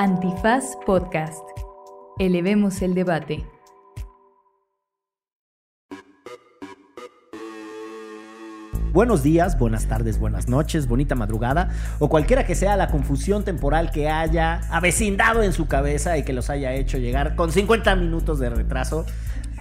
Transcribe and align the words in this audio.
Antifaz 0.00 0.76
Podcast. 0.86 1.44
Elevemos 2.18 2.80
el 2.80 2.94
debate. 2.94 3.44
Buenos 8.94 9.22
días, 9.22 9.58
buenas 9.58 9.88
tardes, 9.88 10.18
buenas 10.18 10.48
noches, 10.48 10.88
bonita 10.88 11.14
madrugada 11.16 11.68
o 11.98 12.08
cualquiera 12.08 12.46
que 12.46 12.54
sea 12.54 12.76
la 12.76 12.88
confusión 12.88 13.44
temporal 13.44 13.90
que 13.90 14.08
haya 14.08 14.62
avecindado 14.70 15.42
en 15.42 15.52
su 15.52 15.68
cabeza 15.68 16.16
y 16.16 16.22
que 16.22 16.32
los 16.32 16.48
haya 16.48 16.72
hecho 16.72 16.96
llegar 16.96 17.36
con 17.36 17.52
50 17.52 17.94
minutos 17.96 18.38
de 18.38 18.48
retraso 18.48 19.04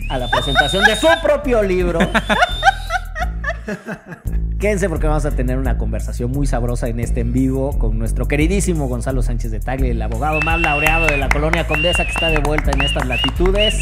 a 0.10 0.20
la 0.20 0.32
presentación 0.32 0.86
de 0.86 0.96
su 0.96 1.08
propio 1.22 1.62
libro. 1.64 2.00
Quédense 4.60 4.90
porque 4.90 5.08
vamos 5.08 5.24
a 5.24 5.32
tener 5.32 5.58
una 5.58 5.78
conversación 5.78 6.32
muy 6.32 6.46
sabrosa 6.46 6.90
en 6.90 7.00
este 7.00 7.22
en 7.22 7.32
vivo 7.32 7.80
con 7.80 7.98
nuestro 7.98 8.28
queridísimo 8.28 8.90
Gonzalo 8.90 9.22
Sánchez 9.22 9.52
de 9.52 9.62
Tagle, 9.62 9.92
el 9.92 10.02
abogado 10.02 10.42
más 10.42 10.60
laureado 10.60 11.08
de 11.08 11.16
la 11.16 11.30
colonia 11.30 11.66
Condesa 11.66 12.04
que 12.04 12.12
está 12.12 12.28
de 12.28 12.40
vuelta 12.40 12.72
en 12.72 12.82
estas 12.82 13.08
latitudes. 13.08 13.82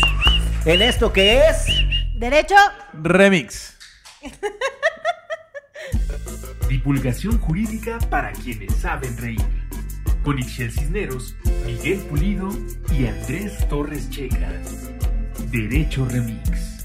En 0.66 0.84
esto 0.84 1.12
que 1.12 1.40
es... 1.40 1.66
Derecho. 2.14 2.54
Remix. 2.94 3.76
Divulgación 6.70 7.40
jurídica 7.40 7.98
para 8.12 8.32
quienes 8.34 8.76
saben 8.76 9.18
reír. 9.18 9.42
Con 10.24 10.38
Ixel 10.38 10.72
Cisneros, 10.72 11.36
Miguel 11.66 12.02
Pulido 12.02 12.50
y 12.92 13.08
Andrés 13.08 13.68
Torres 13.68 14.12
Checa. 14.12 14.52
Derecho 15.50 16.06
Remix. 16.06 16.77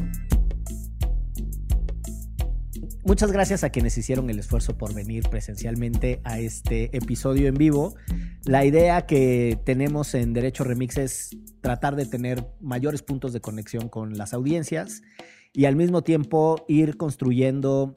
Muchas 3.04 3.32
gracias 3.32 3.64
a 3.64 3.70
quienes 3.70 3.98
hicieron 3.98 4.30
el 4.30 4.38
esfuerzo 4.38 4.78
por 4.78 4.94
venir 4.94 5.28
presencialmente 5.28 6.20
a 6.22 6.38
este 6.38 6.96
episodio 6.96 7.48
en 7.48 7.54
vivo. 7.54 7.96
La 8.44 8.64
idea 8.64 9.06
que 9.06 9.58
tenemos 9.64 10.14
en 10.14 10.32
Derecho 10.32 10.62
Remix 10.62 10.98
es 10.98 11.36
tratar 11.60 11.96
de 11.96 12.06
tener 12.06 12.46
mayores 12.60 13.02
puntos 13.02 13.32
de 13.32 13.40
conexión 13.40 13.88
con 13.88 14.16
las 14.16 14.32
audiencias 14.34 15.02
y 15.52 15.64
al 15.64 15.74
mismo 15.74 16.02
tiempo 16.02 16.64
ir 16.68 16.96
construyendo 16.96 17.96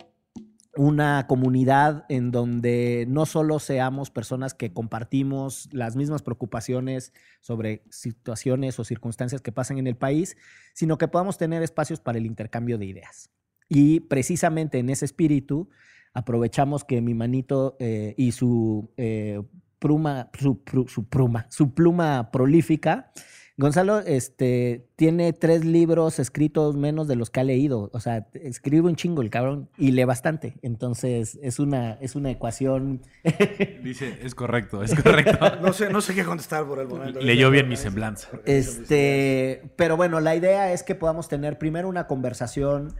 una 0.75 1.27
comunidad 1.27 2.05
en 2.09 2.31
donde 2.31 3.05
no 3.07 3.27
solo 3.27 3.59
seamos 3.59 4.09
personas 4.09 4.55
que 4.55 4.73
compartimos 4.73 5.69
las 5.71 5.95
mismas 5.95 6.23
preocupaciones 6.23 7.13
sobre 7.41 7.83
situaciones 7.91 8.79
o 8.79 8.83
circunstancias 8.83 9.41
que 9.41 9.51
pasan 9.51 9.77
en 9.77 9.85
el 9.85 9.97
país, 9.97 10.35
sino 10.73 10.97
que 10.97 11.07
podamos 11.07 11.37
tener 11.37 11.61
espacios 11.61 11.99
para 11.99 12.17
el 12.17 12.25
intercambio 12.25 12.79
de 12.79 12.87
ideas. 12.87 13.29
Y 13.69 14.01
precisamente 14.01 14.79
en 14.79 14.89
ese 14.89 15.05
espíritu 15.05 15.69
aprovechamos 16.13 16.83
que 16.83 17.01
mi 17.01 17.13
manito 17.13 17.75
eh, 17.79 18.13
y 18.17 18.31
su, 18.31 18.91
eh, 18.97 19.41
pluma, 19.79 20.29
su, 20.39 20.61
su, 20.87 21.07
pluma, 21.07 21.47
su 21.49 21.73
pluma 21.73 22.31
prolífica 22.31 23.11
Gonzalo 23.57 23.99
este, 23.99 24.85
tiene 24.97 25.31
tres 25.31 25.63
libros 25.63 26.19
escritos 26.19 26.75
menos 26.75 27.07
de 27.07 27.15
los 27.15 27.29
que 27.29 27.39
ha 27.39 27.43
leído. 27.45 27.89
O 27.93 28.01
sea, 28.01 28.27
escribe 28.33 28.89
un 28.89 28.97
chingo 28.97 29.21
el 29.21 29.29
cabrón 29.29 29.69
y 29.77 29.91
lee 29.91 30.03
bastante. 30.03 30.57
Entonces, 30.61 31.39
es 31.41 31.59
una, 31.59 31.93
es 32.01 32.15
una 32.15 32.31
ecuación. 32.31 33.01
Dice, 33.81 34.19
es 34.21 34.35
correcto, 34.35 34.83
es 34.83 34.93
correcto. 34.93 35.39
no, 35.61 35.71
sé, 35.71 35.89
no 35.89 36.01
sé 36.01 36.13
qué 36.13 36.25
contestar 36.25 36.65
por 36.65 36.79
el 36.79 36.89
momento. 36.89 37.21
Leyó 37.21 37.49
bien 37.49 37.69
mi 37.69 37.77
semblanza. 37.77 38.27
Este, 38.43 39.71
pero 39.77 39.95
bueno, 39.95 40.19
la 40.19 40.35
idea 40.35 40.73
es 40.73 40.83
que 40.83 40.93
podamos 40.93 41.29
tener 41.29 41.57
primero 41.57 41.87
una 41.87 42.07
conversación 42.07 42.93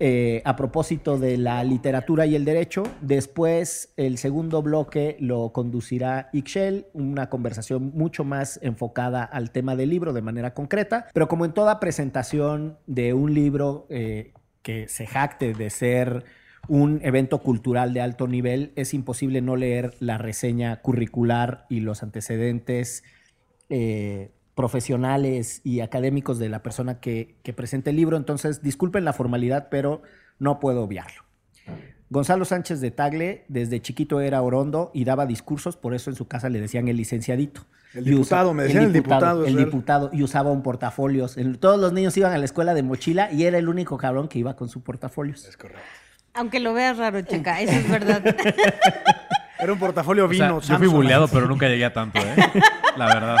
eh, 0.00 0.42
a 0.44 0.56
propósito 0.56 1.18
de 1.18 1.38
la 1.38 1.62
literatura 1.62 2.26
y 2.26 2.34
el 2.34 2.44
derecho. 2.44 2.82
Después, 3.00 3.92
el 3.96 4.18
segundo 4.18 4.60
bloque 4.60 5.16
lo 5.20 5.52
conducirá 5.52 6.30
Ixchel, 6.32 6.86
una 6.94 7.30
conversación 7.30 7.92
mucho 7.94 8.24
más 8.24 8.58
enfocada 8.62 9.22
al 9.22 9.52
tema 9.52 9.76
del 9.76 9.90
libro 9.90 10.12
de 10.12 10.20
manera 10.20 10.52
concreta. 10.52 11.06
Pero 11.14 11.28
como 11.28 11.44
en 11.44 11.52
toda 11.52 11.78
presentación 11.78 12.76
de 12.86 13.14
un 13.14 13.34
libro 13.34 13.86
eh, 13.88 14.32
que 14.62 14.88
se 14.88 15.06
jacte 15.06 15.54
de 15.54 15.70
ser 15.70 16.24
un 16.66 17.00
evento 17.04 17.38
cultural 17.38 17.94
de 17.94 18.00
alto 18.00 18.26
nivel, 18.26 18.72
es 18.74 18.94
imposible 18.94 19.42
no 19.42 19.54
leer 19.54 19.94
la 20.00 20.18
reseña 20.18 20.80
curricular 20.80 21.66
y 21.68 21.80
los 21.80 22.02
antecedentes 22.02 23.04
eh, 23.70 24.30
profesionales 24.54 25.60
y 25.64 25.80
académicos 25.80 26.38
de 26.38 26.48
la 26.48 26.62
persona 26.62 27.00
que, 27.00 27.36
que 27.42 27.52
presenta 27.52 27.90
el 27.90 27.96
libro. 27.96 28.16
Entonces, 28.16 28.62
disculpen 28.62 29.04
la 29.04 29.12
formalidad, 29.12 29.68
pero 29.70 30.02
no 30.38 30.60
puedo 30.60 30.82
obviarlo. 30.82 31.24
Gonzalo 32.10 32.44
Sánchez 32.44 32.80
de 32.80 32.90
Tagle 32.90 33.44
desde 33.48 33.80
chiquito 33.80 34.20
era 34.20 34.40
orondo 34.42 34.90
y 34.94 35.04
daba 35.04 35.26
discursos, 35.26 35.76
por 35.76 35.94
eso 35.94 36.10
en 36.10 36.16
su 36.16 36.28
casa 36.28 36.48
le 36.48 36.60
decían 36.60 36.86
el 36.88 36.96
licenciadito. 36.96 37.62
El 37.94 38.04
diputado, 38.04 38.54
me 38.54 38.64
decían 38.64 38.84
el 38.84 38.92
diputado. 38.92 39.44
El 39.44 39.56
diputado, 39.56 40.10
y 40.12 40.22
usaba 40.22 40.50
un 40.50 40.62
portafolios. 40.62 41.36
todos 41.60 41.80
los 41.80 41.92
niños 41.92 42.16
iban 42.16 42.32
a 42.32 42.38
la 42.38 42.44
escuela 42.44 42.74
de 42.74 42.82
mochila 42.82 43.32
y 43.32 43.44
era 43.44 43.58
el 43.58 43.68
único 43.68 43.96
cabrón 43.98 44.28
que 44.28 44.38
iba 44.38 44.54
con 44.56 44.68
su 44.68 44.82
portafolios. 44.82 45.44
Es 45.46 45.56
correcto. 45.56 45.82
Aunque 46.34 46.58
lo 46.58 46.74
veas 46.74 46.98
raro, 46.98 47.20
Checa, 47.22 47.60
eso 47.60 47.72
es 47.72 47.88
verdad. 47.88 48.22
Era 49.58 49.72
un 49.72 49.78
portafolio 49.78 50.26
vino. 50.26 50.60
yo 50.60 50.78
fui 50.78 50.88
buleado, 50.88 51.28
pero 51.28 51.46
nunca 51.46 51.68
llegué 51.68 51.84
a 51.84 51.92
tanto, 51.92 52.18
¿eh? 52.18 52.34
La 52.96 53.06
verdad. 53.06 53.36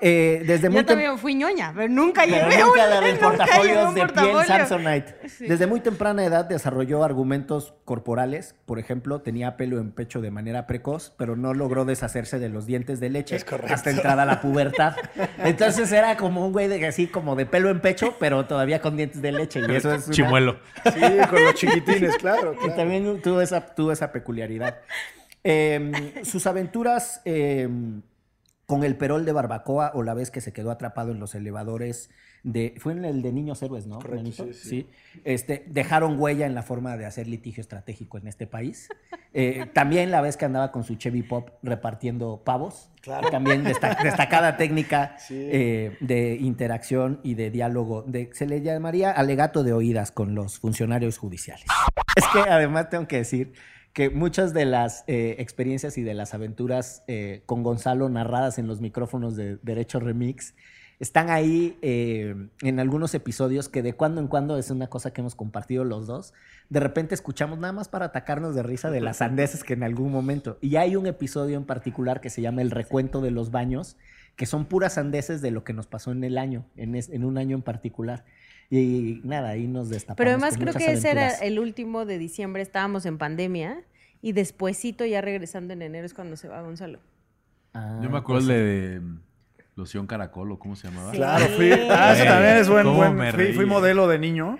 Eh, 0.00 0.42
desde 0.46 0.68
muy 0.68 0.80
Yo 0.80 0.86
también 0.86 1.16
fui 1.18 1.34
ñoña, 1.34 1.72
pero 1.74 1.88
nunca 1.88 2.24
pero 2.26 2.48
llevé 2.48 2.62
nunca 2.62 2.84
un, 2.84 2.90
la 2.90 3.00
de 3.00 3.12
nunca 3.12 3.26
portafolios 3.28 3.66
llevé 3.76 3.84
un 3.86 3.94
de 3.94 4.00
portafolio. 4.00 4.36
piel 4.38 4.46
Samsonite. 4.46 5.14
Desde 5.40 5.66
muy 5.66 5.80
temprana 5.80 6.24
edad 6.24 6.44
desarrolló 6.44 7.04
argumentos 7.04 7.74
corporales. 7.84 8.54
Por 8.66 8.78
ejemplo, 8.78 9.20
tenía 9.22 9.56
pelo 9.56 9.78
en 9.78 9.92
pecho 9.92 10.20
de 10.20 10.30
manera 10.30 10.66
precoz, 10.66 11.12
pero 11.16 11.36
no 11.36 11.54
logró 11.54 11.84
deshacerse 11.84 12.38
de 12.38 12.48
los 12.48 12.66
dientes 12.66 13.00
de 13.00 13.08
leche 13.10 13.36
Es 13.36 13.44
correcto. 13.44 13.72
hasta 13.72 13.90
entrada 13.90 14.24
a 14.24 14.26
la 14.26 14.40
pubertad. 14.40 14.94
Entonces 15.38 15.90
era 15.92 16.16
como 16.16 16.44
un 16.44 16.52
güey 16.52 16.68
de 16.68 16.84
así 16.86 17.06
como 17.06 17.36
de 17.36 17.46
pelo 17.46 17.70
en 17.70 17.80
pecho, 17.80 18.16
pero 18.18 18.44
todavía 18.46 18.80
con 18.80 18.96
dientes 18.96 19.22
de 19.22 19.32
leche. 19.32 19.60
Y 19.66 19.74
eso 19.74 19.94
es 19.94 20.06
una- 20.06 20.14
Chimuelo. 20.14 20.58
Sí, 20.84 21.00
con 21.30 21.44
los 21.44 21.54
chiquitines, 21.54 22.16
claro. 22.16 22.52
y 22.54 22.56
claro. 22.58 22.74
también 22.74 23.22
tuvo 23.22 23.40
esa, 23.40 23.64
tuvo 23.74 23.92
esa 23.92 24.12
peculiaridad. 24.12 24.78
Eh, 25.42 26.12
sus 26.24 26.46
aventuras 26.46 27.20
eh, 27.24 27.68
con 28.66 28.82
el 28.84 28.96
perol 28.96 29.24
de 29.24 29.32
barbacoa 29.32 29.92
o 29.94 30.02
la 30.02 30.14
vez 30.14 30.30
que 30.30 30.40
se 30.40 30.52
quedó 30.52 30.70
atrapado 30.70 31.12
en 31.12 31.20
los 31.20 31.34
elevadores 31.34 32.10
de... 32.42 32.74
Fue 32.78 32.92
en 32.92 33.04
el 33.04 33.22
de 33.22 33.32
Niños 33.32 33.62
Héroes, 33.62 33.86
¿no? 33.86 33.96
Correcto, 33.96 34.16
Manito? 34.16 34.44
sí, 34.52 34.54
sí. 34.54 34.90
Este, 35.24 35.64
dejaron 35.68 36.18
huella 36.20 36.46
en 36.46 36.54
la 36.54 36.62
forma 36.62 36.96
de 36.96 37.06
hacer 37.06 37.26
litigio 37.26 37.60
estratégico 37.60 38.18
en 38.18 38.26
este 38.28 38.46
país. 38.46 38.88
Eh, 39.36 39.66
también 39.72 40.12
la 40.12 40.20
vez 40.20 40.36
que 40.36 40.44
andaba 40.44 40.70
con 40.70 40.84
su 40.84 40.94
Chevy 40.94 41.24
Pop 41.24 41.50
repartiendo 41.64 42.42
pavos. 42.44 42.88
Claro. 43.00 43.30
También 43.30 43.64
desta- 43.64 43.98
destacada 44.04 44.56
técnica 44.56 45.16
Sí. 45.18 45.34
eh, 45.36 45.96
de 45.98 46.36
interacción 46.36 47.18
y 47.24 47.34
de 47.34 47.50
diálogo. 47.50 48.02
De, 48.06 48.30
se 48.32 48.46
le 48.46 48.62
llamaría 48.62 49.10
alegato 49.10 49.64
de 49.64 49.72
oídas 49.72 50.12
con 50.12 50.36
los 50.36 50.60
funcionarios 50.60 51.18
judiciales. 51.18 51.64
Es 52.14 52.24
que 52.32 52.48
además 52.48 52.90
tengo 52.90 53.08
que 53.08 53.16
decir 53.16 53.54
que 53.94 54.10
muchas 54.10 54.52
de 54.52 54.66
las 54.66 55.04
eh, 55.06 55.36
experiencias 55.38 55.96
y 55.96 56.02
de 56.02 56.14
las 56.14 56.34
aventuras 56.34 57.04
eh, 57.06 57.42
con 57.46 57.62
Gonzalo 57.62 58.08
narradas 58.08 58.58
en 58.58 58.66
los 58.66 58.80
micrófonos 58.80 59.36
de 59.36 59.56
Derecho 59.62 60.00
Remix 60.00 60.54
están 61.00 61.30
ahí 61.30 61.78
eh, 61.82 62.34
en 62.62 62.80
algunos 62.80 63.14
episodios 63.14 63.68
que 63.68 63.82
de 63.82 63.94
cuando 63.94 64.20
en 64.20 64.28
cuando 64.28 64.58
es 64.58 64.70
una 64.70 64.88
cosa 64.88 65.12
que 65.12 65.20
hemos 65.20 65.34
compartido 65.34 65.84
los 65.84 66.06
dos. 66.06 66.34
De 66.70 66.80
repente 66.80 67.14
escuchamos 67.14 67.58
nada 67.58 67.72
más 67.72 67.88
para 67.88 68.06
atacarnos 68.06 68.54
de 68.54 68.62
risa 68.62 68.90
de 68.90 69.00
las 69.00 69.18
sandeces 69.18 69.64
que 69.64 69.74
en 69.74 69.82
algún 69.82 70.12
momento. 70.12 70.58
Y 70.60 70.76
hay 70.76 70.96
un 70.96 71.06
episodio 71.06 71.56
en 71.56 71.64
particular 71.64 72.20
que 72.20 72.30
se 72.30 72.42
llama 72.42 72.62
El 72.62 72.70
recuento 72.70 73.20
de 73.20 73.30
los 73.30 73.50
baños, 73.50 73.96
que 74.36 74.46
son 74.46 74.64
puras 74.64 74.94
sandeces 74.94 75.40
de 75.42 75.50
lo 75.50 75.62
que 75.64 75.72
nos 75.72 75.86
pasó 75.86 76.10
en 76.12 76.24
el 76.24 76.38
año, 76.38 76.64
en, 76.76 77.24
un 77.24 77.38
año 77.38 77.56
en 77.56 77.62
particular. 77.62 78.24
Y 78.70 79.20
nada, 79.24 79.50
ahí 79.50 79.66
nos 79.66 79.88
destapamos. 79.88 80.16
Pero 80.18 80.30
además 80.30 80.56
creo 80.58 80.72
que 80.74 80.92
ese 80.92 81.10
era 81.10 81.28
el 81.30 81.58
último 81.58 82.04
de 82.06 82.18
diciembre, 82.18 82.62
estábamos 82.62 83.06
en 83.06 83.18
pandemia 83.18 83.82
y 84.22 84.32
despuesito 84.32 85.04
ya 85.04 85.20
regresando 85.20 85.72
en 85.74 85.82
enero 85.82 86.06
es 86.06 86.14
cuando 86.14 86.36
se 86.36 86.48
va 86.48 86.62
Gonzalo. 86.62 87.00
Ah, 87.74 88.00
Yo 88.02 88.08
me 88.10 88.18
acuerdo 88.18 88.46
pues, 88.46 88.48
de 88.48 89.00
Loción 89.76 90.06
Caracol 90.06 90.52
o 90.52 90.58
cómo 90.58 90.76
se 90.76 90.88
llamaba. 90.88 91.10
Sí. 91.10 91.16
Claro, 91.16 91.46
fui. 91.56 91.72
Ah, 91.90 92.12
eso 92.14 92.24
también 92.24 92.56
es 92.56 92.68
buen. 92.68 92.84
¿Cómo 92.84 93.12
buen- 93.12 93.32
fui, 93.34 93.52
fui 93.52 93.66
modelo 93.66 94.06
de 94.08 94.18
niño. 94.18 94.58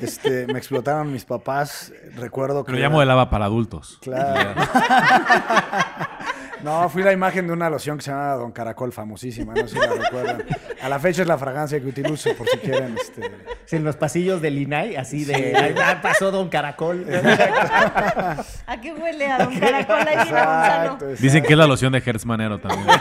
Este, 0.00 0.46
me 0.46 0.58
explotaron 0.58 1.12
mis 1.12 1.24
papás. 1.24 1.92
Recuerdo 2.14 2.64
que. 2.64 2.70
Pero 2.72 2.80
ya 2.80 2.88
modelaba 2.88 3.28
para 3.28 3.44
adultos. 3.46 3.98
Claro. 4.02 4.60
No, 6.62 6.88
fui 6.88 7.02
la 7.02 7.12
imagen 7.12 7.46
de 7.46 7.52
una 7.52 7.68
loción 7.70 7.98
que 7.98 8.04
se 8.04 8.10
llama 8.10 8.32
Don 8.34 8.50
Caracol, 8.52 8.92
famosísima, 8.92 9.52
no 9.54 9.68
sé 9.68 9.74
si 9.74 9.78
la 9.80 9.92
recuerdan. 9.94 10.44
A 10.82 10.88
la 10.88 10.98
fecha 10.98 11.22
es 11.22 11.28
la 11.28 11.36
fragancia 11.38 11.78
que 11.80 11.86
utilizo, 11.86 12.34
por 12.34 12.48
si 12.48 12.58
quieren. 12.58 12.96
Este... 12.96 13.30
Sí, 13.66 13.76
en 13.76 13.84
los 13.84 13.96
pasillos 13.96 14.40
del 14.40 14.58
INAI, 14.58 14.96
así 14.96 15.24
de. 15.24 15.54
"Ay, 15.56 15.74
ah, 15.82 15.98
pasó 16.02 16.30
Don 16.30 16.48
Caracol. 16.48 17.06
¿A 18.66 18.80
qué 18.80 18.92
huele 18.92 19.26
a 19.30 19.38
Don 19.44 19.58
Caracol 19.58 19.96
ahí, 20.08 20.16
Gonzalo? 20.16 20.92
Exacto, 20.92 21.06
Dicen 21.22 21.42
que 21.44 21.52
es 21.52 21.58
la 21.58 21.66
loción 21.66 21.92
de 21.92 22.02
Hertz 22.04 22.24
Manero 22.26 22.58
también. 22.58 22.88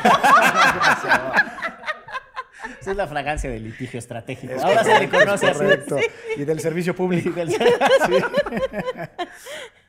Esa 2.81 2.91
es 2.91 2.97
la 2.97 3.07
fragancia 3.07 3.49
del 3.49 3.63
litigio 3.63 3.97
estratégico. 3.97 4.53
Es 4.53 4.63
Ahora 4.63 4.83
se 4.83 4.89
le 4.99 5.09
correcto, 5.09 5.19
conoce 5.25 5.45
es 5.45 5.51
así. 5.51 5.59
correcto. 5.59 5.97
Y 6.37 6.43
del 6.45 6.59
servicio 6.59 6.95
público. 6.95 7.31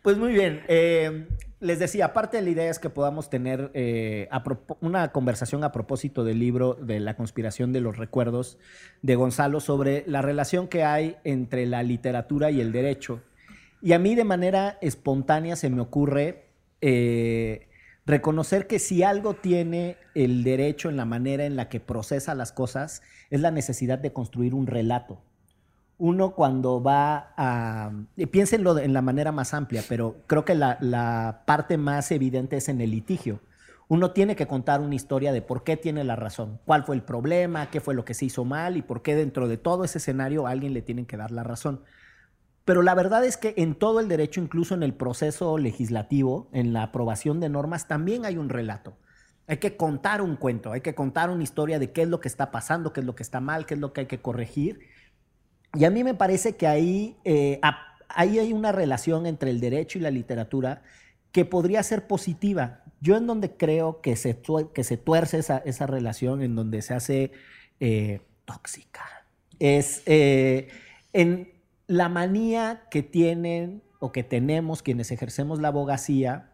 Pues 0.02 0.16
muy 0.18 0.32
bien. 0.32 0.62
eh, 0.68 1.26
les 1.60 1.78
decía, 1.78 2.12
parte 2.12 2.36
de 2.36 2.42
la 2.42 2.50
idea 2.50 2.70
es 2.70 2.78
que 2.78 2.90
podamos 2.90 3.30
tener 3.30 3.70
eh, 3.72 4.28
una 4.80 5.12
conversación 5.12 5.64
a 5.64 5.72
propósito 5.72 6.22
del 6.22 6.38
libro 6.38 6.74
de 6.74 7.00
la 7.00 7.16
conspiración 7.16 7.72
de 7.72 7.80
los 7.80 7.96
recuerdos 7.96 8.58
de 9.02 9.16
Gonzalo 9.16 9.60
sobre 9.60 10.04
la 10.06 10.20
relación 10.20 10.68
que 10.68 10.84
hay 10.84 11.16
entre 11.24 11.64
la 11.64 11.82
literatura 11.82 12.50
y 12.50 12.60
el 12.60 12.72
derecho. 12.72 13.22
Y 13.80 13.92
a 13.92 13.98
mí 13.98 14.14
de 14.14 14.24
manera 14.24 14.78
espontánea 14.82 15.56
se 15.56 15.70
me 15.70 15.80
ocurre 15.80 16.44
eh, 16.82 17.68
reconocer 18.04 18.66
que 18.66 18.78
si 18.78 19.02
algo 19.02 19.34
tiene 19.34 19.96
el 20.14 20.44
derecho 20.44 20.90
en 20.90 20.96
la 20.96 21.06
manera 21.06 21.46
en 21.46 21.56
la 21.56 21.70
que 21.70 21.80
procesa 21.80 22.34
las 22.34 22.52
cosas, 22.52 23.02
es 23.30 23.40
la 23.40 23.50
necesidad 23.50 23.98
de 23.98 24.12
construir 24.12 24.54
un 24.54 24.66
relato 24.66 25.22
uno 25.98 26.32
cuando 26.32 26.82
va 26.82 27.32
a... 27.36 27.92
Piénsenlo 28.30 28.78
en 28.78 28.92
la 28.92 29.02
manera 29.02 29.32
más 29.32 29.54
amplia, 29.54 29.82
pero 29.88 30.16
creo 30.26 30.44
que 30.44 30.54
la, 30.54 30.78
la 30.80 31.42
parte 31.46 31.78
más 31.78 32.10
evidente 32.10 32.56
es 32.56 32.68
en 32.68 32.80
el 32.80 32.90
litigio. 32.90 33.40
Uno 33.88 34.10
tiene 34.10 34.34
que 34.34 34.46
contar 34.46 34.80
una 34.80 34.96
historia 34.96 35.32
de 35.32 35.42
por 35.42 35.62
qué 35.62 35.76
tiene 35.76 36.02
la 36.02 36.16
razón, 36.16 36.60
cuál 36.64 36.82
fue 36.82 36.96
el 36.96 37.02
problema, 37.02 37.70
qué 37.70 37.80
fue 37.80 37.94
lo 37.94 38.04
que 38.04 38.14
se 38.14 38.24
hizo 38.24 38.44
mal 38.44 38.76
y 38.76 38.82
por 38.82 39.02
qué 39.02 39.14
dentro 39.14 39.46
de 39.46 39.58
todo 39.58 39.84
ese 39.84 39.98
escenario 39.98 40.46
a 40.46 40.50
alguien 40.50 40.74
le 40.74 40.82
tienen 40.82 41.06
que 41.06 41.16
dar 41.16 41.30
la 41.30 41.44
razón. 41.44 41.82
Pero 42.64 42.82
la 42.82 42.96
verdad 42.96 43.24
es 43.24 43.36
que 43.36 43.54
en 43.56 43.76
todo 43.76 44.00
el 44.00 44.08
derecho, 44.08 44.40
incluso 44.40 44.74
en 44.74 44.82
el 44.82 44.92
proceso 44.92 45.56
legislativo, 45.56 46.48
en 46.52 46.72
la 46.72 46.82
aprobación 46.82 47.38
de 47.38 47.48
normas, 47.48 47.86
también 47.86 48.24
hay 48.24 48.38
un 48.38 48.48
relato. 48.48 48.96
Hay 49.46 49.58
que 49.58 49.76
contar 49.76 50.20
un 50.20 50.34
cuento, 50.34 50.72
hay 50.72 50.80
que 50.80 50.96
contar 50.96 51.30
una 51.30 51.44
historia 51.44 51.78
de 51.78 51.92
qué 51.92 52.02
es 52.02 52.08
lo 52.08 52.18
que 52.18 52.26
está 52.26 52.50
pasando, 52.50 52.92
qué 52.92 53.00
es 53.00 53.06
lo 53.06 53.14
que 53.14 53.22
está 53.22 53.40
mal, 53.40 53.66
qué 53.66 53.74
es 53.74 53.80
lo 53.80 53.92
que 53.92 54.00
hay 54.00 54.06
que 54.08 54.20
corregir. 54.20 54.80
Y 55.74 55.84
a 55.84 55.90
mí 55.90 56.04
me 56.04 56.14
parece 56.14 56.56
que 56.56 56.66
ahí, 56.66 57.16
eh, 57.24 57.60
ahí 58.08 58.38
hay 58.38 58.52
una 58.52 58.72
relación 58.72 59.26
entre 59.26 59.50
el 59.50 59.60
derecho 59.60 59.98
y 59.98 60.02
la 60.02 60.10
literatura 60.10 60.82
que 61.32 61.44
podría 61.44 61.82
ser 61.82 62.06
positiva. 62.06 62.82
Yo 63.00 63.16
en 63.16 63.26
donde 63.26 63.56
creo 63.56 64.00
que 64.00 64.16
se, 64.16 64.40
que 64.72 64.84
se 64.84 64.96
tuerce 64.96 65.38
esa, 65.38 65.58
esa 65.58 65.86
relación, 65.86 66.42
en 66.42 66.54
donde 66.54 66.80
se 66.80 66.94
hace 66.94 67.32
eh, 67.78 68.20
tóxica, 68.46 69.04
es 69.58 70.02
eh, 70.06 70.68
en 71.12 71.52
la 71.86 72.08
manía 72.08 72.84
que 72.90 73.02
tienen 73.02 73.82
o 73.98 74.12
que 74.12 74.22
tenemos 74.22 74.82
quienes 74.82 75.10
ejercemos 75.10 75.60
la 75.60 75.68
abogacía 75.68 76.52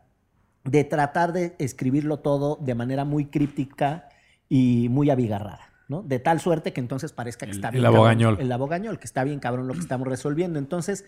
de 0.65 0.85
tratar 0.85 1.33
de 1.33 1.55
escribirlo 1.59 2.19
todo 2.21 2.57
de 2.61 2.75
manera 2.75 3.05
muy 3.05 3.27
críptica 3.27 4.09
y 4.49 4.89
muy 4.91 5.11
abigarrada. 5.11 5.72
¿No? 5.93 6.03
De 6.03 6.19
tal 6.19 6.41
suerte 6.41 6.73
que 6.73 6.81
entonces 6.81 7.13
parezca 7.13 7.47
que 7.47 7.53
El- 7.53 7.59
está 7.59 7.69
el 7.69 7.73
bien. 7.75 7.85
cabrón- 7.85 7.97
abogañol. 7.99 8.41
el 8.41 8.51
abogañol, 8.51 8.99
que 8.99 9.05
está 9.07 9.23
bien 9.23 9.39
cabrón 9.39 9.69
lo 9.69 9.75
que 9.75 9.81
estamos 9.81 10.09
resolviendo. 10.09 10.59
Entonces, 10.59 11.05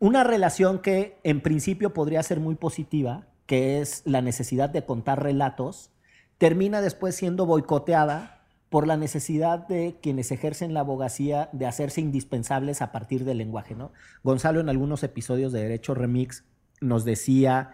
una 0.00 0.22
relación 0.24 0.80
que 0.80 1.18
en 1.24 1.40
principio 1.40 1.94
podría 1.94 2.22
ser 2.22 2.38
muy 2.40 2.54
positiva, 2.56 3.26
que 3.46 3.80
es 3.80 4.02
la 4.04 4.20
necesidad 4.20 4.68
de 4.68 4.84
contar 4.84 5.22
relatos, 5.22 5.90
termina 6.36 6.80
después 6.82 7.14
siendo 7.16 7.46
boicoteada 7.46 8.34
por 8.68 8.86
la 8.86 8.98
necesidad 8.98 9.66
de 9.66 9.98
quienes 10.02 10.30
ejercen 10.30 10.74
la 10.74 10.80
abogacía 10.80 11.48
de 11.52 11.64
hacerse 11.66 12.02
indispensables 12.02 12.82
a 12.82 12.92
partir 12.92 13.24
del 13.24 13.38
lenguaje. 13.38 13.74
¿no? 13.74 13.92
Gonzalo 14.22 14.60
en 14.60 14.68
algunos 14.68 15.02
episodios 15.02 15.52
de 15.52 15.62
Derecho 15.62 15.94
Remix 15.94 16.44
nos 16.82 17.04
decía 17.06 17.70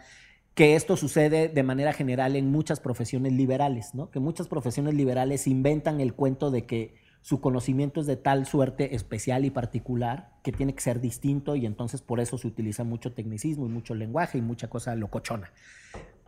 que 0.54 0.76
esto 0.76 0.96
sucede 0.96 1.48
de 1.48 1.62
manera 1.62 1.92
general 1.92 2.36
en 2.36 2.50
muchas 2.50 2.80
profesiones 2.80 3.32
liberales, 3.32 3.94
¿no? 3.94 4.10
que 4.10 4.20
muchas 4.20 4.46
profesiones 4.46 4.94
liberales 4.94 5.46
inventan 5.46 6.00
el 6.00 6.14
cuento 6.14 6.50
de 6.50 6.64
que 6.64 6.94
su 7.22 7.40
conocimiento 7.40 8.00
es 8.00 8.06
de 8.06 8.16
tal 8.16 8.46
suerte 8.46 8.94
especial 8.94 9.44
y 9.44 9.50
particular 9.50 10.30
que 10.42 10.52
tiene 10.52 10.74
que 10.74 10.82
ser 10.82 11.00
distinto 11.00 11.56
y 11.56 11.66
entonces 11.66 12.02
por 12.02 12.20
eso 12.20 12.38
se 12.38 12.46
utiliza 12.46 12.84
mucho 12.84 13.12
tecnicismo 13.12 13.66
y 13.66 13.70
mucho 13.70 13.94
lenguaje 13.94 14.38
y 14.38 14.42
mucha 14.42 14.68
cosa 14.68 14.94
locochona. 14.94 15.50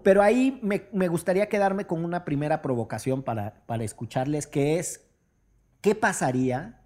Pero 0.03 0.23
ahí 0.23 0.59
me, 0.63 1.09
gustaría 1.09 1.49
quedarme 1.49 1.87
con 1.87 2.05
una 2.05 2.25
primera 2.25 2.63
provocación 2.63 3.23
para, 3.23 3.63
para 3.67 3.85
escucharles, 3.85 4.47
que 4.47 4.79
es, 4.79 5.07
¿qué 5.83 5.95
pasaría 5.95 6.81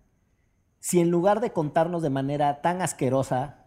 si 0.81 1.01
en 1.01 1.11
lugar 1.11 1.41
de 1.41 1.53
contarnos 1.53 2.03
de 2.03 2.11
manera 2.11 2.63
tan 2.63 2.83
asquerosa 2.83 3.60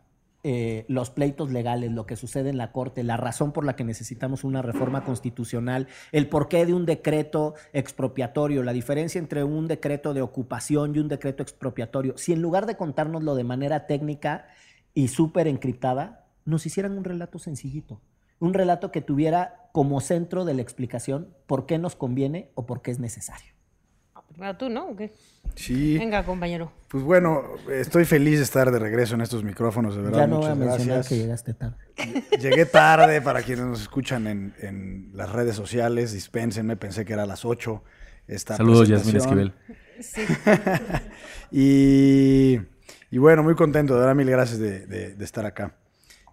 eh, 0.46 0.84
los 0.90 1.10
pleitos 1.10 1.52
legales, 1.52 1.92
lo 1.92 2.06
que 2.06 2.18
sucede 2.18 2.50
en 2.50 2.58
la 2.58 2.74
Corte, 2.74 3.02
la 3.04 3.16
razón 3.16 3.54
por 3.54 3.66
la 3.66 3.78
que 3.78 3.86
necesitamos 3.86 4.44
una 4.44 4.62
reforma 4.62 5.06
constitucional, 5.06 5.88
el 6.12 6.28
porqué 6.28 6.66
de 6.66 6.74
un 6.74 6.86
decreto 6.86 7.54
expropiatorio, 7.72 8.62
la 8.62 8.74
diferencia 8.74 9.20
entre 9.20 9.46
un 9.46 9.68
decreto 9.68 10.14
de 10.14 10.22
ocupación 10.22 10.96
y 10.96 11.00
un 11.00 11.08
decreto 11.08 11.44
expropiatorio, 11.44 12.18
si 12.18 12.34
en 12.34 12.42
lugar 12.42 12.66
de 12.66 12.76
contárnoslo 12.76 13.36
de 13.36 13.46
manera 13.46 13.88
técnica 13.88 14.48
y 14.94 15.08
súper 15.08 15.48
encriptada, 15.48 16.26
nos 16.44 16.66
hicieran 16.66 16.98
un 16.98 17.06
relato 17.06 17.40
sencillito, 17.40 18.02
un 18.40 18.54
relato 18.54 18.92
que 18.92 19.00
tuviera 19.00 19.70
como 19.72 20.02
centro 20.02 20.44
de 20.44 20.56
la 20.56 20.62
explicación 20.62 21.30
por 21.48 21.66
qué 21.66 21.78
nos 21.78 21.96
conviene 21.96 22.52
o 22.56 22.66
por 22.66 22.82
qué 22.82 22.92
es 22.92 23.00
necesario. 23.00 23.53
Primero 24.34 24.58
tú, 24.58 24.70
¿no? 24.70 24.90
¿O 24.90 24.96
qué? 24.96 25.12
Sí. 25.56 25.98
Venga, 25.98 26.26
compañero. 26.26 26.72
Pues 26.88 27.04
bueno, 27.04 27.44
estoy 27.72 28.06
feliz 28.06 28.38
de 28.40 28.44
estar 28.44 28.72
de 28.72 28.80
regreso 28.80 29.14
en 29.16 29.22
estos 29.22 29.44
micrófonos, 29.44 29.96
de 29.96 30.02
verdad. 30.02 30.20
ya 30.22 30.28
no 30.28 30.38
voy 30.38 30.46
a 30.50 30.56
muchas 30.56 30.58
mencionar 30.70 30.96
gracias. 30.98 31.08
que 31.10 31.18
llegaste 31.24 31.54
tarde. 31.54 31.76
Llegué 32.40 32.66
tarde 32.66 33.22
para 33.22 33.42
quienes 33.44 33.66
nos 33.66 33.82
escuchan 33.82 34.26
en, 34.28 34.54
en 34.60 35.12
las 35.14 35.32
redes 35.32 35.56
sociales. 35.56 36.12
Dispénsenme, 36.14 36.76
pensé 36.76 37.06
que 37.06 37.14
era 37.14 37.24
a 37.24 37.28
las 37.28 37.46
8. 37.46 37.84
Esta 38.28 38.58
Saludos, 38.58 38.90
presentación. 38.90 39.54
Esquivel. 40.00 40.54
y, 41.52 42.60
y 43.12 43.18
bueno, 43.18 43.44
muy 43.44 43.56
contento, 43.56 43.94
de 43.94 44.00
verdad, 44.00 44.16
mil 44.16 44.30
gracias 44.30 44.60
de, 44.60 44.86
de- 44.88 45.14
de 45.16 45.26
estar 45.26 45.46
acá. 45.46 45.76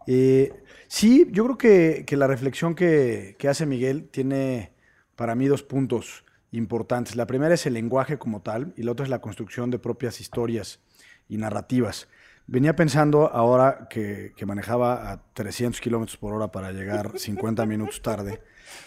Eh, 0.06 0.52
sí, 0.88 1.26
yo 1.30 1.44
creo 1.44 1.58
que, 1.58 2.04
que 2.06 2.16
la 2.16 2.26
reflexión 2.26 2.74
que, 2.74 3.36
que 3.38 3.48
hace 3.48 3.66
Miguel 3.66 4.08
tiene 4.10 4.72
para 5.16 5.34
mí 5.34 5.46
dos 5.46 5.62
puntos 5.62 6.24
importantes. 6.52 7.16
La 7.16 7.26
primera 7.26 7.54
es 7.54 7.66
el 7.66 7.74
lenguaje 7.74 8.18
como 8.18 8.42
tal 8.42 8.72
y 8.76 8.82
la 8.82 8.92
otra 8.92 9.04
es 9.04 9.10
la 9.10 9.20
construcción 9.20 9.70
de 9.70 9.78
propias 9.78 10.20
historias 10.20 10.80
y 11.28 11.36
narrativas. 11.36 12.08
Venía 12.46 12.74
pensando 12.74 13.30
ahora 13.32 13.86
que, 13.88 14.32
que 14.36 14.44
manejaba 14.46 15.12
a 15.12 15.22
300 15.34 15.80
kilómetros 15.80 16.16
por 16.16 16.34
hora 16.34 16.50
para 16.50 16.72
llegar 16.72 17.12
50 17.18 17.64
minutos 17.66 18.02
tarde. 18.02 18.40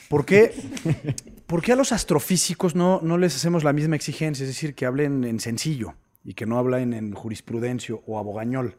¿Por 0.10 0.26
qué, 0.26 0.54
por 1.48 1.62
qué 1.62 1.74
a 1.74 1.76
los 1.76 1.92
astrofísicos 1.92 2.76
no, 2.76 3.00
no 3.02 3.18
les 3.18 3.36
hacemos 3.36 3.64
la 3.64 3.74
misma 3.74 3.96
exigencia? 3.96 4.44
Es 4.44 4.50
decir, 4.50 4.76
que 4.76 4.86
hablen 4.86 5.24
en 5.24 5.40
sencillo 5.40 5.96
y 6.24 6.34
que 6.34 6.46
no 6.46 6.58
hablen 6.58 6.94
en 6.94 7.14
jurisprudencia 7.14 7.96
o 8.06 8.20
abogañol, 8.20 8.78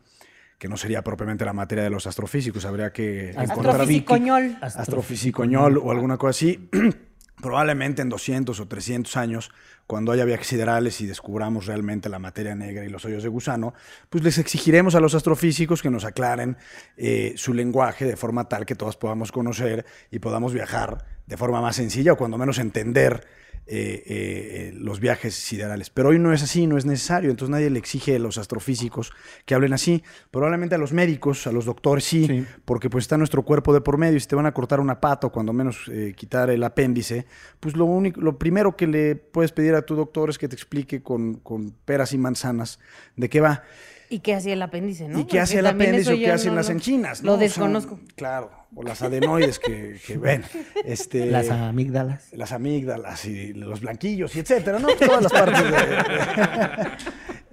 que 0.59 0.69
no 0.69 0.77
sería 0.77 1.03
propiamente 1.03 1.45
la 1.45 1.53
materia 1.53 1.85
de 1.85 1.91
los 1.91 2.07
astrofísicos. 2.07 2.65
Habría 2.65 2.93
que 2.93 3.31
encontrar 3.31 3.81
Astrofisicoñol. 3.81 4.57
astrofisicoñol 4.61 5.79
o 5.79 5.91
alguna 5.91 6.17
cosa 6.17 6.31
así. 6.31 6.69
Probablemente 7.41 8.01
en 8.01 8.09
200 8.09 8.59
o 8.61 8.69
300 8.69 9.17
años, 9.17 9.51
cuando 9.87 10.13
haya 10.13 10.25
viajes 10.25 10.47
siderales 10.47 11.01
y 11.01 11.07
descubramos 11.07 11.67
realmente 11.67 12.09
la 12.09 12.19
materia 12.19 12.55
negra 12.55 12.85
y 12.85 12.89
los 12.89 13.05
hoyos 13.05 13.23
de 13.23 13.29
gusano, 13.29 13.75
pues 14.09 14.23
les 14.23 14.39
exigiremos 14.39 14.95
a 14.95 15.01
los 15.01 15.15
astrofísicos 15.15 15.83
que 15.83 15.91
nos 15.91 16.05
aclaren 16.05 16.57
eh, 16.97 17.35
su 17.37 17.53
lenguaje 17.53 18.05
de 18.05 18.17
forma 18.17 18.49
tal 18.49 18.65
que 18.65 18.77
todos 18.77 18.97
podamos 18.97 19.33
conocer 19.33 19.85
y 20.11 20.21
podamos 20.21 20.53
viajar 20.53 21.05
de 21.27 21.37
forma 21.37 21.61
más 21.61 21.77
sencilla 21.77 22.13
o 22.13 22.17
cuando 22.17 22.39
menos 22.39 22.59
entender 22.59 23.27
eh, 23.67 24.03
eh, 24.05 24.05
eh, 24.07 24.73
los 24.77 25.01
viajes 25.01 25.35
siderales. 25.35 25.89
Pero 25.91 26.11
hoy 26.11 26.19
no 26.19 26.33
es 26.33 26.43
así, 26.43 26.67
no 26.67 26.77
es 26.77 26.85
necesario, 26.85 27.31
entonces 27.31 27.51
nadie 27.51 27.71
le 27.71 27.79
exige 27.79 28.17
a 28.17 28.19
los 28.19 28.37
astrofísicos 28.37 29.13
que 29.47 29.55
hablen 29.55 29.73
así. 29.73 30.03
Probablemente 30.31 30.75
a 30.75 30.79
los 30.79 30.93
médicos, 30.93 31.47
a 31.47 31.53
los 31.53 31.65
doctores 31.65 32.05
sí, 32.05 32.27
Sí. 32.27 32.45
porque 32.65 32.91
pues 32.91 33.05
está 33.05 33.17
nuestro 33.17 33.43
cuerpo 33.43 33.73
de 33.73 33.81
por 33.81 33.97
medio 33.97 34.17
y 34.17 34.21
si 34.21 34.27
te 34.27 34.37
van 34.37 34.47
a 34.47 34.53
cortar 34.53 34.81
una 34.81 35.01
pata 35.01 35.29
o 35.29 35.33
cuando 35.33 35.53
menos 35.53 35.89
eh, 35.91 36.13
quitar 36.17 36.51
el 36.51 36.63
apéndice, 36.63 37.27
pues 37.61 37.75
lo, 37.77 37.87
único, 37.87 38.21
lo 38.21 38.39
primero 38.39 38.77
que 38.77 38.87
le 38.87 39.17
puedes 39.17 39.53
pedir 39.53 39.75
a 39.75 39.83
tu 39.83 39.95
doctor 39.97 40.29
es 40.31 40.37
que 40.39 40.49
te 40.49 40.55
explique 40.55 41.03
con, 41.03 41.35
con 41.37 41.71
peras 41.85 42.13
y 42.13 42.19
manzanas 42.19 42.79
de 43.17 43.29
qué 43.31 43.41
va. 43.41 43.63
¿Y 44.11 44.21
qué 44.21 44.35
hacía 44.35 44.53
el 44.53 44.63
apéndice, 44.63 45.09
no? 45.09 45.19
¿Y 45.21 45.25
qué 45.25 45.41
hace 45.41 45.59
el 45.59 45.67
apéndice 45.67 46.13
o 46.13 46.17
qué 46.17 46.31
hacen 46.31 46.51
no 46.51 46.57
las 46.57 46.67
lo- 46.69 46.73
enchinas? 46.75 47.23
Lo 47.23 47.27
¿no? 47.27 47.33
O 47.33 47.39
sea, 47.39 47.47
desconozco. 47.49 47.99
claro, 48.17 48.51
o 48.75 48.83
las 48.83 49.01
adenoides 49.03 49.59
que, 49.59 49.99
que 50.07 50.19
ven. 50.19 50.45
Este, 50.85 51.27
Las 51.27 51.51
amígdalas. 51.51 52.29
las 52.33 52.53
amígdalas 52.53 53.25
y 53.25 53.53
los 53.55 53.81
blanquillos 53.81 54.35
y 54.37 54.41
etcétera, 54.41 54.79
¿no? 54.79 54.89
Todas 54.89 55.23
las 55.23 55.33
partes 55.33 55.63
de- 55.65 56.89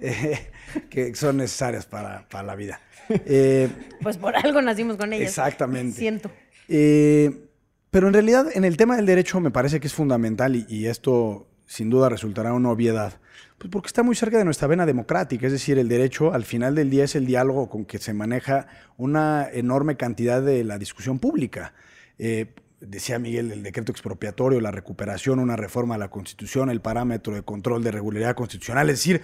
eh, 0.00 0.50
que 0.90 1.14
son 1.14 1.36
necesarias 1.38 1.86
para, 1.86 2.28
para 2.28 2.44
la 2.44 2.54
vida. 2.54 2.80
Eh, 3.08 3.68
Pues 4.02 4.16
por 4.16 4.34
algo 4.36 4.62
nacimos 4.62 4.96
con 4.96 5.12
ellas. 5.12 5.28
Exactamente. 5.28 5.98
Siento. 5.98 6.30
eh, 6.68 7.46
pero 7.90 8.06
en 8.08 8.14
realidad, 8.14 8.46
en 8.54 8.64
el 8.64 8.78
tema 8.78 8.96
del 8.96 9.04
derecho 9.04 9.38
me 9.40 9.50
parece 9.50 9.78
que 9.78 9.86
es 9.86 9.92
fundamental 9.92 10.56
y, 10.56 10.64
y 10.68 10.86
esto 10.86 11.46
sin 11.72 11.88
duda 11.88 12.10
resultará 12.10 12.52
una 12.52 12.68
obviedad, 12.68 13.14
pues 13.56 13.70
porque 13.70 13.86
está 13.86 14.02
muy 14.02 14.14
cerca 14.14 14.36
de 14.36 14.44
nuestra 14.44 14.68
vena 14.68 14.84
democrática, 14.84 15.46
es 15.46 15.54
decir, 15.54 15.78
el 15.78 15.88
derecho 15.88 16.34
al 16.34 16.44
final 16.44 16.74
del 16.74 16.90
día 16.90 17.04
es 17.04 17.14
el 17.16 17.24
diálogo 17.24 17.70
con 17.70 17.86
que 17.86 17.96
se 17.96 18.12
maneja 18.12 18.66
una 18.98 19.48
enorme 19.50 19.96
cantidad 19.96 20.42
de 20.42 20.64
la 20.64 20.76
discusión 20.76 21.18
pública. 21.18 21.72
Eh, 22.18 22.52
decía 22.82 23.18
Miguel, 23.18 23.50
el 23.52 23.62
decreto 23.62 23.90
expropiatorio, 23.90 24.60
la 24.60 24.70
recuperación, 24.70 25.38
una 25.38 25.56
reforma 25.56 25.94
a 25.94 25.98
la 25.98 26.10
Constitución, 26.10 26.68
el 26.68 26.82
parámetro 26.82 27.34
de 27.34 27.42
control 27.42 27.82
de 27.82 27.90
regularidad 27.90 28.34
constitucional, 28.34 28.90
es 28.90 28.98
decir, 28.98 29.22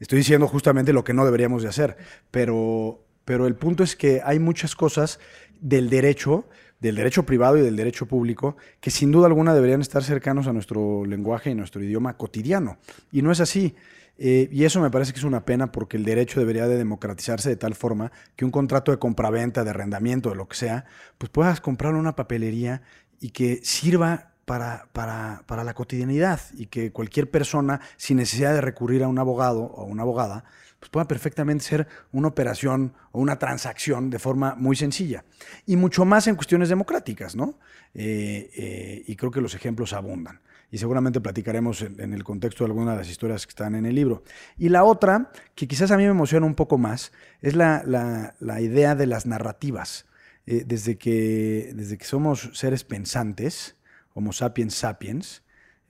estoy 0.00 0.18
diciendo 0.18 0.48
justamente 0.48 0.92
lo 0.92 1.04
que 1.04 1.14
no 1.14 1.24
deberíamos 1.24 1.62
de 1.62 1.68
hacer, 1.68 1.96
pero, 2.32 3.04
pero 3.24 3.46
el 3.46 3.54
punto 3.54 3.84
es 3.84 3.94
que 3.94 4.20
hay 4.24 4.40
muchas 4.40 4.74
cosas 4.74 5.20
del 5.60 5.90
derecho 5.90 6.48
del 6.84 6.96
derecho 6.96 7.24
privado 7.24 7.56
y 7.56 7.62
del 7.62 7.76
derecho 7.76 8.04
público, 8.04 8.58
que 8.78 8.90
sin 8.90 9.10
duda 9.10 9.26
alguna 9.26 9.54
deberían 9.54 9.80
estar 9.80 10.04
cercanos 10.04 10.46
a 10.48 10.52
nuestro 10.52 11.06
lenguaje 11.06 11.50
y 11.50 11.54
nuestro 11.54 11.82
idioma 11.82 12.18
cotidiano. 12.18 12.76
Y 13.10 13.22
no 13.22 13.32
es 13.32 13.40
así. 13.40 13.74
Eh, 14.18 14.50
y 14.52 14.64
eso 14.64 14.82
me 14.82 14.90
parece 14.90 15.14
que 15.14 15.18
es 15.18 15.24
una 15.24 15.46
pena 15.46 15.72
porque 15.72 15.96
el 15.96 16.04
derecho 16.04 16.40
debería 16.40 16.68
de 16.68 16.76
democratizarse 16.76 17.48
de 17.48 17.56
tal 17.56 17.74
forma 17.74 18.12
que 18.36 18.44
un 18.44 18.50
contrato 18.50 18.92
de 18.92 18.98
compraventa, 18.98 19.64
de 19.64 19.70
arrendamiento, 19.70 20.28
de 20.28 20.36
lo 20.36 20.46
que 20.46 20.56
sea, 20.56 20.84
pues 21.16 21.30
puedas 21.30 21.62
comprar 21.62 21.94
una 21.94 22.14
papelería 22.14 22.82
y 23.18 23.30
que 23.30 23.60
sirva 23.62 24.32
para, 24.44 24.88
para, 24.92 25.42
para, 25.46 25.64
la 25.64 25.72
cotidianidad 25.72 26.38
y 26.52 26.66
que 26.66 26.92
cualquier 26.92 27.30
persona, 27.30 27.80
sin 27.96 28.18
necesidad 28.18 28.52
de 28.52 28.60
recurrir 28.60 29.02
a 29.02 29.08
un 29.08 29.18
abogado 29.18 29.62
o 29.62 29.84
una 29.84 30.02
abogada, 30.02 30.44
pues 30.84 30.90
pueda 30.90 31.08
perfectamente 31.08 31.64
ser 31.64 31.88
una 32.12 32.28
operación 32.28 32.92
o 33.10 33.18
una 33.18 33.38
transacción 33.38 34.10
de 34.10 34.18
forma 34.18 34.54
muy 34.54 34.76
sencilla. 34.76 35.24
Y 35.64 35.76
mucho 35.76 36.04
más 36.04 36.26
en 36.26 36.36
cuestiones 36.36 36.68
democráticas, 36.68 37.34
¿no? 37.34 37.58
Eh, 37.94 38.50
eh, 38.54 39.02
y 39.06 39.16
creo 39.16 39.30
que 39.30 39.40
los 39.40 39.54
ejemplos 39.54 39.94
abundan. 39.94 40.40
Y 40.70 40.76
seguramente 40.76 41.22
platicaremos 41.22 41.80
en, 41.80 42.12
el 42.12 42.22
contexto 42.22 42.64
de 42.64 42.70
algunas 42.70 42.96
de 42.96 42.98
las 42.98 43.08
historias 43.08 43.46
que 43.46 43.50
están 43.50 43.74
en 43.76 43.86
el 43.86 43.94
libro. 43.94 44.24
Y 44.58 44.68
la 44.68 44.84
otra, 44.84 45.30
que 45.54 45.66
quizás 45.66 45.90
a 45.90 45.96
mí 45.96 46.02
me 46.02 46.10
emociona 46.10 46.44
un 46.44 46.54
poco 46.54 46.76
más, 46.76 47.12
es 47.40 47.56
la, 47.56 47.82
la, 47.86 48.34
la 48.38 48.60
idea 48.60 48.94
de 48.94 49.06
las 49.06 49.24
narrativas. 49.24 50.04
Eh, 50.44 50.64
desde, 50.66 50.98
que, 50.98 51.72
desde 51.74 51.96
que 51.96 52.04
somos 52.04 52.50
seres 52.52 52.84
pensantes, 52.84 53.76
Homo 54.12 54.34
sapiens 54.34 54.74
sapiens, 54.74 55.43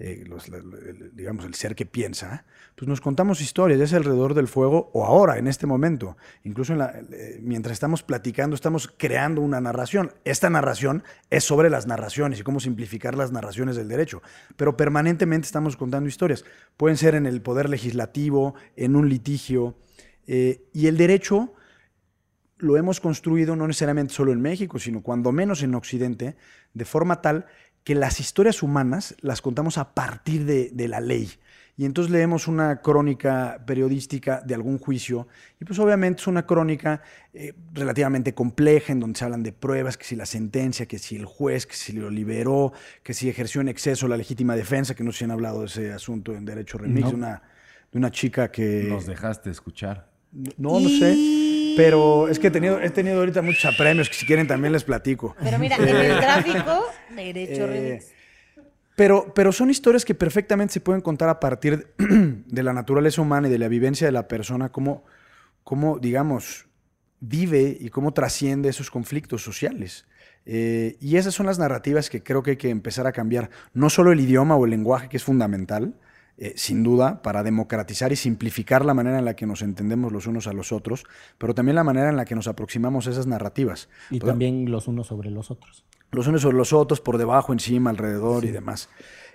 eh, 0.06 0.22
el, 0.22 1.16
digamos 1.16 1.46
el 1.46 1.54
ser 1.54 1.74
que 1.74 1.86
piensa, 1.86 2.44
pues 2.76 2.86
nos 2.86 3.00
contamos 3.00 3.40
historias, 3.40 3.78
ya 3.78 3.86
sea 3.86 3.98
alrededor 3.98 4.34
del 4.34 4.48
fuego 4.48 4.90
o 4.92 5.06
ahora, 5.06 5.38
en 5.38 5.46
este 5.46 5.66
momento. 5.66 6.18
Incluso 6.42 6.74
eh, 6.74 7.38
mientras 7.40 7.72
estamos 7.72 8.02
platicando, 8.02 8.54
estamos 8.54 8.92
creando 8.98 9.40
una 9.40 9.62
narración. 9.62 10.12
Esta 10.24 10.50
narración 10.50 11.04
es 11.30 11.44
sobre 11.44 11.70
las 11.70 11.86
narraciones 11.86 12.38
y 12.38 12.42
cómo 12.42 12.60
simplificar 12.60 13.14
las 13.14 13.32
narraciones 13.32 13.76
del 13.76 13.88
derecho, 13.88 14.22
pero 14.56 14.76
permanentemente 14.76 15.46
estamos 15.46 15.74
contando 15.78 16.06
historias. 16.06 16.44
Pueden 16.76 16.98
ser 16.98 17.14
en 17.14 17.24
el 17.24 17.40
poder 17.40 17.70
legislativo, 17.70 18.54
en 18.76 18.96
un 18.96 19.08
litigio, 19.08 19.78
eh, 20.26 20.68
y 20.74 20.86
el 20.86 20.98
derecho 20.98 21.54
lo 22.58 22.76
hemos 22.76 23.00
construido 23.00 23.56
no 23.56 23.66
necesariamente 23.66 24.14
solo 24.14 24.32
en 24.32 24.40
México, 24.40 24.78
sino 24.78 25.02
cuando 25.02 25.32
menos 25.32 25.62
en 25.62 25.74
Occidente, 25.74 26.36
de 26.72 26.84
forma 26.84 27.20
tal 27.20 27.46
que 27.84 27.94
las 27.94 28.18
historias 28.18 28.62
humanas 28.62 29.14
las 29.20 29.42
contamos 29.42 29.78
a 29.78 29.94
partir 29.94 30.46
de, 30.46 30.70
de, 30.72 30.88
la 30.88 31.00
ley. 31.00 31.30
Y 31.76 31.84
entonces 31.84 32.10
leemos 32.10 32.48
una 32.48 32.80
crónica 32.80 33.60
periodística 33.66 34.40
de 34.40 34.54
algún 34.54 34.78
juicio, 34.78 35.28
y 35.60 35.64
pues 35.64 35.78
obviamente 35.78 36.22
es 36.22 36.26
una 36.26 36.46
crónica 36.46 37.02
eh, 37.34 37.52
relativamente 37.72 38.32
compleja, 38.32 38.92
en 38.92 39.00
donde 39.00 39.18
se 39.18 39.24
hablan 39.24 39.42
de 39.42 39.52
pruebas, 39.52 39.96
que 39.98 40.04
si 40.04 40.16
la 40.16 40.24
sentencia, 40.24 40.86
que 40.86 40.98
si 40.98 41.16
el 41.16 41.26
juez, 41.26 41.66
que 41.66 41.74
si 41.74 41.92
lo 41.92 42.10
liberó, 42.10 42.72
que 43.02 43.12
si 43.12 43.28
ejerció 43.28 43.60
en 43.60 43.68
exceso 43.68 44.08
la 44.08 44.16
legítima 44.16 44.56
defensa, 44.56 44.94
que 44.94 45.04
no 45.04 45.12
sé 45.12 45.18
si 45.18 45.24
han 45.24 45.32
hablado 45.32 45.60
de 45.60 45.66
ese 45.66 45.92
asunto 45.92 46.32
en 46.32 46.44
Derecho 46.44 46.78
Remix, 46.78 47.06
no. 47.06 47.08
de, 47.10 47.14
una, 47.16 47.42
de 47.92 47.98
una 47.98 48.10
chica 48.10 48.50
que... 48.50 48.86
Nos 48.88 49.06
dejaste 49.06 49.50
escuchar. 49.50 50.08
No, 50.56 50.80
no 50.80 50.88
sé. 50.88 51.53
Pero 51.76 52.28
es 52.28 52.38
que 52.38 52.48
he 52.48 52.50
tenido, 52.50 52.80
he 52.80 52.90
tenido 52.90 53.18
ahorita 53.18 53.42
muchos 53.42 53.64
apremios 53.64 54.08
que 54.08 54.14
si 54.14 54.26
quieren 54.26 54.46
también 54.46 54.72
les 54.72 54.84
platico. 54.84 55.34
Pero 55.42 55.58
mira, 55.58 55.76
en 55.76 55.88
el 55.88 56.16
gráfico, 56.16 56.84
derecho 57.14 57.64
Eh, 57.64 57.66
remix. 57.66 58.12
Pero, 58.96 59.32
pero 59.34 59.50
son 59.52 59.70
historias 59.70 60.04
que 60.04 60.14
perfectamente 60.14 60.74
se 60.74 60.80
pueden 60.80 61.00
contar 61.00 61.28
a 61.28 61.40
partir 61.40 61.88
de 61.98 62.62
la 62.62 62.72
naturaleza 62.72 63.20
humana 63.20 63.48
y 63.48 63.50
de 63.50 63.58
la 63.58 63.68
vivencia 63.68 64.06
de 64.06 64.12
la 64.12 64.28
persona, 64.28 64.70
cómo, 64.70 65.04
cómo 65.64 65.98
digamos, 65.98 66.66
vive 67.20 67.76
y 67.78 67.88
cómo 67.88 68.12
trasciende 68.12 68.68
esos 68.68 68.90
conflictos 68.90 69.42
sociales. 69.42 70.06
Eh, 70.46 70.96
y 71.00 71.16
esas 71.16 71.34
son 71.34 71.46
las 71.46 71.58
narrativas 71.58 72.10
que 72.10 72.22
creo 72.22 72.42
que 72.42 72.52
hay 72.52 72.56
que 72.56 72.70
empezar 72.70 73.06
a 73.06 73.12
cambiar. 73.12 73.50
No 73.72 73.90
solo 73.90 74.12
el 74.12 74.20
idioma 74.20 74.56
o 74.56 74.64
el 74.64 74.70
lenguaje, 74.70 75.08
que 75.08 75.16
es 75.16 75.24
fundamental, 75.24 75.94
eh, 76.36 76.54
sin 76.56 76.82
duda, 76.82 77.22
para 77.22 77.42
democratizar 77.42 78.12
y 78.12 78.16
simplificar 78.16 78.84
la 78.84 78.94
manera 78.94 79.18
en 79.18 79.24
la 79.24 79.36
que 79.36 79.46
nos 79.46 79.62
entendemos 79.62 80.12
los 80.12 80.26
unos 80.26 80.46
a 80.46 80.52
los 80.52 80.72
otros, 80.72 81.04
pero 81.38 81.54
también 81.54 81.76
la 81.76 81.84
manera 81.84 82.08
en 82.08 82.16
la 82.16 82.24
que 82.24 82.34
nos 82.34 82.48
aproximamos 82.48 83.06
a 83.06 83.10
esas 83.10 83.26
narrativas. 83.26 83.88
Y 84.10 84.18
también 84.18 84.70
los 84.70 84.88
unos 84.88 85.06
sobre 85.06 85.30
los 85.30 85.50
otros. 85.50 85.84
los 86.10 86.26
unos 86.26 86.42
sobre 86.42 86.56
los 86.56 86.72
otros, 86.72 87.00
por 87.00 87.18
debajo, 87.18 87.52
encima, 87.52 87.90
alrededor 87.90 88.44
y 88.44 88.50
demás. 88.50 88.88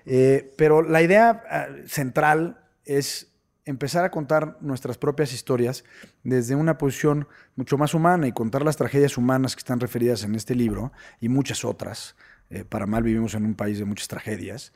Eh, 0.06 0.54
pero 0.58 0.82
la 0.82 1.02
idea 1.02 1.44
eh, 1.52 1.84
central 1.88 2.60
es 2.86 3.30
empezar 3.66 4.04
a 4.04 4.12
contar 4.12 4.58
nuestras 4.62 4.98
propias 4.98 5.32
historias 5.34 5.84
desde 6.24 6.56
una 6.56 6.78
posición 6.78 7.28
mucho 7.56 7.78
más 7.78 7.94
humana 7.94 8.28
y 8.28 8.32
contar 8.32 8.64
las 8.64 8.78
tragedias 8.78 9.18
humanas 9.18 9.56
que 9.56 9.60
están 9.60 9.80
referidas 9.80 10.24
en 10.24 10.36
este 10.36 10.56
libro 10.56 10.92
y 11.22 11.30
muchas 11.30 11.64
otras. 11.64 12.16
Eh, 12.50 12.66
para 12.66 12.88
mal 12.88 13.04
vivimos 13.04 13.36
en 13.36 13.46
un 13.46 13.54
país 13.54 13.78
de 13.78 13.86
muchas 13.86 14.08
tragedias 14.08 14.74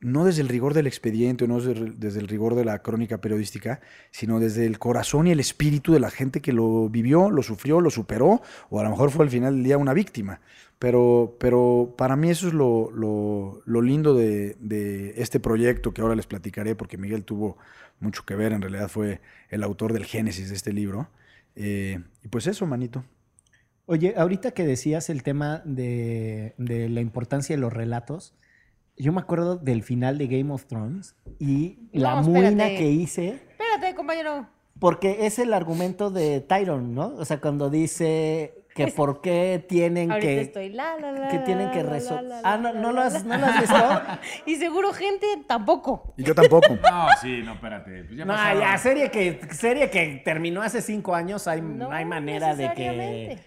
no 0.00 0.24
desde 0.24 0.42
el 0.42 0.48
rigor 0.48 0.74
del 0.74 0.86
expediente, 0.86 1.48
no 1.48 1.60
desde, 1.60 2.20
el 2.20 2.28
rigor 2.28 2.54
de 2.54 2.64
la 2.64 2.80
crónica 2.82 3.20
periodística, 3.20 3.80
sino 4.10 4.38
desde 4.38 4.64
el 4.66 4.78
corazón 4.78 5.26
y 5.26 5.32
el 5.32 5.40
espíritu 5.40 5.92
de 5.92 6.00
la 6.00 6.10
gente 6.10 6.40
que 6.40 6.52
lo 6.52 6.88
vivió, 6.88 7.30
lo 7.30 7.42
sufrió, 7.42 7.80
lo 7.80 7.90
superó, 7.90 8.40
o 8.70 8.80
a 8.80 8.84
lo 8.84 8.90
mejor 8.90 9.10
fue 9.10 9.24
al 9.24 9.30
final 9.30 9.56
del 9.56 9.64
día 9.64 9.78
una 9.78 9.94
víctima. 9.94 10.40
Pero, 10.78 11.36
pero 11.40 11.94
para 11.98 12.14
mí 12.14 12.30
eso 12.30 12.46
es 12.46 12.54
lo, 12.54 12.92
lo, 12.92 13.62
lo 13.66 13.82
lindo 13.82 14.14
de, 14.14 14.56
de, 14.60 15.14
este 15.16 15.40
proyecto 15.40 15.92
que 15.92 16.02
ahora 16.02 16.14
les 16.14 16.26
platicaré, 16.26 16.76
porque 16.76 16.96
Miguel 16.96 17.24
tuvo 17.24 17.58
mucho 17.98 18.24
que 18.24 18.36
ver, 18.36 18.52
en 18.52 18.62
realidad 18.62 18.88
fue 18.88 19.20
el 19.50 19.64
autor 19.64 19.92
del 19.92 20.04
génesis 20.04 20.50
de 20.50 20.54
este 20.54 20.72
libro. 20.72 21.10
Eh, 21.56 21.98
y 22.22 22.28
pues 22.28 22.46
eso, 22.46 22.64
manito. 22.66 23.04
Oye, 23.86 24.14
ahorita 24.16 24.52
que 24.52 24.64
decías 24.64 25.10
el 25.10 25.24
tema 25.24 25.62
de, 25.64 26.54
de 26.58 26.88
la 26.88 27.00
importancia 27.00 27.56
de 27.56 27.60
los 27.60 27.72
relatos, 27.72 28.36
yo 28.98 29.12
me 29.12 29.20
acuerdo 29.20 29.56
del 29.56 29.82
final 29.82 30.18
de 30.18 30.26
Game 30.26 30.52
of 30.52 30.64
Thrones 30.66 31.14
y 31.38 31.78
No, 31.92 32.00
la 32.02 32.20
espérate. 32.20 32.30
muina 32.30 32.66
que 32.68 32.90
hice. 32.90 33.28
Espérate, 33.50 33.94
compañero. 33.94 34.46
Porque 34.80 35.26
es 35.26 35.38
el 35.38 35.52
argumento 35.54 36.10
de 36.10 36.40
Tyron, 36.40 36.94
¿no? 36.94 37.08
O 37.16 37.24
sea, 37.24 37.40
cuando 37.40 37.68
dice 37.70 38.54
que 38.76 38.86
por 38.88 39.20
qué 39.20 39.64
tienen 39.68 40.12
Ahorita 40.12 40.28
que. 40.28 40.40
estoy 40.40 40.68
la, 40.68 40.96
la, 40.98 41.10
la, 41.10 41.28
que 41.28 41.38
tienen 41.40 41.72
que 41.72 41.82
resolver. 41.82 42.38
Ah, 42.44 42.56
¿no, 42.58 42.72
no, 42.72 42.92
lo 42.92 43.00
has. 43.00 43.24
¿no 43.24 43.36
lo 43.36 43.44
has 43.46 43.60
visto? 43.60 43.74
Y 44.46 44.54
seguro 44.54 44.92
gente 44.92 45.26
tampoco. 45.48 46.14
Y 46.16 46.22
yo 46.22 46.32
tampoco. 46.34 46.68
No, 46.82 47.08
sí, 47.20 47.42
no, 47.44 47.54
espérate. 47.54 48.04
Pues 48.04 48.16
ya 48.18 48.24
No, 48.24 48.34
pasaron. 48.34 48.60
ya, 48.62 48.78
serie 48.78 49.10
que, 49.10 49.40
serie 49.50 49.90
que 49.90 50.22
terminó 50.24 50.62
hace 50.62 50.80
cinco 50.80 51.12
años, 51.16 51.48
hay, 51.48 51.60
no 51.60 51.90
hay 51.90 52.04
manera 52.04 52.54
de 52.54 52.72
que. 52.74 53.38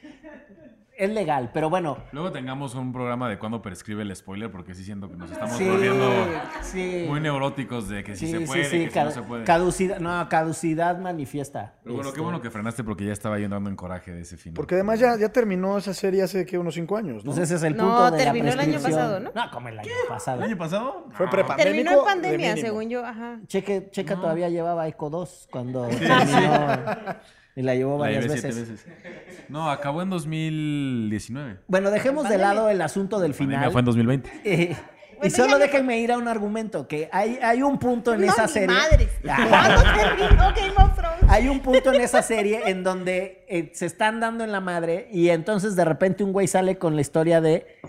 Es 1.01 1.09
legal, 1.09 1.49
pero 1.51 1.67
bueno. 1.71 1.97
Luego 2.11 2.31
tengamos 2.31 2.75
un 2.75 2.93
programa 2.93 3.27
de 3.27 3.39
cuándo 3.39 3.59
prescribe 3.61 4.03
el 4.03 4.15
spoiler, 4.15 4.51
porque 4.51 4.75
sí 4.75 4.83
siento 4.83 5.09
que 5.09 5.15
nos 5.17 5.31
estamos 5.31 5.55
Sí, 5.57 5.67
volviendo 5.67 6.07
sí. 6.61 7.05
muy 7.07 7.19
neuróticos 7.19 7.89
de 7.89 8.03
que 8.03 8.15
si 8.15 8.27
Sí, 8.27 8.31
se 8.33 8.41
puede, 8.41 8.65
sí, 8.65 8.83
que 8.85 8.91
si 8.91 8.99
no 8.99 9.09
se 9.09 9.21
puede. 9.23 9.43
Caducidad, 9.43 9.99
no, 9.99 10.29
caducidad 10.29 10.99
manifiesta. 10.99 11.73
Pero 11.81 11.95
bueno, 11.95 12.09
qué 12.09 12.13
Este, 12.13 12.21
bueno 12.21 12.39
que 12.41 12.51
frenaste 12.51 12.83
porque 12.83 13.03
ya 13.05 13.13
estaba 13.13 13.39
yo 13.39 13.45
entrando 13.45 13.69
en 13.71 13.75
coraje 13.75 14.11
de 14.11 14.21
ese 14.21 14.37
final. 14.37 14.53
Porque 14.55 14.75
además 14.75 14.99
ya, 14.99 15.17
ya 15.17 15.29
terminó 15.29 15.79
esa 15.79 15.95
serie 15.95 16.21
hace 16.21 16.45
que 16.45 16.59
unos 16.59 16.75
cinco 16.75 16.95
años, 16.97 17.25
¿no? 17.25 17.31
Pues 17.31 17.39
ese 17.45 17.55
es 17.55 17.63
el 17.63 17.75
No, 17.75 17.85
punto 17.85 18.11
la 18.11 18.17
terminó 18.17 18.51
el 18.51 18.59
año 18.59 18.79
pasado, 18.79 19.19
¿no? 19.19 19.31
No, 19.33 19.51
como 19.51 19.69
el 19.69 19.79
año 19.79 19.89
pasado. 20.07 20.37
¿El 20.37 20.43
año 20.49 20.57
pasado? 20.59 21.07
Fue 21.13 21.25
No. 21.25 21.31
prepa. 21.31 21.55
Terminó 21.55 21.93
en 21.93 22.05
pandemia, 22.05 22.57
según 22.57 22.89
yo. 22.89 23.03
Ajá. 23.03 23.39
Cheque, 23.47 23.89
Checa 23.91 24.17
todavía 24.17 24.49
llevaba 24.49 24.87
Eco 24.87 25.09
2 25.09 25.47
cuando 25.51 25.87
terminó 25.87 26.11
y 27.55 27.61
la 27.61 27.75
llevó 27.75 27.97
varias 27.97 28.27
veces. 28.27 28.55
siete 28.55 28.71
veces. 28.71 28.85
No, 29.49 29.69
acabó 29.69 30.01
en 30.01 30.09
2019. 30.09 31.59
Bueno, 31.67 31.91
dejemos 31.91 32.27
de 32.29 32.37
lado 32.37 32.69
el 32.69 32.81
asunto 32.81 33.19
del 33.19 33.33
final. 33.33 33.71
fue 33.71 33.79
en 33.79 33.85
2020. 33.85 34.41
Eh, 34.43 34.75
y 35.13 35.17
Bueno, 35.17 35.35
solo 35.35 35.59
déjenme 35.59 35.99
ir 35.99 36.11
a 36.11 36.17
un 36.17 36.27
argumento, 36.27 36.87
que 36.87 37.09
hay, 37.11 37.37
hay 37.41 37.61
un 37.61 37.77
punto 37.77 38.13
en 38.13 38.21
no, 38.21 38.27
esa 38.27 38.47
serie. 38.47 38.75
madres. 38.75 39.09
¿Cuándo 39.23 39.83
terminó 39.95 40.53
Game 40.55 40.73
of 40.77 40.95
Thrones? 40.95 41.23
Hay 41.29 41.47
un 41.47 41.59
punto 41.59 41.93
en 41.93 42.01
esa 42.01 42.21
serie 42.21 42.61
en 42.67 42.83
donde 42.83 43.45
eh, 43.49 43.71
se 43.73 43.85
están 43.85 44.19
dando 44.19 44.43
en 44.43 44.51
la 44.51 44.61
madre 44.61 45.09
y 45.11 45.29
entonces 45.29 45.75
de 45.75 45.85
repente 45.85 46.23
un 46.23 46.33
güey 46.33 46.47
sale 46.47 46.77
con 46.77 46.95
la 46.95 47.01
historia 47.01 47.41
de 47.41 47.79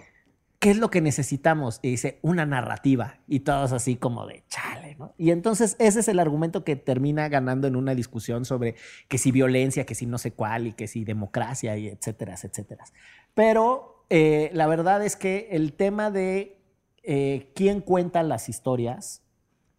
¿qué 0.62 0.71
es 0.71 0.76
lo 0.78 0.90
que 0.90 1.00
necesitamos? 1.00 1.81
Y 1.83 1.90
dice, 1.90 2.21
una 2.23 2.47
narrativa. 2.47 3.19
Y 3.26 3.40
todos 3.40 3.73
así 3.73 3.97
como 3.97 4.26
de 4.26 4.45
chale, 4.49 4.91
Y 5.18 5.30
entonces 5.30 5.76
ese 5.78 6.00
es 6.00 6.09
el 6.09 6.18
argumento 6.18 6.64
que 6.64 6.76
termina 6.76 7.28
ganando 7.28 7.66
en 7.66 7.76
una 7.76 7.94
discusión 7.94 8.44
sobre 8.44 8.76
que 9.09 9.18
si 9.18 9.32
violencia, 9.32 9.87
que 9.87 9.94
si 9.94 10.06
no 10.06 10.18
sé 10.18 10.32
cuál, 10.32 10.66
y 10.68 10.73
que 10.73 10.87
si 10.87 11.04
democracia, 11.04 11.76
y 11.76 11.88
etcétera, 11.88 12.35
etcétera. 12.35 12.85
Pero 13.35 14.04
eh, 14.11 14.50
la 14.52 14.66
verdad 14.66 15.04
es 15.04 15.16
que 15.16 15.49
el 15.52 15.73
tema 15.73 16.11
de 16.11 16.59
eh, 17.02 17.50
quién 17.54 17.80
cuenta 17.80 18.23
las 18.23 18.49
historias 18.49 19.23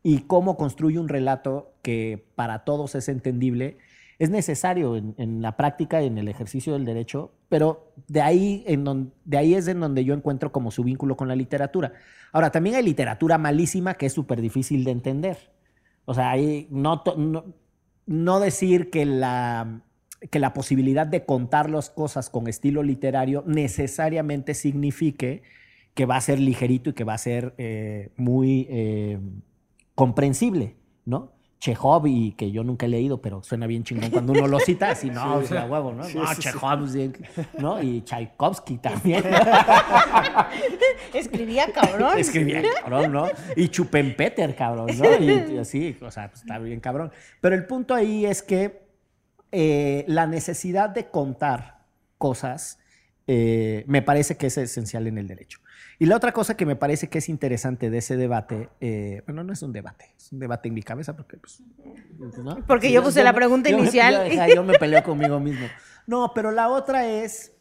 y 0.01 0.19
cómo 0.21 0.57
construye 0.57 0.99
un 0.99 1.07
relato 1.07 1.73
que 1.81 2.25
para 2.35 2.65
todos 2.65 2.95
es 2.95 3.07
entendible, 3.09 3.77
es 4.23 4.29
necesario 4.29 4.95
en, 4.95 5.15
en 5.17 5.41
la 5.41 5.57
práctica 5.57 6.01
en 6.01 6.17
el 6.17 6.27
ejercicio 6.27 6.73
del 6.73 6.85
derecho, 6.85 7.33
pero 7.49 7.93
de 8.07 8.21
ahí, 8.21 8.63
es 8.65 9.67
en 9.67 9.79
donde 9.79 10.03
yo 10.03 10.13
encuentro 10.13 10.51
como 10.51 10.71
su 10.71 10.83
vínculo 10.83 11.15
con 11.15 11.27
la 11.27 11.35
literatura. 11.35 11.93
Ahora, 12.31 12.51
también 12.51 12.75
hay 12.75 12.83
literatura 12.83 13.37
malísima 13.37 13.93
que 13.93 14.07
es 14.07 14.13
súper 14.13 14.41
difícil 14.41 14.83
de 14.83 14.91
entender. 14.91 15.37
O 16.05 16.13
sea, 16.13 16.33
no 18.05 18.39
decir 18.39 18.89
que 18.89 19.05
la, 19.05 19.81
que 20.29 20.39
la 20.39 20.53
posibilidad 20.53 21.05
de 21.05 21.25
contar 21.25 21.69
las 21.69 21.89
cosas 21.89 22.29
con 22.29 22.47
estilo 22.47 22.81
literario 22.81 23.43
necesariamente 23.45 24.53
signifique 24.53 25.43
que 25.93 26.05
va 26.05 26.15
a 26.15 26.21
ser 26.21 26.39
ligerito 26.39 26.89
y 26.89 26.93
que 26.93 27.03
va 27.03 27.13
a 27.13 27.19
ser 27.19 27.53
eh, 27.57 28.11
muy 28.17 28.67
eh, 28.69 29.19
comprensible, 29.95 30.75
¿no? 31.05 31.33
Chekhov, 31.63 32.07
y 32.07 32.33
que 32.33 32.51
yo 32.51 32.61
nunca 32.61 32.87
he 32.87 32.89
leído, 32.89 33.21
pero 33.21 33.41
suena 33.41 33.67
bien 33.67 33.85
chingón 33.85 34.11
cuando 34.11 34.33
uno 34.33 34.47
lo 34.47 34.59
cita, 34.59 34.89
así, 34.89 35.09
no, 35.09 35.35
o 35.37 35.43
sea, 35.43 35.63
huevo, 35.63 35.93
¿no? 35.93 36.03
Sí, 36.03 36.17
no, 36.17 36.27
sí, 36.27 36.35
sí. 36.35 36.41
Chekhov, 36.41 36.89
sí, 36.89 37.13
¿no? 37.57 37.81
Y 37.81 38.01
Tchaikovsky 38.01 38.79
también. 38.79 39.23
Escribía 41.13 41.71
cabrón. 41.71 42.19
Escribía 42.19 42.63
cabrón, 42.81 43.13
¿no? 43.13 43.27
Y 43.55 43.69
Chupenpeter, 43.69 44.57
cabrón, 44.57 44.89
¿no? 44.97 45.05
Y, 45.17 45.53
y 45.53 45.57
así, 45.57 45.97
o 46.01 46.11
sea, 46.11 46.27
pues, 46.27 46.41
está 46.41 46.59
bien 46.59 46.81
cabrón. 46.81 47.13
Pero 47.39 47.55
el 47.55 47.65
punto 47.65 47.95
ahí 47.95 48.25
es 48.25 48.43
que 48.43 48.81
eh, 49.53 50.03
la 50.09 50.27
necesidad 50.27 50.89
de 50.89 51.07
contar 51.07 51.85
cosas 52.17 52.77
eh, 53.27 53.85
me 53.87 54.01
parece 54.01 54.35
que 54.37 54.47
es 54.47 54.57
esencial 54.57 55.07
en 55.07 55.17
el 55.17 55.27
derecho. 55.27 55.59
Y 55.99 56.05
la 56.07 56.17
otra 56.17 56.31
cosa 56.31 56.57
que 56.57 56.65
me 56.65 56.75
parece 56.75 57.07
que 57.09 57.19
es 57.19 57.29
interesante 57.29 57.89
de 57.89 57.99
ese 57.99 58.17
debate, 58.17 58.69
eh, 58.81 59.21
bueno, 59.25 59.43
no 59.43 59.53
es 59.53 59.61
un 59.61 59.71
debate, 59.71 60.13
es 60.17 60.31
un 60.31 60.39
debate 60.39 60.67
en 60.67 60.73
mi 60.73 60.83
cabeza 60.83 61.15
porque, 61.15 61.37
pues, 61.37 61.61
¿no? 62.43 62.57
Porque 62.67 62.91
yo 62.91 63.03
puse 63.03 63.23
la 63.23 63.33
pregunta 63.33 63.69
yo 63.69 63.77
inicial. 63.77 64.29
yo- 64.53 64.63
me 64.63 64.77
peleo 64.77 65.03
conmigo 65.03 65.39
mismo. 65.39 65.67
No, 66.07 66.33
pero 66.33 66.51
la 66.51 66.67
otra 66.69 67.07
es, 67.07 67.53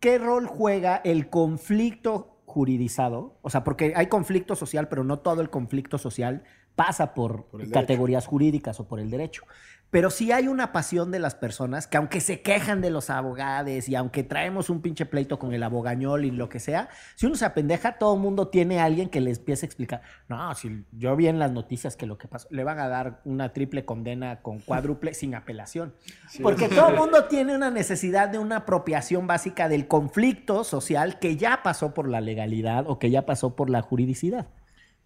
¿qué 0.00 0.18
rol 0.18 0.46
juega 0.46 1.00
el 1.04 1.28
conflicto 1.28 2.42
juridizado? 2.46 3.38
O 3.42 3.50
sea, 3.50 3.62
porque 3.62 3.92
hay 3.94 4.06
conflicto 4.06 4.56
social, 4.56 4.88
pero 4.88 5.04
no 5.04 5.20
todo 5.20 5.42
el 5.42 5.50
conflicto 5.50 5.98
social 5.98 6.42
pasa 6.74 7.14
por, 7.14 7.46
categorías 7.70 8.26
jurídicas 8.26 8.80
o 8.80 8.88
por 8.88 9.00
el 9.00 9.10
derecho. 9.10 9.44
Pero 9.90 10.10
sí 10.10 10.30
hay 10.30 10.46
una 10.46 10.70
pasión 10.72 11.10
de 11.10 11.18
las 11.18 11.34
personas 11.34 11.88
que 11.88 11.96
aunque 11.96 12.20
se 12.20 12.42
quejan 12.42 12.80
de 12.80 12.90
los 12.90 13.10
abogados 13.10 13.88
y 13.88 13.94
aunque 13.96 14.22
traemos 14.22 14.70
un 14.70 14.82
pinche 14.82 15.04
pleito 15.04 15.38
con 15.38 15.52
el 15.52 15.62
abogañol 15.64 16.24
y 16.24 16.30
lo 16.30 16.48
que 16.48 16.60
sea, 16.60 16.88
si 17.16 17.26
uno 17.26 17.34
se 17.34 17.44
apendeja, 17.44 17.98
todo 17.98 18.14
el 18.14 18.20
mundo 18.20 18.48
tiene 18.48 18.78
a 18.78 18.84
alguien 18.84 19.08
que 19.08 19.20
le 19.20 19.32
empiece 19.32 19.66
a 19.66 19.68
explicar. 19.68 20.02
No, 20.28 20.54
si 20.54 20.84
yo 20.92 21.16
vi 21.16 21.26
en 21.26 21.40
las 21.40 21.50
noticias 21.50 21.96
que 21.96 22.06
lo 22.06 22.18
que 22.18 22.28
pasó, 22.28 22.46
le 22.50 22.62
van 22.62 22.78
a 22.78 22.88
dar 22.88 23.20
una 23.24 23.52
triple 23.52 23.84
condena 23.84 24.42
con 24.42 24.60
cuádruple 24.60 25.12
sin 25.12 25.34
apelación. 25.34 25.92
Porque 26.40 26.68
todo 26.68 26.90
el 26.90 26.96
mundo 26.96 27.24
tiene 27.24 27.56
una 27.56 27.70
necesidad 27.70 28.28
de 28.28 28.38
una 28.38 28.58
apropiación 28.58 29.26
básica 29.26 29.68
del 29.68 29.88
conflicto 29.88 30.62
social 30.62 31.18
que 31.18 31.36
ya 31.36 31.64
pasó 31.64 31.94
por 31.94 32.08
la 32.08 32.20
legalidad 32.20 32.84
o 32.86 33.00
que 33.00 33.10
ya 33.10 33.26
pasó 33.26 33.56
por 33.56 33.68
la 33.68 33.82
juridicidad. 33.82 34.46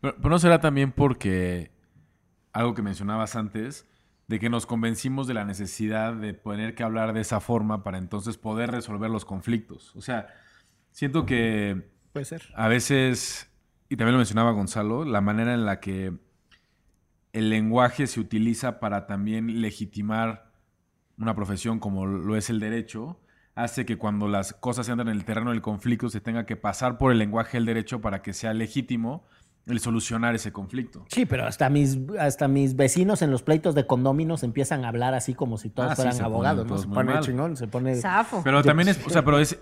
Pero, 0.03 0.17
pero 0.17 0.29
no 0.29 0.39
será 0.39 0.61
también 0.61 0.93
porque 0.93 1.71
algo 2.53 2.75
que 2.75 2.83
mencionabas 2.83 3.35
antes, 3.35 3.87
de 4.27 4.41
que 4.41 4.49
nos 4.49 4.67
convencimos 4.67 5.27
de 5.27 5.35
la 5.35 5.45
necesidad 5.45 6.15
de 6.15 6.33
tener 6.33 6.75
que 6.75 6.83
hablar 6.83 7.13
de 7.13 7.21
esa 7.21 7.41
forma 7.41 7.83
para 7.83 7.99
entonces 7.99 8.39
poder 8.39 8.71
resolver 8.71 9.11
los 9.11 9.25
conflictos. 9.25 9.95
O 9.97 10.01
sea, 10.01 10.29
siento 10.91 11.27
que 11.27 11.91
Puede 12.13 12.25
ser. 12.25 12.43
a 12.55 12.69
veces, 12.69 13.51
y 13.89 13.97
también 13.97 14.13
lo 14.13 14.19
mencionaba 14.19 14.53
Gonzalo, 14.53 15.05
la 15.05 15.21
manera 15.21 15.55
en 15.55 15.67
la 15.67 15.81
que 15.81 16.15
el 17.33 17.51
lenguaje 17.51 18.07
se 18.07 18.21
utiliza 18.21 18.81
para 18.81 19.07
también 19.07 19.61
legitimar 19.61 20.53
una 21.19 21.35
profesión 21.35 21.79
como 21.79 22.07
lo 22.07 22.37
es 22.37 22.49
el 22.49 22.61
derecho, 22.61 23.21
hace 23.55 23.85
que 23.85 23.99
cuando 23.99 24.29
las 24.29 24.53
cosas 24.53 24.89
andan 24.89 25.09
en 25.09 25.17
el 25.17 25.25
terreno 25.25 25.51
del 25.51 25.61
conflicto 25.63 26.09
se 26.09 26.21
tenga 26.21 26.47
que 26.47 26.57
pasar 26.57 26.99
por 26.99 27.13
el 27.13 27.19
lenguaje 27.19 27.57
del 27.57 27.67
derecho 27.67 28.01
para 28.01 28.23
que 28.23 28.33
sea 28.33 28.55
legítimo 28.55 29.27
el 29.67 29.81
solucionar 29.81 30.35
ese 30.35 30.53
conflicto. 30.53 31.07
Sí, 31.09 31.27
pero 31.27 31.47
hasta 31.47 31.71
mis, 31.71 31.99
hasta 32.19 32.49
mis 32.49 32.77
vecinos 32.77 33.23
en 33.23 33.31
los 33.31 33.43
pleitos 33.43 33.75
de 33.75 33.87
condóminos 33.87 34.43
empiezan 34.43 34.85
a 34.85 34.89
hablar 34.89 35.15
así 35.15 35.35
como 35.35 35.57
si 35.59 35.71
todos 35.71 35.91
Ah, 35.91 35.95
sí, 35.95 35.97
fueran 35.97 36.15
se 36.17 36.23
abogados, 36.23 36.67
¿no? 36.67 36.79
Se 36.79 36.87
pone 36.87 37.13
mal. 37.15 37.23
chingón, 37.23 37.57
se 37.57 37.67
pone... 37.67 37.95
Zafo. 37.97 38.43
Pero 38.45 38.63
también 38.63 38.89
es, 38.89 39.01
o 39.07 39.11
sea, 39.11 39.25
pero 39.25 39.39
es, 39.39 39.59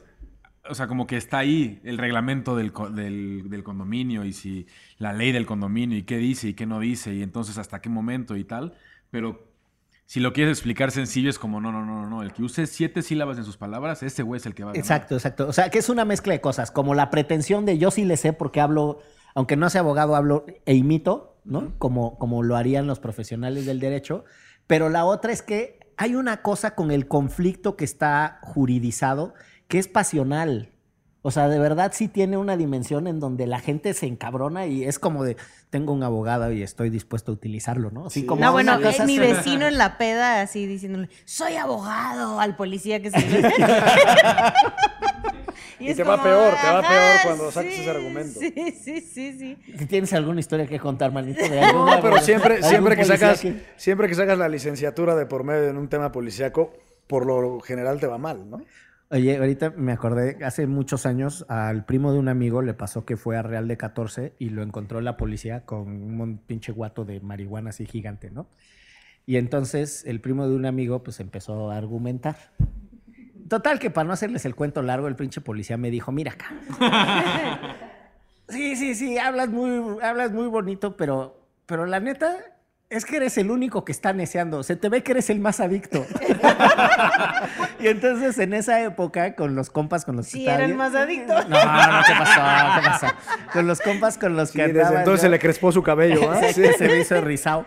o 0.69 0.75
sea, 0.75 0.87
como 0.87 1.07
que 1.07 1.17
está 1.17 1.39
ahí 1.39 1.81
el 1.85 1.99
reglamento 1.99 2.57
del, 2.57 2.73
del, 2.95 3.49
del 3.49 3.63
condominio 3.63 4.25
y 4.25 4.33
si 4.33 4.67
la 4.99 5.13
ley 5.13 5.33
del 5.33 5.47
condominio 5.47 5.97
y 5.99 6.03
qué 6.03 6.19
dice 6.19 6.49
y 6.49 6.55
qué 6.55 6.67
no 6.67 6.81
dice 6.81 7.15
y 7.15 7.23
entonces 7.23 7.59
hasta 7.59 7.81
qué 7.81 7.89
momento 7.89 8.37
y 8.37 8.45
tal. 8.45 8.75
Pero 9.11 9.53
si 10.07 10.21
lo 10.21 10.33
quieres 10.33 10.59
explicar 10.59 10.91
sencillo 10.91 11.31
es 11.31 11.39
como, 11.39 11.61
no, 11.61 11.73
no, 11.73 11.85
no, 11.85 12.03
no, 12.03 12.09
no. 12.11 12.23
El 12.23 12.33
que 12.33 12.43
use 12.43 12.67
siete 12.67 13.03
sílabas 13.03 13.39
en 13.39 13.45
sus 13.45 13.57
palabras, 13.57 14.03
ese 14.03 14.23
güey 14.23 14.39
es 14.39 14.47
el 14.47 14.55
que 14.55 14.65
va 14.65 14.71
a 14.71 14.73
ganar. 14.75 14.85
Exacto, 14.85 15.15
exacto. 15.15 15.49
O 15.49 15.53
sea, 15.53 15.71
que 15.71 15.79
es 15.79 15.89
una 15.89 16.05
mezcla 16.05 16.33
de 16.33 16.41
cosas, 16.41 16.71
como 16.71 16.95
la 16.95 17.11
pretensión 17.11 17.65
de 17.67 17.79
yo 17.79 17.91
sí 17.91 18.05
le 18.05 18.17
sé 18.17 18.33
porque 18.33 18.61
hablo, 18.61 19.01
aunque 19.35 19.57
no 19.57 19.71
sea 19.71 19.81
abogado, 19.81 20.17
hablo 20.17 20.45
e 20.67 20.75
imito, 20.75 21.37
¿no? 21.45 21.73
como, 21.79 22.19
como 22.19 22.43
lo 22.43 22.57
harían 22.57 22.87
los 22.87 23.01
profesionales 23.01 23.67
del 23.67 23.81
derecho. 23.81 24.25
Pero 24.67 24.89
la 24.89 25.05
otra 25.05 25.33
es 25.33 25.43
que 25.43 25.81
hay 25.97 26.15
una 26.15 26.43
cosa 26.43 26.75
con 26.75 26.91
el 26.91 27.09
conflicto 27.09 27.77
que 27.77 27.85
está 27.85 28.39
juridizado 28.43 29.35
que 29.69 29.79
es 29.79 29.89
pasional. 29.89 30.71
O 31.25 31.31
sea, 31.31 31.49
de 31.49 31.59
verdad 31.61 31.93
sí 31.95 32.09
tiene 32.09 32.37
una 32.37 32.57
dimensión 32.57 33.07
en 33.07 33.21
donde 33.21 33.47
la 33.47 33.61
gente 33.61 33.95
se 33.95 34.07
encabrona 34.07 34.67
y 34.67 34.83
es 34.83 34.99
como 34.99 35.23
de, 35.23 35.37
tengo 35.71 35.93
un 35.93 36.03
abogado 36.03 36.51
y 36.51 36.63
estoy 36.63 36.91
dispuesto 36.91 37.31
a 37.31 37.35
utilizarlo, 37.35 37.93
¿no? 37.93 38.07
Así 38.07 38.23
Sí. 38.23 38.27
como 38.27 38.41
No, 38.41 38.51
bueno, 38.51 38.77
eh, 38.81 39.05
mi 39.07 39.21
vecino 39.21 39.69
en 39.69 39.79
la 39.79 39.99
peda 39.99 40.41
así 40.41 40.67
diciéndole, 40.67 41.09
soy 41.25 41.55
abogado 41.55 42.41
al 42.41 42.57
policía 42.57 43.01
que 43.01 43.13
se 43.13 43.19
Y 45.91 45.95
te 45.95 46.03
va 46.05 46.23
peor, 46.23 46.51
te 46.61 46.67
va 46.69 46.79
ajá, 46.79 46.89
peor 46.89 47.17
cuando 47.25 47.51
saques 47.51 47.75
sí, 47.75 47.81
ese 47.81 47.91
argumento. 47.91 48.41
Sí, 48.41 48.53
sí, 48.73 49.01
sí, 49.01 49.39
sí. 49.39 49.87
¿Tienes 49.87 50.13
alguna 50.13 50.41
historia 50.41 50.67
que 50.67 50.79
contar, 50.79 51.13
manito? 51.13 51.43
De 51.43 51.61
No, 51.61 51.67
alguna- 51.67 52.01
pero 52.01 52.19
siempre, 52.19 52.63
siempre 52.63 52.97
que 52.97 53.05
sacas, 53.05 53.41
que- 53.41 53.63
siempre 53.77 54.09
que 54.09 54.15
sacas 54.15 54.39
la 54.39 54.49
licenciatura 54.49 55.15
de 55.17 55.27
por 55.27 55.45
medio 55.45 55.69
en 55.69 55.77
un 55.77 55.89
tema 55.89 56.13
policíaco, 56.13 56.73
por 57.07 57.27
lo 57.27 57.61
general 57.61 57.99
te 58.01 58.07
va 58.07 58.19
mal, 58.19 58.49
¿no? 58.49 58.63
Oye, 59.11 59.37
ahorita 59.37 59.71
me 59.77 59.93
acordé, 59.93 60.43
hace 60.43 60.67
muchos 60.67 61.05
años 61.05 61.45
al 61.49 61.85
primo 61.85 62.13
de 62.15 62.19
un 62.19 62.29
amigo 62.29 62.63
le 62.63 62.73
pasó 62.73 63.05
que 63.05 63.19
fue 63.19 63.37
a 63.37 63.43
Real 63.43 63.69
de 63.69 63.77
14 63.77 64.33
y 64.39 64.49
lo 64.49 64.63
encontró 64.63 65.03
la 65.03 65.19
policía 65.19 65.67
con 65.67 65.89
un 66.21 66.39
pinche 66.39 66.73
guato 66.73 67.05
de 67.05 67.21
marihuana 67.21 67.71
así 67.71 67.85
gigante, 67.85 68.31
¿no? 68.31 68.47
Y 69.27 69.37
entonces 69.37 70.05
el 70.07 70.21
primo 70.23 70.49
de 70.49 70.55
un 70.57 70.65
amigo 70.65 71.03
pues 71.03 71.21
empezó 71.21 71.71
a 71.71 71.77
argumentar. 71.77 72.37
Total 73.53 73.79
que 73.79 73.91
para 73.91 74.07
no 74.07 74.15
hacerles 74.15 74.47
el 74.47 74.55
cuento 74.55 74.81
largo, 74.81 75.09
el 75.09 75.15
pinche 75.15 75.43
policía 75.43 75.77
me 75.77 75.91
dijo, 75.91 76.11
mira 76.11 76.33
acá. 76.33 76.47
Sí, 78.49 78.77
sí, 78.77 78.95
sí, 78.95 79.19
hablas 79.19 79.49
muy, 79.51 79.99
hablas 80.03 80.31
muy 80.33 80.47
bonito, 80.47 80.97
pero, 80.97 81.39
pero 81.67 81.85
la 81.87 82.01
neta 82.01 82.37
es 82.91 83.05
que 83.05 83.17
eres 83.17 83.37
el 83.39 83.51
único 83.51 83.85
que 83.85 83.93
está 83.93 84.13
neceando. 84.15 84.63
Se 84.63 84.75
te 84.77 84.89
ve 84.89 85.03
que 85.03 85.13
eres 85.13 85.29
el 85.31 85.39
más 85.41 85.61
adicto. 85.61 86.05
y 87.81 87.89
entonces 87.89 88.39
en 88.39 88.55
esa 88.55 88.81
época, 88.83 89.35
con 89.37 89.55
los 89.55 89.69
compas 89.71 90.05
con 90.07 90.17
los 90.17 90.27
que 90.27 90.33
Sí, 90.33 90.39
estaba 90.41 90.57
era 90.57 90.65
el 90.65 90.71
yo- 90.73 90.77
más 90.79 90.95
adicto. 90.95 91.35
No, 91.35 91.49
no, 91.49 92.03
¿qué 92.07 92.13
pasó? 92.19 92.41
¿Qué 92.81 92.87
pasó? 92.89 93.07
Con 93.53 93.67
los 93.67 93.81
compas 93.81 94.17
con 94.19 94.35
los 94.35 94.49
Sí, 94.51 94.59
que 94.59 94.67
desde 94.69 94.81
andaba 94.81 94.99
entonces 95.01 95.21
se 95.23 95.29
le 95.29 95.39
crespó 95.39 95.73
su 95.73 95.83
cabello, 95.83 96.31
¿ah? 96.33 96.41
Sí, 96.55 96.63
se 96.79 96.87
me 96.89 97.01
hizo 97.01 97.21
rizado. 97.21 97.67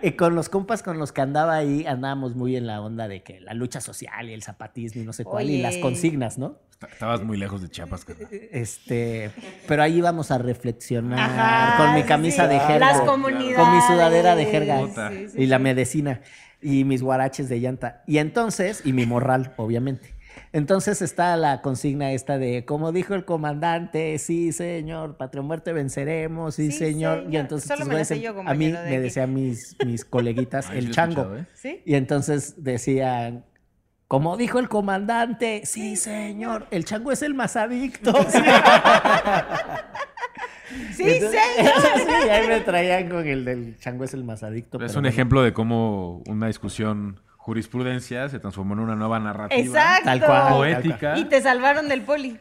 Y 0.02 0.12
con 0.12 0.34
los 0.34 0.48
compas 0.48 0.82
con 0.82 0.98
los 0.98 1.12
que 1.12 1.20
andaba 1.20 1.56
ahí, 1.56 1.84
andábamos 1.86 2.34
muy 2.34 2.56
en 2.56 2.66
la 2.66 2.80
onda 2.80 3.06
de 3.08 3.22
que 3.22 3.40
la 3.40 3.54
lucha 3.54 3.80
social 3.80 4.28
y 4.28 4.32
el 4.32 4.42
zapatismo 4.42 5.02
y 5.02 5.04
no 5.04 5.12
sé 5.12 5.24
cuál, 5.24 5.50
y 5.50 5.60
las 5.60 5.76
consignas, 5.78 6.38
¿no? 6.38 6.58
Est- 6.70 6.92
Estabas 6.92 7.22
muy 7.22 7.36
lejos 7.36 7.60
de 7.62 7.68
Chiapas, 7.68 8.04
carnal. 8.04 8.28
Este, 8.52 9.30
pero 9.68 9.82
ahí 9.82 9.98
íbamos 9.98 10.30
a 10.30 10.38
reflexionar 10.38 11.18
Ajá, 11.18 11.76
con 11.76 11.94
mi 11.94 12.02
camisa 12.04 12.44
sí. 12.48 12.54
de 12.54 12.60
jerga. 12.60 12.78
Las 12.92 13.00
comunidades. 13.02 13.56
Con 13.56 13.74
mi 13.74 13.80
sudadera 13.82 14.34
de 14.36 14.46
jerga. 14.46 14.80
Puta. 14.80 15.10
Sí, 15.10 15.28
sí, 15.28 15.42
y 15.42 15.46
la 15.46 15.58
medicina. 15.58 16.20
Y 16.62 16.84
mis 16.84 17.02
guaraches 17.02 17.48
de 17.48 17.58
llanta. 17.60 18.02
Y 18.06 18.18
entonces, 18.18 18.82
y 18.84 18.92
mi 18.92 19.06
morral, 19.06 19.52
obviamente. 19.56 20.14
Entonces 20.52 21.02
está 21.02 21.36
la 21.36 21.62
consigna 21.62 22.12
esta 22.12 22.38
de, 22.38 22.64
como 22.64 22.92
dijo 22.92 23.14
el 23.14 23.24
comandante, 23.24 24.18
sí, 24.18 24.52
señor, 24.52 25.16
patria 25.16 25.40
o 25.42 25.44
muerte 25.44 25.72
venceremos, 25.72 26.54
sí, 26.56 26.70
Sí, 26.72 26.78
señor. 26.78 27.26
Y 27.30 27.36
entonces 27.36 27.68
Solo 27.68 27.84
me 27.86 28.00
em- 28.00 28.20
yo, 28.20 28.34
a 28.44 28.54
mí 28.54 28.68
me 28.72 29.00
decían 29.00 29.32
mis, 29.34 29.76
mis 29.84 30.04
coleguitas, 30.04 30.66
Ay, 30.70 30.78
el 30.78 30.90
chango. 30.90 31.36
¿eh? 31.36 31.46
¿Sí? 31.54 31.82
Y 31.84 31.94
entonces 31.94 32.62
decían, 32.64 33.44
como 34.08 34.36
dijo 34.36 34.58
el 34.58 34.68
comandante, 34.68 35.62
sí, 35.64 35.94
señor, 35.96 36.66
el 36.72 36.84
chango 36.84 37.12
es 37.12 37.22
el 37.22 37.34
más 37.34 37.54
adicto. 37.56 38.12
Sí, 40.94 41.02
Entonces- 41.04 41.40
señor. 41.56 41.72
sí, 41.96 42.12
y 42.26 42.28
ahí 42.28 42.46
me 42.48 42.60
traían 42.60 43.08
con 43.08 43.26
el 43.26 43.44
del 43.44 43.76
chango 43.78 44.04
es 44.04 44.14
el 44.14 44.24
más 44.24 44.42
adicto. 44.42 44.78
Es 44.78 44.80
pero 44.80 44.90
un 44.90 44.94
bueno, 44.94 45.08
ejemplo 45.08 45.42
de 45.42 45.52
cómo 45.52 46.22
una 46.26 46.46
discusión 46.46 47.20
jurisprudencia 47.50 48.28
se 48.28 48.38
transformó 48.38 48.74
en 48.74 48.80
una 48.80 48.94
nueva 48.94 49.18
narrativa. 49.18 49.60
Exacto. 49.60 50.04
Tal 50.04 50.20
cual. 50.24 50.54
Poética. 50.54 51.18
Y 51.18 51.24
te 51.24 51.42
salvaron 51.42 51.88
del 51.88 52.02
poli. 52.02 52.38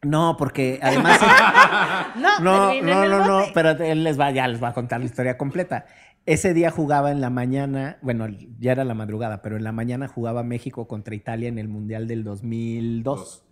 No, 0.00 0.36
porque 0.38 0.80
además... 0.82 1.20
No, 2.16 2.40
no, 2.40 2.80
no, 2.82 3.04
no, 3.08 3.26
no, 3.26 3.44
pero 3.54 3.70
él 3.70 4.04
les 4.04 4.18
va, 4.18 4.30
ya 4.30 4.46
les 4.46 4.62
va 4.62 4.68
a 4.68 4.72
contar 4.72 5.00
la 5.00 5.06
historia 5.06 5.36
completa. 5.36 5.86
Ese 6.24 6.54
día 6.54 6.70
jugaba 6.70 7.10
en 7.10 7.20
la 7.20 7.30
mañana, 7.30 7.98
bueno, 8.02 8.26
ya 8.58 8.72
era 8.72 8.84
la 8.84 8.94
madrugada, 8.94 9.42
pero 9.42 9.56
en 9.56 9.64
la 9.64 9.72
mañana 9.72 10.08
jugaba 10.08 10.42
México 10.42 10.86
contra 10.86 11.14
Italia 11.14 11.48
en 11.48 11.58
el 11.58 11.68
Mundial 11.68 12.06
del 12.06 12.24
2002. 12.24 13.44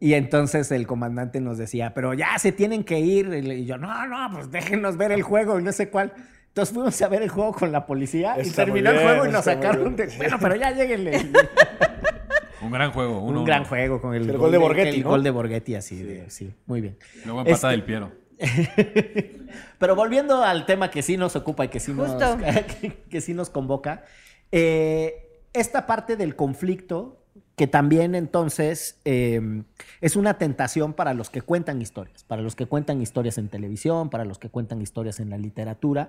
Y 0.00 0.14
entonces 0.14 0.70
el 0.70 0.86
comandante 0.86 1.40
nos 1.40 1.56
decía, 1.58 1.92
pero 1.94 2.14
ya 2.14 2.38
se 2.38 2.52
tienen 2.52 2.84
que 2.84 3.00
ir. 3.00 3.32
Y 3.32 3.64
yo, 3.64 3.76
no, 3.78 4.06
no, 4.06 4.30
pues 4.32 4.50
déjenos 4.50 4.96
ver 4.96 5.12
el 5.12 5.22
juego 5.22 5.58
y 5.60 5.62
no 5.62 5.72
sé 5.72 5.88
cuál. 5.88 6.12
Entonces 6.50 6.74
fuimos 6.74 7.00
a 7.00 7.08
ver 7.08 7.22
el 7.22 7.28
juego 7.28 7.52
con 7.52 7.70
la 7.70 7.86
policía 7.86 8.34
y 8.38 8.40
Está 8.42 8.64
terminó 8.64 8.90
el 8.90 8.98
juego 8.98 9.26
y 9.26 9.30
nos 9.30 9.44
sacaron 9.44 9.94
de... 9.94 10.08
Bueno, 10.16 10.36
pero 10.40 10.56
ya 10.56 10.72
lleguenle. 10.72 11.30
Un 12.60 12.72
gran 12.72 12.90
juego. 12.90 13.20
Un 13.20 13.30
uno, 13.36 13.44
gran 13.44 13.60
uno. 13.60 13.68
juego 13.68 14.00
con 14.00 14.14
el, 14.14 14.28
El 14.28 14.36
gol 14.36 14.50
de 14.50 14.58
Borghetti, 14.58 14.96
El 14.98 15.02
¿no? 15.04 15.10
gol 15.10 15.22
de 15.22 15.30
Borghetti, 15.30 15.74
así 15.76 16.02
de... 16.02 16.28
Sí, 16.28 16.52
muy 16.66 16.80
bien. 16.80 16.98
Luego 17.24 17.40
empata 17.40 17.54
Este- 17.54 17.68
del 17.68 17.84
Piero. 17.84 18.12
Pero 19.78 19.94
volviendo 19.94 20.42
al 20.42 20.66
tema 20.66 20.90
que 20.90 21.02
sí 21.02 21.16
nos 21.16 21.36
ocupa 21.36 21.64
y 21.64 21.68
que 21.68 21.80
sí, 21.80 21.92
nos, 21.92 22.10
que, 22.80 22.92
que 23.10 23.20
sí 23.20 23.32
nos 23.34 23.48
convoca, 23.50 24.04
eh, 24.52 25.28
esta 25.52 25.86
parte 25.86 26.16
del 26.16 26.36
conflicto, 26.36 27.22
que 27.56 27.66
también 27.66 28.14
entonces 28.14 28.98
eh, 29.04 29.62
es 30.00 30.16
una 30.16 30.38
tentación 30.38 30.94
para 30.94 31.12
los 31.12 31.28
que 31.28 31.42
cuentan 31.42 31.82
historias, 31.82 32.24
para 32.24 32.40
los 32.40 32.56
que 32.56 32.66
cuentan 32.66 33.02
historias 33.02 33.36
en 33.36 33.48
televisión, 33.48 34.08
para 34.08 34.24
los 34.24 34.38
que 34.38 34.48
cuentan 34.48 34.80
historias 34.80 35.20
en 35.20 35.28
la 35.30 35.36
literatura, 35.36 36.08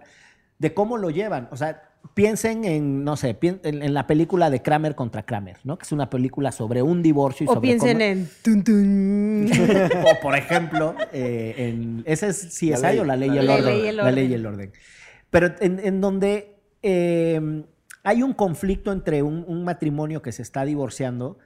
de 0.62 0.74
cómo 0.76 0.98
lo 0.98 1.10
llevan. 1.10 1.48
O 1.52 1.58
sea, 1.58 1.82
piensen 2.14 2.66
en, 2.66 3.04
no 3.04 3.18
sé, 3.18 3.38
en, 3.42 3.60
en 3.64 3.94
la 3.94 4.06
película 4.06 4.50
de 4.52 4.62
Kramer 4.62 4.94
contra 4.96 5.24
Kramer, 5.24 5.58
¿no? 5.64 5.78
Que 5.78 5.84
es 5.86 5.92
una 5.92 6.10
película 6.10 6.52
sobre 6.52 6.82
un 6.84 7.02
divorcio 7.02 7.46
y 7.46 7.48
O 7.50 7.54
sobre 7.54 7.68
piensen 7.68 7.94
cómo- 7.98 8.06
en 8.06 8.30
tun, 8.44 8.64
tun. 8.64 9.52
o 10.06 10.22
por 10.22 10.36
ejemplo, 10.36 10.96
eh, 11.12 11.56
en, 11.58 12.04
¿ese 12.06 12.28
es 12.28 12.46
CSI 12.48 12.70
La 12.72 12.78
ley, 12.92 13.00
o 13.00 13.04
la 13.06 13.16
ley 13.16 13.30
y 13.34 13.38
el 13.40 13.48
ley. 13.48 13.56
orden? 13.62 13.66
La 13.66 13.72
ley 13.72 13.86
y 13.86 13.88
el 13.90 13.98
La 13.98 14.12
ley 14.12 14.24
y 14.26 14.28
orden. 14.28 14.40
el 14.40 14.46
orden. 14.46 14.72
Pero 15.32 15.48
en, 15.62 15.80
en 15.84 16.00
donde 16.02 16.58
eh, 16.84 17.64
hay 18.04 18.22
un 18.24 18.34
conflicto 18.34 18.92
entre 18.92 19.24
un, 19.24 19.44
un 19.48 19.64
matrimonio 19.64 20.22
que 20.22 20.32
se 20.32 20.44
está 20.44 20.64
divorciando, 20.66 21.40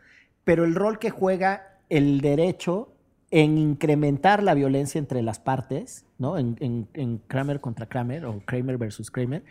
pero 0.44 0.66
el 0.66 0.76
rol 0.76 1.00
que 1.00 1.10
juega 1.10 1.80
el 1.90 2.20
derecho 2.22 2.95
en 3.38 3.58
incrementar 3.58 4.42
la 4.44 4.54
violencia 4.54 4.98
entre 4.98 5.22
las 5.22 5.40
partes, 5.40 6.06
¿no? 6.18 6.38
En, 6.38 6.56
en- 6.62 6.88
en 6.94 7.18
Kramer 7.28 7.60
contra 7.60 7.86
Kramer 7.88 8.26
o 8.26 8.40
Kramer 8.46 8.78
versus 8.78 9.12
Kramer, 9.12 9.44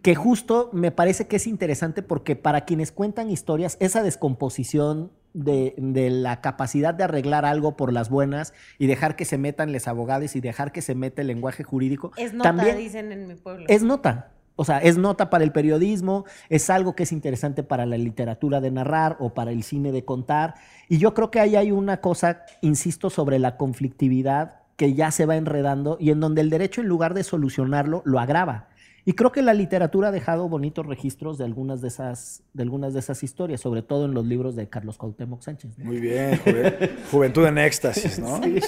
que 0.00 0.14
justo 0.14 0.70
me 0.72 0.92
parece 0.92 1.26
que 1.26 1.34
es 1.34 1.48
interesante 1.48 2.02
porque 2.04 2.36
para 2.36 2.60
quienes 2.60 2.92
cuentan 2.92 3.28
historias, 3.28 3.78
esa 3.80 4.04
descomposición 4.04 5.10
de, 5.34 5.74
de 5.76 6.08
la 6.10 6.40
capacidad 6.40 6.94
de 6.94 7.02
arreglar 7.02 7.44
algo 7.44 7.76
por 7.76 7.92
las 7.92 8.10
buenas 8.10 8.54
y 8.78 8.86
dejar 8.86 9.16
que 9.16 9.24
se 9.24 9.38
metan 9.38 9.72
los 9.72 9.88
abogados 9.88 10.36
y 10.36 10.40
dejar 10.40 10.70
que 10.70 10.80
se 10.80 10.94
meta 10.94 11.20
el 11.22 11.26
lenguaje 11.26 11.64
jurídico, 11.64 12.12
Es 12.16 12.32
nota, 12.32 12.50
también 12.54 12.78
dicen 12.78 13.10
en 13.10 13.26
mi 13.26 13.34
pueblo. 13.34 13.66
es 13.68 13.82
nota. 13.82 14.30
O 14.56 14.64
sea, 14.64 14.78
es 14.78 14.96
nota 14.96 15.28
para 15.30 15.44
el 15.44 15.52
periodismo, 15.52 16.24
es 16.48 16.70
algo 16.70 16.96
que 16.96 17.02
es 17.02 17.12
interesante 17.12 17.62
para 17.62 17.84
la 17.86 17.98
literatura 17.98 18.60
de 18.60 18.70
narrar 18.70 19.16
o 19.20 19.34
para 19.34 19.50
el 19.52 19.62
cine 19.62 19.92
de 19.92 20.04
contar. 20.04 20.54
Y 20.88 20.96
yo 20.98 21.12
creo 21.14 21.30
que 21.30 21.40
ahí 21.40 21.56
hay 21.56 21.70
una 21.72 22.00
cosa, 22.00 22.42
insisto, 22.62 23.10
sobre 23.10 23.38
la 23.38 23.56
conflictividad 23.56 24.56
que 24.76 24.94
ya 24.94 25.10
se 25.10 25.26
va 25.26 25.36
enredando 25.36 25.96
y 26.00 26.10
en 26.10 26.20
donde 26.20 26.40
el 26.40 26.50
derecho, 26.50 26.80
en 26.80 26.88
lugar 26.88 27.14
de 27.14 27.22
solucionarlo, 27.24 28.02
lo 28.04 28.18
agrava. 28.18 28.68
Y 29.08 29.12
creo 29.12 29.30
que 29.30 29.40
la 29.40 29.54
literatura 29.54 30.08
ha 30.08 30.10
dejado 30.10 30.48
bonitos 30.48 30.84
registros 30.84 31.38
de 31.38 31.44
algunas 31.44 31.80
de 31.80 31.88
esas, 31.88 32.42
de 32.54 32.62
algunas 32.64 32.92
de 32.92 32.98
esas 33.00 33.22
historias, 33.22 33.60
sobre 33.60 33.82
todo 33.82 34.04
en 34.06 34.14
los 34.14 34.26
libros 34.26 34.56
de 34.56 34.68
Carlos 34.68 34.98
Cuauhtémoc 34.98 35.42
Sánchez. 35.42 35.78
¿no? 35.78 35.84
Muy 35.84 36.00
bien, 36.00 36.40
juve- 36.44 36.90
Juventud 37.12 37.46
en 37.46 37.58
Éxtasis, 37.58 38.18
¿no? 38.18 38.42
Sí. 38.42 38.58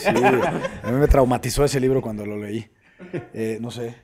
A 0.84 0.90
mí 0.92 0.96
me 0.98 1.08
traumatizó 1.08 1.64
ese 1.64 1.80
libro 1.80 2.00
cuando 2.00 2.24
lo 2.24 2.36
leí. 2.36 2.66
Eh, 3.34 3.58
no 3.60 3.70
sé. 3.72 3.96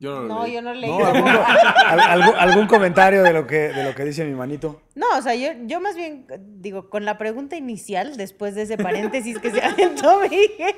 Yo 0.00 0.14
no 0.14 0.22
lo 0.22 0.28
No, 0.28 0.44
leí. 0.44 0.52
yo 0.54 0.62
no 0.62 0.72
leí. 0.74 0.90
¿No? 0.90 1.04
¿Algún, 1.06 1.28
al- 1.86 2.00
algún- 2.00 2.34
algún 2.36 2.66
comentario 2.66 3.22
de 3.22 3.32
lo, 3.34 3.46
que, 3.46 3.68
de 3.68 3.84
lo 3.84 3.94
que 3.94 4.04
dice 4.04 4.24
mi 4.24 4.34
manito? 4.34 4.80
No, 4.94 5.06
o 5.18 5.22
sea, 5.22 5.34
yo, 5.34 5.50
yo 5.66 5.80
más 5.80 5.94
bien 5.94 6.24
digo, 6.60 6.88
con 6.88 7.04
la 7.04 7.18
pregunta 7.18 7.56
inicial, 7.56 8.16
después 8.16 8.54
de 8.54 8.62
ese 8.62 8.78
paréntesis 8.78 9.38
que 9.38 9.50
se 9.50 9.62
aventó 9.62 10.20
Miguel, 10.30 10.74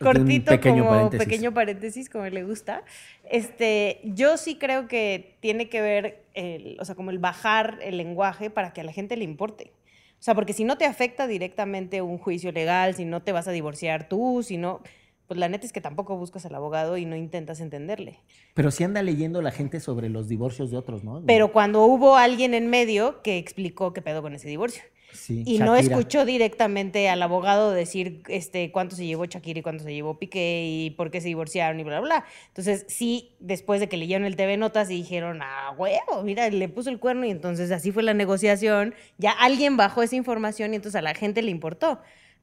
cortito 0.00 0.50
pequeño 0.50 0.78
como 0.84 0.90
paréntesis. 0.90 1.24
pequeño 1.26 1.54
paréntesis, 1.54 2.10
como 2.10 2.26
le 2.26 2.42
gusta, 2.44 2.82
este, 3.30 4.00
yo 4.02 4.36
sí 4.36 4.56
creo 4.56 4.88
que 4.88 5.36
tiene 5.40 5.68
que 5.68 5.80
ver, 5.80 6.24
el, 6.34 6.76
o 6.80 6.84
sea, 6.84 6.94
como 6.94 7.10
el 7.10 7.18
bajar 7.18 7.78
el 7.82 7.96
lenguaje 7.96 8.50
para 8.50 8.72
que 8.72 8.80
a 8.80 8.84
la 8.84 8.92
gente 8.92 9.16
le 9.16 9.24
importe. 9.24 9.72
O 10.20 10.22
sea, 10.22 10.34
porque 10.34 10.52
si 10.52 10.64
no 10.64 10.76
te 10.76 10.84
afecta 10.84 11.28
directamente 11.28 12.02
un 12.02 12.18
juicio 12.18 12.50
legal, 12.50 12.94
si 12.96 13.04
no 13.04 13.22
te 13.22 13.30
vas 13.30 13.46
a 13.46 13.52
divorciar 13.52 14.08
tú, 14.08 14.42
si 14.42 14.56
no, 14.56 14.80
pues 15.28 15.38
la 15.38 15.48
neta 15.50 15.66
es 15.66 15.72
que 15.74 15.82
tampoco 15.82 16.16
buscas 16.16 16.46
al 16.46 16.54
abogado 16.54 16.96
y 16.96 17.04
no 17.04 17.14
intentas 17.14 17.60
entenderle. 17.60 18.18
Pero 18.54 18.70
sí 18.70 18.82
anda 18.82 19.02
leyendo 19.02 19.42
la 19.42 19.50
gente 19.50 19.78
sobre 19.78 20.08
los 20.08 20.26
divorcios 20.26 20.70
de 20.70 20.78
otros, 20.78 21.04
¿no? 21.04 21.22
Pero 21.26 21.52
cuando 21.52 21.84
hubo 21.84 22.16
alguien 22.16 22.54
en 22.54 22.68
medio 22.70 23.20
que 23.22 23.36
explicó 23.36 23.92
qué 23.92 24.00
pedo 24.00 24.22
con 24.22 24.34
ese 24.34 24.48
divorcio. 24.48 24.82
Sí, 25.12 25.42
Y 25.46 25.58
no 25.58 25.74
escuchó 25.74 26.24
directamente 26.26 27.08
al 27.08 27.22
abogado 27.22 27.72
decir 27.72 28.22
este, 28.28 28.70
cuánto 28.70 28.94
se 28.94 29.06
llevó 29.06 29.24
Shakira 29.24 29.60
y 29.60 29.62
cuánto 29.62 29.84
se 29.84 29.92
llevó 29.92 30.18
Piqué 30.18 30.66
y 30.66 30.90
por 30.90 31.10
qué 31.10 31.20
se 31.20 31.28
divorciaron 31.28 31.80
y 31.80 31.84
bla, 31.84 32.00
bla, 32.00 32.08
bla. 32.08 32.24
Entonces, 32.48 32.84
sí, 32.88 33.32
después 33.38 33.80
de 33.80 33.88
que 33.88 33.96
leyeron 33.96 34.26
el 34.26 34.36
TV 34.36 34.56
Notas 34.58 34.90
y 34.90 34.94
dijeron, 34.94 35.40
ah, 35.42 35.74
huevo, 35.78 36.22
mira, 36.24 36.48
le 36.50 36.68
puso 36.68 36.90
el 36.90 36.98
cuerno 36.98 37.24
y 37.26 37.30
entonces 37.30 37.70
así 37.70 37.90
fue 37.90 38.02
la 38.02 38.14
negociación. 38.14 38.94
Ya 39.16 39.32
alguien 39.32 39.76
bajó 39.76 40.02
esa 40.02 40.16
información 40.16 40.72
y 40.72 40.76
entonces 40.76 40.98
a 40.98 41.02
la 41.02 41.14
gente 41.14 41.42
le 41.42 41.50
importó. 41.50 42.00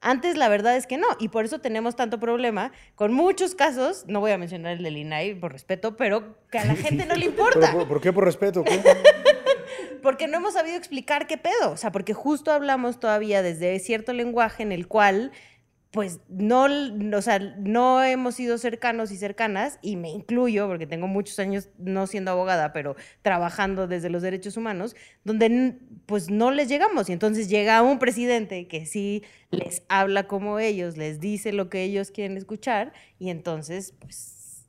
Antes 0.08 0.36
la 0.36 0.48
verdad 0.48 0.76
es 0.76 0.86
que 0.86 0.98
no, 0.98 1.08
y 1.18 1.30
por 1.30 1.44
eso 1.44 1.58
tenemos 1.58 1.96
tanto 1.96 2.20
problema 2.20 2.70
con 2.94 3.12
muchos 3.12 3.56
casos, 3.56 4.04
no 4.06 4.20
voy 4.20 4.30
a 4.30 4.38
mencionar 4.38 4.76
el 4.76 4.84
del 4.84 4.96
INAI 4.98 5.34
por 5.34 5.50
respeto, 5.50 5.96
pero 5.96 6.36
que 6.48 6.58
a 6.58 6.64
la 6.64 6.76
gente 6.76 7.06
no 7.06 7.16
le 7.16 7.26
¿Pero 7.30 7.30
importa. 7.30 7.72
por, 7.72 7.88
por 7.88 8.00
qué? 8.00 8.12
¿Por 8.12 8.24
respeto? 8.24 8.62
¿Qué? 8.62 8.80
Porque 10.04 10.28
no 10.28 10.36
hemos 10.36 10.54
sabido 10.54 10.76
explicar 10.76 11.26
qué 11.26 11.36
pedo. 11.38 11.72
O 11.72 11.76
sea, 11.76 11.90
porque 11.90 12.14
justo 12.14 12.52
hablamos 12.52 13.00
todavía 13.00 13.42
desde 13.42 13.76
cierto 13.80 14.12
lenguaje 14.12 14.62
en 14.62 14.70
el 14.70 14.86
cual, 14.86 15.32
pues, 15.96 16.20
no, 16.28 16.66
o 17.16 17.22
sea, 17.22 17.38
no 17.38 18.04
hemos 18.04 18.34
sido 18.34 18.58
cercanos 18.58 19.10
y 19.10 19.16
cercanas, 19.16 19.78
y 19.80 19.96
me 19.96 20.10
incluyo, 20.10 20.68
porque 20.68 20.86
tengo 20.86 21.06
muchos 21.06 21.38
años 21.38 21.70
no 21.78 22.06
siendo 22.06 22.32
abogada, 22.32 22.74
pero 22.74 22.96
trabajando 23.22 23.86
desde 23.86 24.10
los 24.10 24.20
derechos 24.20 24.58
humanos, 24.58 24.94
donde, 25.24 25.78
pues, 26.04 26.30
no 26.30 26.50
les 26.50 26.68
llegamos. 26.68 27.08
Y 27.08 27.14
entonces 27.14 27.48
llega 27.48 27.80
un 27.80 27.98
presidente 27.98 28.68
que 28.68 28.84
sí 28.84 29.22
les 29.50 29.84
habla 29.88 30.28
como 30.28 30.58
ellos, 30.58 30.98
les 30.98 31.18
dice 31.18 31.54
lo 31.54 31.70
que 31.70 31.84
ellos 31.84 32.10
quieren 32.10 32.36
escuchar, 32.36 32.92
y 33.18 33.30
entonces, 33.30 33.94
pues, 33.98 34.66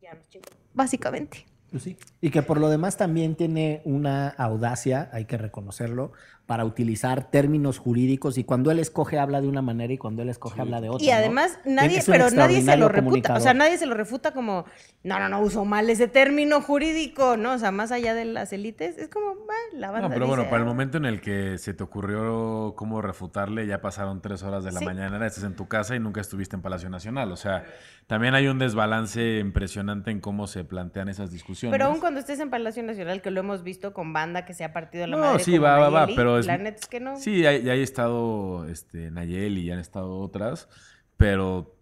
ya 0.00 0.14
nos 0.14 0.28
básicamente. 0.74 1.44
Pues 1.72 1.82
sí. 1.82 1.96
Y 2.20 2.30
que 2.30 2.42
por 2.42 2.60
lo 2.60 2.70
demás 2.70 2.96
también 2.96 3.34
tiene 3.34 3.82
una 3.84 4.28
audacia, 4.28 5.10
hay 5.12 5.24
que 5.24 5.38
reconocerlo, 5.38 6.12
para 6.48 6.64
utilizar 6.64 7.30
términos 7.30 7.76
jurídicos 7.76 8.38
y 8.38 8.44
cuando 8.44 8.70
él 8.70 8.78
escoge 8.78 9.18
habla 9.18 9.42
de 9.42 9.48
una 9.48 9.60
manera 9.60 9.92
y 9.92 9.98
cuando 9.98 10.22
él 10.22 10.30
escoge 10.30 10.62
habla 10.62 10.80
de 10.80 10.88
otra. 10.88 11.04
Y 11.04 11.10
¿no? 11.10 11.14
además, 11.16 11.58
nadie, 11.66 12.02
pero 12.06 12.30
nadie 12.30 12.62
se 12.62 12.74
lo 12.78 12.88
refuta. 12.88 13.34
O 13.34 13.40
sea, 13.40 13.52
nadie 13.52 13.76
se 13.76 13.84
lo 13.84 13.92
refuta 13.92 14.32
como, 14.32 14.64
no, 15.02 15.18
no, 15.20 15.28
no, 15.28 15.42
uso 15.42 15.66
mal 15.66 15.90
ese 15.90 16.08
término 16.08 16.62
jurídico, 16.62 17.36
¿no? 17.36 17.52
O 17.52 17.58
sea, 17.58 17.70
más 17.70 17.92
allá 17.92 18.14
de 18.14 18.24
las 18.24 18.50
élites, 18.54 18.96
es 18.96 19.08
como, 19.08 19.26
"Ah, 19.28 19.54
la 19.74 19.90
banda 19.90 20.08
No, 20.08 20.14
pero 20.14 20.26
bueno, 20.26 20.44
para 20.44 20.56
el 20.56 20.64
momento 20.64 20.96
en 20.96 21.04
el 21.04 21.20
que 21.20 21.58
se 21.58 21.74
te 21.74 21.82
ocurrió 21.84 22.72
cómo 22.76 23.02
refutarle, 23.02 23.66
ya 23.66 23.82
pasaron 23.82 24.22
tres 24.22 24.42
horas 24.42 24.64
de 24.64 24.72
la 24.72 24.78
Sí. 24.78 24.86
mañana, 24.86 25.26
estás 25.26 25.44
en 25.44 25.54
tu 25.54 25.68
casa 25.68 25.96
y 25.96 26.00
nunca 26.00 26.22
estuviste 26.22 26.56
en 26.56 26.62
Palacio 26.62 26.88
Nacional. 26.88 27.30
O 27.30 27.36
sea, 27.36 27.66
también 28.06 28.34
hay 28.34 28.46
un 28.46 28.58
desbalance 28.58 29.38
impresionante 29.38 30.10
en 30.10 30.20
cómo 30.22 30.46
se 30.46 30.64
plantean 30.64 31.10
esas 31.10 31.30
discusiones. 31.30 31.74
Pero 31.76 31.90
aún 31.90 32.00
cuando 32.00 32.20
estés 32.20 32.40
en 32.40 32.48
Palacio 32.48 32.82
Nacional, 32.82 33.20
que 33.20 33.30
lo 33.30 33.40
hemos 33.40 33.62
visto 33.62 33.92
con 33.92 34.14
banda 34.14 34.46
que 34.46 34.54
se 34.54 34.64
ha 34.64 34.72
partido 34.72 35.06
la 35.06 35.16
No, 35.16 35.22
madre 35.22 35.44
sí, 35.44 35.50
como 35.58 35.64
va, 35.64 35.78
va, 35.78 35.88
va, 35.90 36.06
pero 36.16 36.37
es- 36.38 36.46
la 36.46 36.58
neta 36.58 36.78
es 36.80 36.86
que 36.86 37.00
no. 37.00 37.16
Sí, 37.16 37.42
ya, 37.42 37.56
ya 37.56 37.72
hay 37.72 37.82
estado 37.82 38.66
este, 38.68 39.10
Nayeli, 39.10 39.64
ya 39.64 39.74
han 39.74 39.80
estado 39.80 40.18
otras, 40.18 40.68
pero 41.16 41.74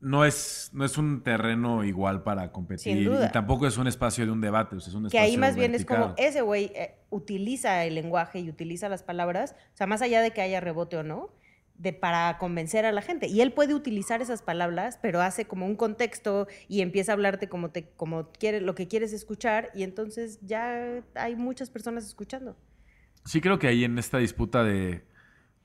no 0.00 0.24
es, 0.24 0.70
no 0.72 0.84
es 0.84 0.98
un 0.98 1.22
terreno 1.22 1.84
igual 1.84 2.22
para 2.24 2.50
competir. 2.50 2.96
Sin 2.96 3.04
duda. 3.04 3.26
Y 3.28 3.32
tampoco 3.32 3.66
es 3.68 3.76
un 3.78 3.86
espacio 3.86 4.26
de 4.26 4.32
un 4.32 4.40
debate, 4.40 4.74
o 4.76 4.80
sea, 4.80 4.90
es 4.90 4.94
un 4.94 5.02
que 5.04 5.06
espacio 5.16 5.24
ahí 5.24 5.36
más 5.36 5.54
bien 5.56 5.74
es 5.74 5.84
como 5.84 6.14
ese 6.16 6.40
güey 6.40 6.72
eh, 6.74 6.96
utiliza 7.10 7.84
el 7.84 7.94
lenguaje 7.94 8.40
y 8.40 8.48
utiliza 8.48 8.88
las 8.88 9.02
palabras, 9.04 9.54
o 9.74 9.76
sea, 9.76 9.86
más 9.86 10.02
allá 10.02 10.20
de 10.20 10.32
que 10.32 10.40
haya 10.42 10.60
rebote 10.60 10.96
o 10.96 11.04
no, 11.04 11.30
de 11.76 11.92
para 11.92 12.36
convencer 12.38 12.84
a 12.84 12.92
la 12.92 13.00
gente. 13.02 13.28
Y 13.28 13.40
él 13.40 13.52
puede 13.52 13.74
utilizar 13.74 14.20
esas 14.22 14.42
palabras, 14.42 14.98
pero 15.00 15.20
hace 15.20 15.46
como 15.46 15.66
un 15.66 15.76
contexto 15.76 16.46
y 16.68 16.80
empieza 16.80 17.12
a 17.12 17.14
hablarte 17.14 17.48
como 17.48 17.70
te 17.70 17.88
como 17.90 18.30
quiere 18.32 18.60
lo 18.60 18.74
que 18.74 18.88
quieres 18.88 19.12
escuchar 19.12 19.70
y 19.74 19.82
entonces 19.84 20.38
ya 20.42 21.00
hay 21.14 21.36
muchas 21.36 21.70
personas 21.70 22.04
escuchando. 22.06 22.56
Sí 23.24 23.40
creo 23.40 23.58
que 23.58 23.68
ahí 23.68 23.84
en 23.84 23.98
esta 23.98 24.18
disputa 24.18 24.64
de 24.64 25.06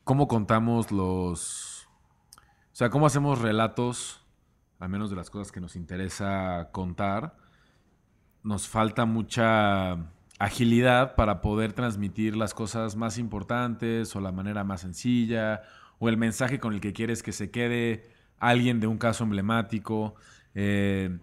cómo 0.03 0.27
contamos 0.27 0.91
los... 0.91 1.87
O 2.71 2.75
sea, 2.77 2.89
cómo 2.89 3.07
hacemos 3.07 3.41
relatos, 3.41 4.25
al 4.79 4.89
menos 4.89 5.09
de 5.09 5.15
las 5.15 5.29
cosas 5.31 5.51
que 5.51 5.59
nos 5.59 5.75
interesa 5.75 6.69
contar, 6.71 7.35
nos 8.43 8.67
falta 8.67 9.05
mucha 9.05 9.97
agilidad 10.39 11.15
para 11.15 11.41
poder 11.41 11.73
transmitir 11.73 12.35
las 12.35 12.53
cosas 12.53 12.95
más 12.95 13.17
importantes 13.17 14.15
o 14.15 14.21
la 14.21 14.31
manera 14.31 14.63
más 14.63 14.81
sencilla 14.81 15.63
o 15.97 16.09
el 16.09 16.17
mensaje 16.17 16.59
con 16.59 16.73
el 16.73 16.81
que 16.81 16.93
quieres 16.93 17.23
que 17.23 17.31
se 17.31 17.49
quede 17.49 18.03
alguien 18.37 18.79
de 18.79 18.87
un 18.87 18.99
caso 18.99 19.23
emblemático. 19.23 20.15
Eh, 20.53 21.17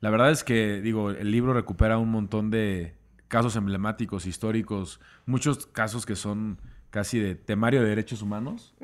la 0.00 0.10
verdad 0.10 0.30
es 0.30 0.44
que, 0.44 0.80
digo, 0.82 1.10
el 1.10 1.30
libro 1.30 1.54
recupera 1.54 1.96
un 1.96 2.10
montón 2.10 2.50
de 2.50 2.94
casos 3.32 3.56
emblemáticos, 3.56 4.26
históricos, 4.26 5.00
muchos 5.24 5.66
casos 5.66 6.04
que 6.04 6.16
son 6.16 6.60
casi 6.90 7.18
de 7.18 7.34
temario 7.34 7.82
de 7.82 7.88
derechos 7.88 8.20
humanos. 8.20 8.74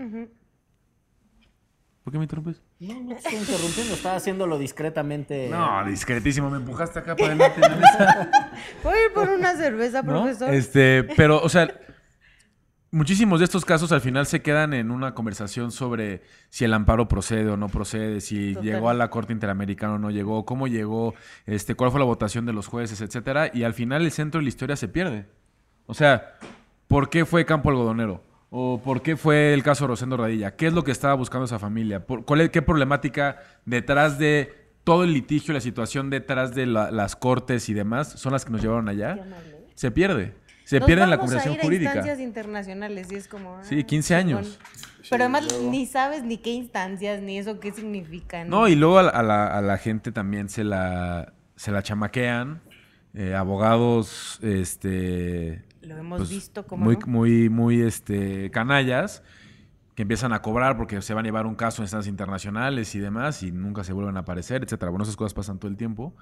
¿Por 2.03 2.13
qué 2.13 2.17
me 2.19 2.25
interrumpes? 2.25 2.63
No, 2.81 2.95
no 2.95 3.09
te 3.11 3.17
estoy 3.17 3.35
interrumpiendo, 3.35 3.93
estaba 3.93 4.17
haciéndolo 4.17 4.59
discretamente. 4.59 5.51
No, 5.51 5.85
discretísimo, 5.85 6.49
me 6.49 6.57
empujaste 6.57 6.99
acá 6.99 7.15
para 7.15 7.35
adelante. 7.35 7.61
Voy 8.83 8.95
a 8.95 9.05
ir 9.05 9.13
por 9.13 9.29
una 9.29 9.55
cerveza, 9.55 10.01
¿no? 10.01 10.23
profesor. 10.23 10.55
Este, 10.55 11.05
pero, 11.05 11.43
o 11.43 11.49
sea, 11.51 11.69
muchísimos 12.91 13.41
de 13.41 13.45
estos 13.45 13.65
casos 13.65 13.93
al 13.93 14.01
final 14.01 14.27
se 14.27 14.41
quedan 14.43 14.73
en 14.75 14.91
una 14.91 15.15
conversación 15.15 15.71
sobre 15.73 16.23
si 16.51 16.65
el 16.65 16.73
amparo 16.75 17.09
procede 17.09 17.51
o 17.51 17.57
no 17.57 17.69
procede, 17.69 18.21
si 18.21 18.55
Total. 18.55 18.65
llegó 18.71 18.91
a 18.91 18.95
la 18.95 19.11
Corte 19.11 19.33
Interamericana 19.33 19.95
o 19.95 19.99
no 19.99 20.11
llegó, 20.11 20.45
cómo 20.45 20.67
llegó, 20.69 21.15
este, 21.47 21.75
cuál 21.75 21.91
fue 21.91 22.01
la 22.01 22.07
votación 22.07 22.47
de 22.47 22.53
los 22.53 22.67
jueces, 22.67 23.01
etcétera, 23.01 23.51
y 23.53 23.65
al 23.65 23.75
final 23.75 24.03
el 24.05 24.11
centro 24.13 24.39
de 24.39 24.45
la 24.45 24.49
historia 24.49 24.77
se 24.77 24.89
pierde. 24.89 25.27
O 25.87 25.95
sea, 25.95 26.35
¿por 26.87 27.11
qué 27.11 27.25
fue 27.25 27.45
Campo 27.45 27.71
Algodonero? 27.71 28.23
¿O 28.51 28.81
por 28.83 29.03
qué 29.03 29.17
fue 29.17 29.53
el 29.53 29.63
caso 29.63 29.87
Rosendo 29.87 30.17
Radilla? 30.17 30.57
¿Qué 30.57 30.67
es 30.69 30.73
lo 30.73 30.83
que 30.83 30.91
estaba 30.91 31.13
buscando 31.15 31.45
esa 31.45 31.59
familia? 31.59 32.07
¿Por- 32.07 32.25
¿Cuál 32.25 32.41
es, 32.41 32.51
¿Qué 32.51 32.63
problemática 32.63 33.37
detrás 33.67 34.19
de 34.19 34.55
todo 34.85 35.05
el 35.05 35.13
litigio, 35.13 35.53
la 35.53 35.61
situación 35.61 36.09
detrás 36.09 36.55
de 36.55 36.65
la- 36.65 36.91
las 36.91 37.15
cortes 37.15 37.69
y 37.69 37.75
demás 37.75 38.09
son 38.09 38.33
las 38.33 38.47
que 38.47 38.53
nos 38.53 38.63
llevaron 38.63 38.89
allá? 38.89 39.17
Se 39.75 39.91
pierde. 39.91 40.33
Se 40.69 40.81
pierde 40.83 41.05
en 41.05 41.11
la 41.11 41.17
vamos 41.17 41.33
a 41.33 41.39
conversación 41.39 41.55
ir 41.55 41.61
a 41.61 41.65
jurídica. 41.65 41.91
instancias 41.95 42.21
internacionales 42.21 43.09
y 43.11 43.15
es 43.15 43.27
como... 43.29 43.63
Sí, 43.65 43.79
ah, 43.81 43.87
15 43.87 44.15
años. 44.15 44.59
Pero 45.09 45.25
además 45.25 45.49
ni 45.63 45.87
sabes 45.87 46.23
ni 46.25 46.37
qué 46.39 46.51
instancias, 46.51 47.23
ni 47.23 47.39
eso 47.39 47.59
qué 47.59 47.73
significan. 47.73 48.49
No, 48.51 48.69
y 48.69 48.75
luego 48.75 48.99
a 48.99 49.05
la, 49.05 49.11
a 49.11 49.23
la- 49.23 49.47
a 49.47 49.63
la 49.63 49.79
gente 49.79 50.13
también 50.13 50.49
se 50.51 50.65
la, 50.65 51.33
se 51.57 51.73
la 51.73 51.83
chamaquean. 51.83 52.61
eh, 53.15 53.35
abogados, 53.35 54.39
este... 54.43 55.65
Lo 55.81 55.97
hemos 55.97 56.19
pues, 56.19 56.29
visto 56.29 56.67
como 56.67 56.85
muy, 56.85 56.97
no? 56.97 57.07
muy, 57.07 57.49
muy 57.49 57.81
este, 57.81 58.51
canallas 58.51 59.23
que 59.95 60.03
empiezan 60.03 60.33
a 60.35 60.43
cobrar 60.43 60.77
porque 60.77 61.01
se 61.01 61.15
van 61.15 61.25
a 61.25 61.29
llevar 61.29 61.47
un 61.47 61.55
caso 61.55 61.81
en 61.81 61.85
instancias 61.85 62.11
internacionales 62.11 62.95
y 62.95 62.99
demás 62.99 63.43
y 63.43 63.51
nunca 63.53 63.83
se 63.85 63.93
vuelven 63.95 64.17
a 64.19 64.21
aparecer, 64.21 64.63
etcétera. 64.63 64.91
Bueno, 64.91 65.05
esas 65.05 65.17
cosas 65.17 65.33
pasan 65.33 65.59
todo 65.59 65.71
el 65.71 65.77
tiempo. 65.79 66.15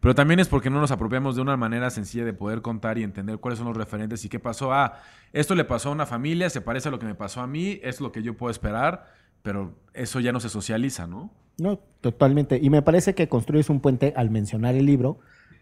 Pero 0.00 0.14
también 0.14 0.40
es 0.40 0.48
porque 0.48 0.70
no 0.70 0.80
nos 0.80 0.90
apropiamos 0.90 1.36
de 1.36 1.42
una 1.42 1.56
manera 1.58 1.90
sencilla 1.90 2.24
de 2.24 2.32
poder 2.32 2.62
contar 2.62 2.96
y 2.96 3.02
entender 3.02 3.36
cuáles 3.38 3.58
son 3.58 3.68
los 3.68 3.76
referentes 3.76 4.24
y 4.24 4.28
qué 4.30 4.38
pasó. 4.40 4.72
Ah, 4.72 5.00
esto 5.32 5.54
le 5.54 5.64
pasó 5.64 5.90
a 5.90 5.92
una 5.92 6.06
familia, 6.06 6.48
se 6.48 6.62
parece 6.62 6.88
a 6.88 6.90
lo 6.90 6.98
que 6.98 7.06
me 7.06 7.14
pasó 7.14 7.40
a 7.42 7.46
mí, 7.46 7.78
es 7.82 8.00
lo 8.00 8.10
que 8.10 8.22
yo 8.22 8.34
puedo 8.34 8.50
esperar, 8.50 9.06
pero 9.42 9.74
eso 9.92 10.18
ya 10.20 10.32
no 10.32 10.40
se 10.40 10.48
socializa, 10.48 11.06
¿no? 11.06 11.30
No, 11.58 11.78
totalmente. 12.00 12.58
Y 12.62 12.70
me 12.70 12.80
parece 12.80 13.14
que 13.14 13.28
construyes 13.28 13.68
un 13.68 13.80
puente 13.80 14.14
al 14.16 14.30
mencionar 14.30 14.74
el 14.74 14.86
libro 14.86 15.18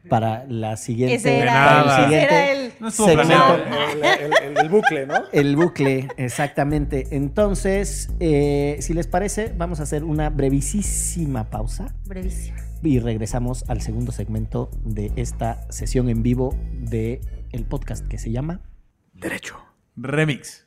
para 0.09 0.44
la 0.46 0.77
siguiente. 0.77 1.16
Ese 1.16 1.40
era, 1.40 1.53
para 1.53 1.64
nada. 1.64 1.83
el 1.83 1.88
ese 1.90 2.03
siguiente 2.05 2.35
era 2.35 2.53
el... 2.53 2.72
No 2.79 2.90
segmento. 2.92 3.22
planeado. 3.24 3.57
El, 3.57 4.05
el- 4.05 4.33
el- 4.51 4.59
el 4.59 4.68
bucle, 4.68 5.07
¿no? 5.09 5.14
El 5.33 5.57
bucle, 5.57 6.09
exactamente. 6.16 7.09
Entonces, 7.11 8.09
eh, 8.20 8.77
si 8.81 8.94
les 8.94 9.09
parece, 9.09 9.53
vamos 9.57 9.81
a 9.81 9.83
hacer 9.83 10.05
una 10.05 10.31
brevísima 10.31 11.51
pausa 11.51 11.92
Brevísimo. 12.07 12.57
Y 12.83 13.01
regresamos 13.01 13.69
al 13.69 13.81
segundo 13.81 14.12
segmento 14.12 14.71
de 14.85 15.12
esta 15.17 15.71
sesión 15.71 16.09
en 16.09 16.23
vivo 16.23 16.57
de 16.81 17.21
el 17.53 17.64
podcast 17.64 18.07
que 18.07 18.19
se 18.19 18.31
llama 18.31 18.61
Derecho. 19.12 19.57
Remix. 19.97 20.67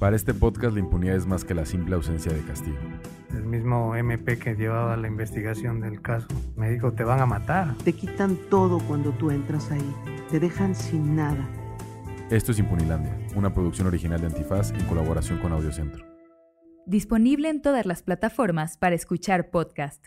Para 0.00 0.16
este 0.16 0.34
podcast 0.34 0.74
la 0.74 0.80
impunidad 0.80 1.14
es 1.14 1.26
más 1.26 1.44
que 1.44 1.54
la 1.54 1.64
simple 1.64 1.94
ausencia 1.94 2.32
de 2.32 2.40
castigo. 2.40 2.76
El 3.30 3.44
mismo 3.44 3.94
MP 3.94 4.38
que 4.38 4.54
llevaba 4.54 4.96
la 4.96 5.06
investigación 5.06 5.80
del 5.80 6.02
caso 6.02 6.26
me 6.56 6.70
dijo, 6.70 6.92
te 6.92 7.04
van 7.04 7.20
a 7.20 7.26
matar. 7.26 7.76
Te 7.84 7.92
quitan 7.92 8.36
todo 8.50 8.80
cuando 8.80 9.12
tú 9.12 9.30
entras 9.30 9.70
ahí. 9.70 9.94
Te 10.30 10.40
dejan 10.40 10.74
sin 10.74 11.14
nada. 11.14 11.48
Esto 12.30 12.50
es 12.50 12.58
Impunilandia, 12.58 13.16
una 13.36 13.52
producción 13.54 13.86
original 13.86 14.20
de 14.20 14.26
Antifaz 14.26 14.72
en 14.72 14.84
colaboración 14.86 15.38
con 15.38 15.52
Audiocentro. 15.52 16.11
Disponible 16.86 17.48
en 17.48 17.62
todas 17.62 17.86
las 17.86 18.02
plataformas 18.02 18.76
para 18.76 18.96
escuchar 18.96 19.50
podcast. 19.50 20.04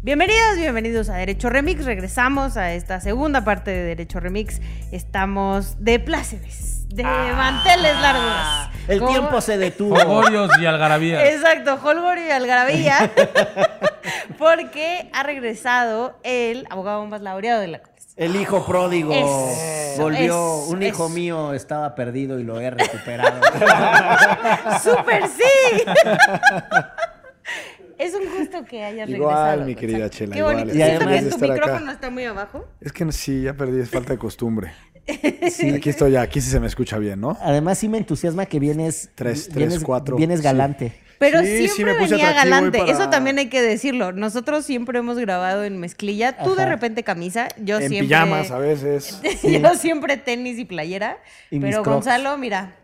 Bienvenidas, 0.00 0.56
bienvenidos 0.56 1.10
a 1.10 1.16
Derecho 1.16 1.50
Remix. 1.50 1.84
Regresamos 1.84 2.56
a 2.56 2.72
esta 2.72 3.00
segunda 3.00 3.44
parte 3.44 3.70
de 3.72 3.82
Derecho 3.82 4.20
Remix. 4.20 4.62
Estamos 4.90 5.84
de 5.84 6.00
plácemes, 6.00 6.88
de 6.88 7.02
manteles 7.02 7.94
largos. 8.00 8.78
El 8.88 9.04
tiempo 9.04 9.42
se 9.42 9.58
detuvo. 9.58 9.94
Fogorios 9.96 10.50
y 10.58 10.64
algarabías. 10.64 11.22
Exacto, 11.24 11.78
Holgorio 11.84 12.26
y 12.26 12.30
Algarabía. 12.30 13.12
porque 14.38 15.10
ha 15.12 15.24
regresado 15.24 16.18
el 16.22 16.66
abogado 16.70 17.04
más 17.04 17.20
laureado 17.20 17.60
de 17.60 17.68
la 17.68 17.80
Corte. 17.80 17.97
El 18.18 18.36
hijo 18.36 18.66
pródigo 18.66 19.12
Eso, 19.14 20.02
volvió. 20.02 20.24
eso, 20.24 20.64
un 20.70 20.82
hijo 20.82 21.06
eso. 21.06 21.14
mío 21.14 21.54
estaba 21.54 21.94
perdido 21.94 22.38
y 22.38 22.44
lo 22.44 22.60
he 22.60 22.68
recuperado. 22.70 23.40
¡Súper 24.82 25.22
sí! 25.28 25.84
Es 27.98 28.14
un 28.14 28.22
gusto 28.38 28.64
que 28.64 28.84
hayas 28.84 29.08
Igual, 29.08 29.34
regresado. 29.34 29.64
mi 29.66 29.74
querida. 29.74 30.08
Chela, 30.08 30.32
Qué 30.34 30.38
igual. 30.38 30.54
bonito. 30.58 30.72
Y 30.72 30.76
Siento 30.80 31.04
además 31.04 31.24
que 31.24 31.30
tu 31.30 31.44
acá. 31.44 31.54
micrófono 31.54 31.90
está 31.92 32.10
muy 32.10 32.24
abajo. 32.26 32.64
Es 32.80 32.92
que 32.92 33.04
no- 33.04 33.10
sí, 33.10 33.42
ya 33.42 33.54
perdí, 33.54 33.80
es 33.80 33.90
falta 33.90 34.12
de 34.12 34.18
costumbre. 34.18 34.72
Sí. 35.50 35.70
Aquí 35.70 35.88
estoy 35.88 36.12
ya, 36.12 36.20
aquí 36.20 36.40
sí 36.40 36.50
se 36.50 36.60
me 36.60 36.66
escucha 36.66 36.98
bien, 36.98 37.18
¿no? 37.20 37.36
Además, 37.40 37.78
sí 37.78 37.88
me 37.88 37.96
entusiasma 37.98 38.44
que 38.46 38.60
vienes. 38.60 39.10
Tres, 39.14 39.44
tres, 39.48 39.56
vienes, 39.56 39.82
cuatro. 39.82 40.16
Vienes 40.16 40.40
Sí. 40.40 40.44
Pero 41.18 41.40
Sí, 41.40 41.46
sí, 41.46 41.68
siempre 41.68 41.94
me 41.94 42.00
puse 42.00 42.14
venía 42.14 42.32
galante. 42.32 42.78
para- 42.78 42.92
Eso 42.92 43.10
también 43.10 43.38
hay 43.38 43.48
que 43.48 43.60
decirlo. 43.60 44.12
Nosotros 44.12 44.64
siempre 44.64 44.98
hemos 45.00 45.18
grabado 45.18 45.64
en 45.64 45.78
mezclilla. 45.80 46.36
Tú 46.38 46.54
de 46.54 46.66
repente 46.66 47.02
camisa, 47.02 47.48
yo 47.58 47.76
en 47.80 47.88
siempre. 47.88 48.06
pijamas 48.08 48.50
a 48.50 48.58
veces. 48.58 49.20
yo 49.42 49.74
siempre 49.74 50.16
tenis 50.16 50.58
y 50.58 50.64
playera. 50.64 51.18
Y 51.50 51.58
pero. 51.60 51.82
Gonzalo, 51.82 52.38
mira. 52.38 52.76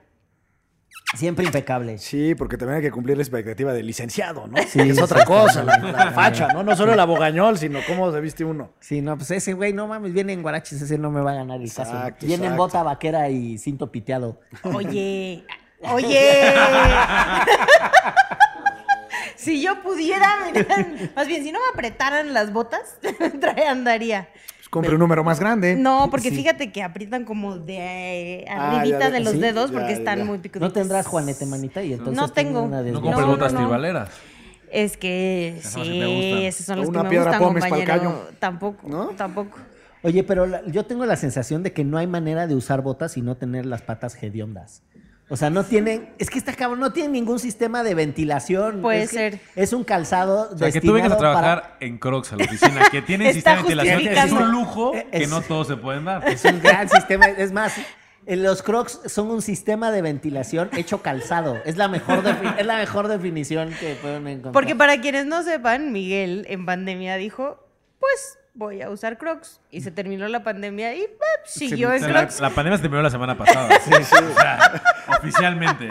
Siempre 1.17 1.45
impecable. 1.45 1.99
Sí, 1.99 2.35
porque 2.35 2.57
también 2.57 2.79
hay 2.79 2.83
que 2.83 2.91
cumplir 2.91 3.17
la 3.17 3.23
expectativa 3.23 3.73
del 3.73 3.87
licenciado, 3.87 4.49
¿no? 4.49 4.57
Sí, 4.67 4.81
es 4.81 5.01
otra 5.01 5.25
cosa, 5.25 5.63
la, 5.63 6.11
facha, 6.13 6.49
¿no? 6.53 6.65
No 6.65 6.75
solo 6.75 6.93
el 6.93 6.99
abogañol, 6.99 7.57
sino 7.57 7.79
cómo 7.87 8.11
se 8.11 8.21
viste 8.21 8.45
uno. 8.45 8.73
Sí, 8.81 9.01
no, 9.01 9.17
pues 9.17 9.31
ese 9.31 9.53
güey, 9.53 9.73
no 9.73 9.87
mames, 9.87 10.13
viene 10.13 10.33
en 10.33 10.43
guaraches, 10.43 10.83
ese 10.83 10.99
no 10.99 11.13
me 11.13 11.21
va 11.21 11.33
a 11.33 11.35
ganar 11.35 11.61
el 11.61 11.69
caso. 11.73 11.83
Exacto, 11.83 12.27
Viene 12.27 12.47
en 12.47 12.57
bota 12.57 12.83
vaquera 12.83 13.31
y 13.31 13.59
cinto 13.59 13.93
piteado. 13.93 14.41
Oye, 14.63 15.45
oye. 15.93 16.21
si 19.37 19.63
yo 19.63 19.83
pudiera, 19.83 20.27
más 21.17 21.27
bien, 21.27 21.43
si 21.43 21.53
no 21.53 21.59
me 21.59 21.65
apretaran 21.73 22.33
las 22.33 22.53
botas, 22.53 22.99
trae- 23.03 23.67
andaría. 23.67 24.29
Pues 24.57 24.69
compre 24.69 24.93
un 24.95 25.01
número 25.01 25.23
más 25.25 25.41
grande. 25.41 25.77
No, 25.77 26.09
porque 26.11 26.31
Sí. 26.31 26.37
fíjate 26.37 26.73
que 26.73 26.83
aprietan 26.83 27.25
como 27.25 27.57
de 27.59 28.45
Ah, 28.49 28.79
arribita 28.79 29.01
ya, 29.01 29.11
de 29.11 29.21
los 29.21 29.33
sí, 29.35 29.39
dedos 29.41 29.71
ya, 29.71 29.77
porque 29.79 29.93
ya. 29.93 29.99
están 29.99 30.27
muy 30.27 30.39
picuditos. 30.39 30.69
¿No 30.69 30.73
tendrás 30.73 31.07
Juanete 31.07 31.47
Manita? 31.47 31.83
Y 31.83 31.93
entonces 31.93 32.17
No 32.17 32.29
tengo. 32.31 32.63
una 32.63 32.83
No 32.83 33.01
compres 33.01 33.21
No, 33.21 33.27
botas 33.33 33.53
no, 33.53 33.61
tribaleras. 33.61 34.11
Es 34.71 34.97
que 34.97 35.57
Esas 35.59 35.73
sí 35.75 35.83
sí, 35.85 36.47
esos 36.47 36.67
son 36.67 36.79
los 36.81 36.89
Una 36.89 37.01
que 37.01 37.05
me 37.05 37.11
piedra 37.11 37.39
gustan, 37.39 37.71
compañero. 37.71 38.29
Tampoco, 38.41 38.89
¿No? 38.89 39.07
tampoco. 39.11 39.59
Oye, 40.03 40.25
pero 40.25 40.47
la- 40.47 40.63
yo 40.67 40.85
tengo 40.85 41.07
la 41.07 41.15
sensación 41.17 41.63
de 41.63 41.73
que 41.73 41.85
no 41.85 41.97
hay 41.97 42.09
manera 42.09 42.47
de 42.49 42.57
usar 42.57 42.83
botas 42.83 43.17
y 43.17 43.23
no 43.23 43.37
tener 43.37 43.67
las 43.67 43.83
patas 43.83 44.21
hediondas. 44.21 44.83
O 45.31 45.37
sea, 45.37 45.49
no 45.49 45.65
tienen, 45.65 46.11
es 46.19 46.29
que 46.29 46.39
está 46.39 46.53
cabrón, 46.53 46.81
no 46.81 46.93
tienen 46.93 47.13
ningún 47.13 47.39
sistema 47.39 47.83
de 47.83 47.95
ventilación. 47.95 48.83
Puede 48.83 49.05
Es 49.05 49.11
que 49.11 49.17
ser. 49.17 49.41
Es 49.57 49.73
un 49.73 49.83
calzado 49.83 50.51
O 50.53 50.59
sea, 50.59 50.71
que 50.71 50.81
tú 50.83 50.93
vengas 50.93 51.13
a 51.13 51.17
trabajar 51.17 51.77
en 51.81 51.97
Crocs 51.97 52.33
a 52.33 52.37
la 52.37 52.45
oficina, 52.45 52.83
que 52.91 53.01
tienen 53.03 53.29
Está 53.29 53.57
sistema 53.57 53.85
de 53.85 53.97
ventilación, 53.97 54.27
es 54.27 54.33
un 54.33 54.53
lujo 54.53 54.93
que 55.13 55.27
no 55.27 55.41
todos 55.41 55.67
se 55.67 55.77
pueden 55.77 56.05
dar. 56.05 56.29
Es 56.29 56.45
un 56.45 56.61
gran 56.61 56.91
sistema. 56.91 57.27
Es 57.27 57.53
más, 57.53 57.75
los 58.27 58.63
Crocs 58.63 59.01
son 59.07 59.31
un 59.31 59.41
sistema 59.41 59.91
de 59.91 60.03
ventilación 60.03 60.69
hecho 60.77 61.01
calzado. 61.01 61.61
Es 61.65 61.79
la 61.79 61.89
mejor, 61.89 62.23
es 62.59 62.67
la 62.67 62.77
mejor 62.77 63.09
definición 63.09 63.71
que 63.81 63.95
pueden 63.95 64.27
encontrar. 64.29 64.53
Porque 64.53 64.75
para 64.75 65.01
quienes 65.01 65.25
no 65.25 65.43
sepan, 65.43 65.91
Miguel 65.93 66.45
en 66.51 66.67
pandemia 66.67 67.17
dijo, 67.17 67.67
pues 67.99 68.39
voy 68.55 68.81
a 68.83 68.91
usar 68.91 69.19
Crocs. 69.19 69.61
Y 69.71 69.83
se 69.83 69.91
terminó 69.91 70.27
la 70.29 70.43
pandemia 70.43 70.95
y 70.95 71.07
siguió 71.45 71.93
en 71.93 72.03
la, 72.03 72.21
Crocs. 72.21 72.41
la 72.41 72.51
pandemia 72.51 72.79
se 72.79 72.83
terminó 72.83 73.03
la 73.03 73.11
semana 73.11 73.37
pasada. 73.37 73.69
Sí, 73.81 73.93
sí. 74.03 74.17
O 74.17 74.35
sea, 74.41 74.83
oficialmente. 75.19 75.89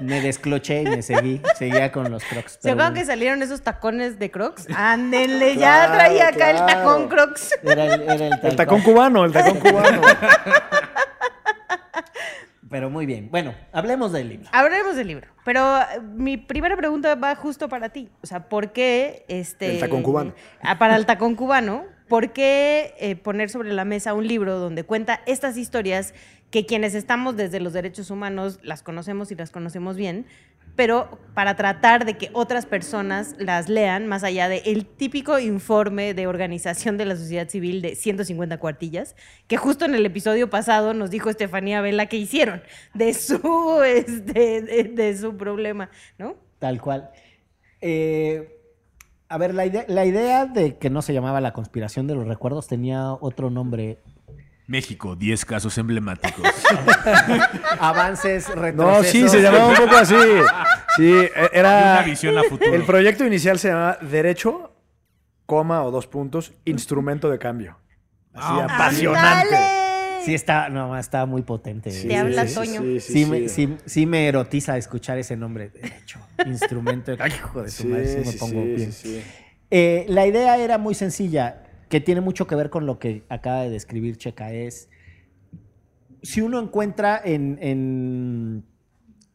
Me 0.00 0.20
descloché 0.20 0.82
y 0.82 0.86
me 0.86 1.02
seguí. 1.02 1.40
Seguía 1.56 1.92
con 1.92 2.10
los 2.10 2.24
Crocs. 2.24 2.58
¿Se 2.60 2.70
acuerdan 2.70 2.94
que 2.94 3.04
salieron 3.04 3.42
esos 3.42 3.62
tacones 3.62 4.18
de 4.18 4.30
Crocs? 4.30 4.66
Ándenle, 4.74 5.56
ya 5.56 5.92
traía 5.92 6.28
acá 6.28 6.50
el 6.50 6.56
tacón 6.66 7.08
Crocs. 7.08 7.58
Era 7.62 7.94
el, 7.94 8.02
era 8.02 8.14
el 8.14 8.40
El 8.42 8.56
tacón 8.56 8.82
cubano, 8.82 9.24
el 9.24 9.32
tacón 9.32 9.58
cubano. 9.58 10.00
Pero 12.70 12.88
muy 12.88 13.04
bien. 13.04 13.28
Bueno, 13.30 13.52
hablemos 13.72 14.12
del 14.12 14.28
libro. 14.28 14.48
Hablaremos 14.52 14.94
del 14.94 15.08
libro. 15.08 15.26
Pero 15.44 15.78
eh, 15.78 16.00
mi 16.14 16.36
primera 16.36 16.76
pregunta 16.76 17.16
va 17.16 17.34
justo 17.34 17.68
para 17.68 17.88
ti. 17.88 18.08
O 18.22 18.26
sea, 18.26 18.48
¿por 18.48 18.72
qué 18.72 19.24
este. 19.28 19.74
El 19.74 19.80
tacón 19.80 20.02
cubano. 20.02 20.34
Ah, 20.62 20.78
para 20.78 20.96
el 20.96 21.04
tacón 21.04 21.34
cubano, 21.34 21.84
¿por 22.08 22.32
qué 22.32 22.94
eh, 22.98 23.16
poner 23.16 23.50
sobre 23.50 23.72
la 23.72 23.84
mesa 23.84 24.14
un 24.14 24.26
libro 24.26 24.60
donde 24.60 24.84
cuenta 24.84 25.20
estas 25.26 25.56
historias 25.56 26.14
que 26.52 26.64
quienes 26.64 26.94
estamos 26.94 27.36
desde 27.36 27.58
los 27.58 27.72
derechos 27.72 28.10
humanos 28.10 28.60
las 28.62 28.84
conocemos 28.84 29.32
y 29.32 29.34
las 29.34 29.50
conocemos 29.50 29.96
bien? 29.96 30.26
Pero 30.76 31.18
para 31.34 31.56
tratar 31.56 32.04
de 32.04 32.16
que 32.16 32.30
otras 32.32 32.66
personas 32.66 33.34
las 33.38 33.68
lean, 33.68 34.06
más 34.06 34.24
allá 34.24 34.48
del 34.48 34.62
el 34.64 34.86
típico 34.86 35.38
informe 35.38 36.14
de 36.14 36.26
organización 36.26 36.96
de 36.98 37.06
la 37.06 37.16
sociedad 37.16 37.48
civil 37.48 37.82
de 37.82 37.94
150 37.94 38.58
cuartillas, 38.58 39.16
que 39.46 39.56
justo 39.56 39.84
en 39.84 39.94
el 39.94 40.04
episodio 40.04 40.50
pasado 40.50 40.94
nos 40.94 41.10
dijo 41.10 41.30
Estefanía 41.30 41.80
Vela 41.80 42.06
que 42.06 42.16
hicieron 42.16 42.62
de 42.94 43.14
su, 43.14 43.82
este, 43.84 44.62
de, 44.62 45.16
su 45.16 45.36
problema, 45.36 45.90
¿no? 46.18 46.36
Tal 46.58 46.80
cual. 46.80 47.10
Eh, 47.80 48.56
a 49.28 49.38
ver, 49.38 49.54
la 49.54 49.64
idea, 49.64 49.84
la 49.86 50.04
idea 50.04 50.44
de 50.44 50.76
que 50.76 50.90
no 50.90 51.02
se 51.02 51.14
llamaba 51.14 51.40
la 51.40 51.52
conspiración 51.52 52.06
de 52.06 52.16
los 52.16 52.26
recuerdos 52.26 52.66
tenía 52.66 53.12
otro 53.12 53.48
nombre. 53.48 53.98
México, 54.74 55.16
10 55.16 55.44
casos 55.44 55.76
emblemáticos. 55.78 56.46
Avances, 57.80 58.48
No, 58.50 58.54
retrocesos. 58.62 59.06
sí, 59.12 59.28
se 59.28 59.42
llamaba 59.42 59.66
un 59.68 59.74
poco 59.76 59.96
así. 59.96 60.14
Sí, 60.96 61.12
e- 61.12 61.30
era. 61.52 61.94
una 61.98 62.02
visión 62.02 62.38
a 62.38 62.44
futuro. 62.44 62.74
El 62.74 62.84
proyecto 62.84 63.24
inicial 63.26 63.58
se 63.58 63.68
llamaba 63.68 63.98
Derecho, 64.00 64.72
coma 65.46 65.82
o 65.82 65.90
dos 65.90 66.06
puntos, 66.06 66.52
instrumento 66.64 67.28
de 67.30 67.38
cambio. 67.38 67.76
Así 68.32 68.46
Ah, 68.48 68.66
apasionante. 68.70 69.56
Sí, 70.24 70.34
está, 70.34 70.68
no, 70.68 70.96
está 70.96 71.26
muy 71.26 71.42
potente. 71.42 71.90
Te 71.90 72.16
habla 72.16 72.46
sí, 72.46 72.54
Toño. 72.54 72.80
Sí, 72.82 73.00
Sí, 73.00 73.12
sí, 73.24 73.26
me, 73.30 73.48
sí. 73.48 73.66
sí- 73.66 73.76
sí 73.86 74.06
me 74.06 74.28
erotiza 74.28 74.76
escuchar 74.76 75.18
ese 75.18 75.36
nombre. 75.36 75.70
De 75.70 75.88
hecho, 76.02 76.20
instrumento. 76.46 77.12
Ay, 77.18 77.32
hijo 77.32 77.62
de 77.62 77.70
su 77.70 77.86
madre, 77.88 78.22
sí 78.22 78.30
me 78.30 78.32
pongo 78.34 78.62
sí, 78.62 78.68
bien. 78.74 78.92
sí, 78.92 79.08
sí. 79.20 79.22
Eh, 79.70 80.04
la 80.08 80.26
idea 80.26 80.56
era 80.58 80.78
muy 80.78 80.94
sencilla, 80.94 81.62
que 81.90 82.00
tiene 82.00 82.20
mucho 82.20 82.46
que 82.46 82.54
ver 82.54 82.70
con 82.70 82.86
lo 82.86 82.98
que 82.98 83.24
acaba 83.28 83.62
de 83.62 83.70
describir 83.70 84.16
Checa. 84.16 84.52
Es 84.52 84.88
si 86.22 86.40
uno 86.40 86.60
encuentra 86.60 87.20
en, 87.22 88.64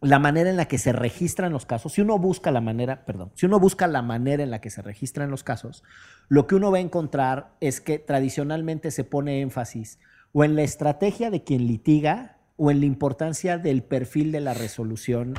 la 0.02 0.20
manera 0.20 0.50
en 0.50 0.56
la 0.56 0.66
que 0.66 0.78
se 0.78 0.94
registran 0.94 1.52
los 1.52 1.66
casos, 1.66 1.92
si 1.94 2.02
uno 2.02 2.18
busca 2.18 2.52
la 2.52 2.62
manera, 2.62 3.06
perdón, 3.06 3.32
si 3.36 3.46
uno 3.46 3.60
busca 3.60 3.88
la 3.88 4.02
manera 4.02 4.42
en 4.42 4.52
la 4.52 4.62
que 4.62 4.70
se 4.70 4.82
registran 4.82 5.30
los 5.30 5.44
casos, 5.44 5.84
lo 6.30 6.48
que 6.48 6.56
uno 6.56 6.72
va 6.72 6.78
a 6.78 6.82
encontrar 6.82 7.52
es 7.60 7.82
que 7.82 8.00
tradicionalmente 8.00 8.90
se 8.90 9.04
pone 9.04 9.42
énfasis 9.42 10.00
o 10.32 10.46
en 10.46 10.56
la 10.56 10.64
estrategia 10.64 11.32
de 11.32 11.44
quien 11.44 11.68
litiga 11.68 12.38
o 12.56 12.72
en 12.72 12.80
la 12.80 12.86
importancia 12.86 13.58
del 13.58 13.84
perfil 13.84 14.32
de 14.32 14.40
la 14.40 14.54
resolución 14.54 15.34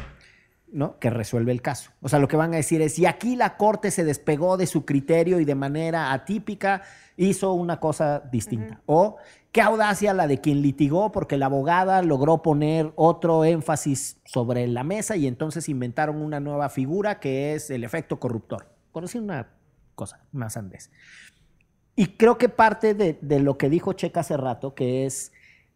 ¿no? 0.77 0.99
que 0.99 1.09
resuelve 1.09 1.53
el 1.53 1.63
caso. 1.63 1.91
O 2.03 2.09
sea, 2.11 2.19
lo 2.19 2.29
que 2.29 2.37
van 2.37 2.53
a 2.53 2.59
decir 2.59 2.83
es, 2.83 2.99
y 2.99 3.07
aquí 3.07 3.35
la 3.35 3.57
Corte 3.57 3.91
se 3.91 4.05
despegó 4.05 4.59
de 4.59 4.67
su 4.67 4.85
criterio 4.85 5.41
y 5.41 5.47
de 5.47 5.55
manera 5.55 6.13
atípica 6.13 6.83
hizo 7.17 7.55
una 7.55 7.81
cosa 7.81 8.21
distinta. 8.31 8.83
O 8.85 9.17
qué 9.53 9.63
audacia 9.63 10.13
la 10.13 10.27
de 10.27 10.43
quien 10.43 10.61
litigó 10.61 11.11
porque 11.13 11.39
la 11.39 11.47
abogada 11.47 12.03
logró 12.03 12.43
poner 12.43 12.93
otro 12.95 13.47
énfasis 13.47 14.19
sobre 14.27 14.67
la 14.67 14.85
mesa 14.85 15.17
y 15.17 15.27
entonces 15.27 15.71
inventaron 15.71 16.17
una 16.17 16.41
nueva 16.41 16.69
figura 16.69 17.21
que 17.21 17.55
es 17.55 17.71
el 17.71 17.83
efecto 17.83 18.21
corruptor. 18.21 18.69
Por 18.93 19.05
decir 19.05 19.23
una 19.23 19.49
cosa 19.95 20.21
más 20.31 20.59
antes. 20.59 20.91
Y 21.97 22.19
creo 22.19 22.37
que 22.37 22.51
parte 22.51 22.93
de, 22.93 23.19
de 23.23 23.41
lo 23.41 23.57
que 23.57 23.71
dijo 23.71 23.95
Checa 23.95 24.21
hace 24.21 24.37
rato, 24.37 24.75
que 24.75 25.07
es 25.07 25.33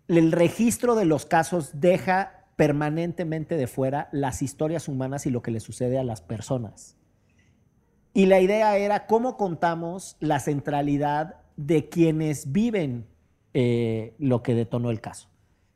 el 0.09 0.31
registro 0.31 0.95
de 0.95 1.07
los 1.07 1.25
casos 1.25 1.81
deja 1.81 2.40
permanentemente 2.61 3.57
de 3.57 3.67
fuera 3.67 4.11
las 4.13 4.43
historias 4.43 4.87
humanas 4.87 5.25
y 5.25 5.31
lo 5.31 5.41
que 5.41 5.51
le 5.51 5.61
sucede 5.61 5.99
a 5.99 6.05
las 6.05 6.21
personas. 6.21 6.95
Y 8.13 8.27
la 8.27 8.39
idea 8.41 8.77
era 8.77 9.07
cómo 9.07 9.39
contamos 9.39 10.19
la 10.21 10.41
centralidad 10.41 11.37
de 11.57 11.89
quienes 11.89 12.53
viven 12.53 13.07
eh, 13.55 14.15
lo 14.19 14.43
que 14.43 14.55
detonó 14.55 14.91
el 14.91 15.01
caso. 15.01 15.31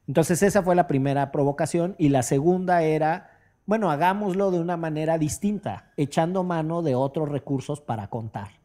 Entonces 0.06 0.42
esa 0.42 0.62
fue 0.62 0.74
la 0.74 0.86
primera 0.86 1.32
provocación 1.32 1.94
y 1.96 2.10
la 2.10 2.22
segunda 2.22 2.82
era, 2.82 3.30
bueno, 3.64 3.90
hagámoslo 3.90 4.50
de 4.50 4.60
una 4.60 4.76
manera 4.76 5.16
distinta, 5.16 5.90
echando 5.96 6.44
mano 6.44 6.82
de 6.82 6.96
otros 6.96 7.30
recursos 7.30 7.80
para 7.80 8.08
contar. 8.08 8.60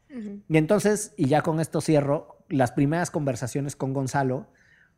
Y 0.49 0.57
entonces, 0.57 1.13
y 1.15 1.27
ya 1.27 1.41
con 1.41 1.61
esto 1.61 1.79
cierro, 1.79 2.43
las 2.49 2.73
primeras 2.73 3.11
conversaciones 3.11 3.77
con 3.77 3.93
Gonzalo, 3.93 4.47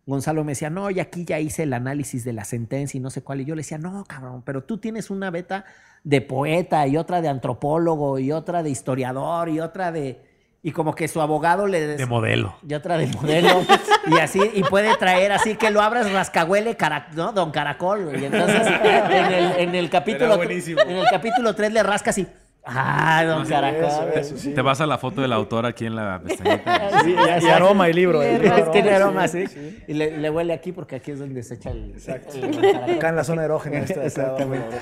Gonzalo 0.05 0.43
me 0.43 0.53
decía, 0.53 0.69
no, 0.69 0.89
y 0.89 0.99
aquí 0.99 1.25
ya 1.25 1.39
hice 1.39 1.63
el 1.63 1.73
análisis 1.73 2.23
de 2.25 2.33
la 2.33 2.43
sentencia 2.43 2.97
y 2.97 3.01
no 3.01 3.09
sé 3.09 3.21
cuál. 3.21 3.41
Y 3.41 3.45
yo 3.45 3.55
le 3.55 3.59
decía, 3.61 3.77
no, 3.77 4.03
cabrón, 4.05 4.41
pero 4.43 4.63
tú 4.63 4.77
tienes 4.77 5.09
una 5.09 5.29
beta 5.29 5.65
de 6.03 6.21
poeta 6.21 6.87
y 6.87 6.97
otra 6.97 7.21
de 7.21 7.29
antropólogo 7.29 8.17
y 8.19 8.31
otra 8.31 8.63
de 8.63 8.69
historiador 8.71 9.49
y 9.49 9.59
otra 9.59 9.91
de... 9.91 10.29
Y 10.63 10.71
como 10.73 10.93
que 10.93 11.07
su 11.07 11.19
abogado 11.21 11.65
le... 11.65 11.87
De 11.97 12.05
modelo. 12.05 12.55
y 12.67 12.73
otra 12.75 12.95
de 12.97 13.07
modelo. 13.07 13.61
y 14.07 14.19
así, 14.19 14.39
y 14.53 14.61
puede 14.63 14.95
traer 14.97 15.31
así 15.31 15.55
que 15.55 15.71
lo 15.71 15.81
abras 15.81 16.11
rascahuele, 16.11 16.77
cara- 16.77 17.07
¿no? 17.15 17.31
Don 17.33 17.49
Caracol. 17.51 18.11
Y 18.21 18.25
entonces 18.25 18.67
en 18.67 19.33
el, 19.33 19.51
en 19.59 19.75
el 19.75 19.89
capítulo... 19.89 20.35
buenísimo. 20.37 20.81
En 20.81 20.97
el 20.97 21.05
capítulo 21.09 21.55
3 21.55 21.73
le 21.73 21.81
rascas 21.83 22.17
y... 22.19 22.27
¡Ah, 22.63 23.23
Don 23.25 23.45
Caracol! 23.47 24.09
Eso, 24.13 24.37
sí. 24.37 24.53
Te 24.53 24.61
vas 24.61 24.79
a 24.81 24.85
la 24.85 24.97
foto 24.97 25.21
del 25.21 25.33
autor 25.33 25.65
aquí 25.65 25.85
en 25.85 25.95
la 25.95 26.21
pestañita. 26.23 26.89
Sí, 27.03 27.15
y, 27.15 27.45
y 27.45 27.49
aroma 27.49 27.89
y 27.89 27.93
libro. 27.93 28.21
El 28.21 28.41
libro 28.41 28.69
Tiene 28.71 28.91
aroma, 28.91 29.27
sí, 29.27 29.47
sí. 29.47 29.83
Y 29.87 29.93
le, 29.93 30.17
le 30.17 30.29
huele 30.29 30.53
aquí 30.53 30.71
porque 30.71 30.97
aquí 30.97 31.11
es 31.11 31.19
donde 31.19 31.41
se 31.41 31.55
echa 31.55 31.71
el. 31.71 31.91
Exacto. 31.91 32.37
el. 32.37 32.75
Acá 32.97 33.09
en 33.09 33.15
la 33.15 33.23
zona 33.23 33.43
erógena. 33.43 33.79
Exactamente. 33.79 34.77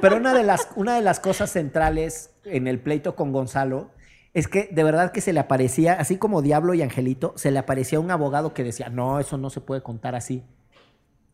Pero 0.00 0.16
una 0.16 0.34
de, 0.34 0.42
las, 0.42 0.68
una 0.76 0.94
de 0.94 1.02
las 1.02 1.20
cosas 1.20 1.50
centrales 1.50 2.34
en 2.44 2.66
el 2.66 2.78
pleito 2.78 3.16
con 3.16 3.32
Gonzalo 3.32 3.90
es 4.34 4.46
que 4.46 4.68
de 4.70 4.84
verdad 4.84 5.12
que 5.12 5.20
se 5.20 5.32
le 5.32 5.40
aparecía, 5.40 5.94
así 5.94 6.16
como 6.16 6.42
Diablo 6.42 6.74
y 6.74 6.82
Angelito, 6.82 7.32
se 7.36 7.50
le 7.50 7.58
aparecía 7.58 7.98
un 7.98 8.10
abogado 8.10 8.54
que 8.54 8.62
decía, 8.62 8.88
no, 8.88 9.18
eso 9.18 9.38
no 9.38 9.50
se 9.50 9.60
puede 9.60 9.82
contar 9.82 10.14
así. 10.14 10.44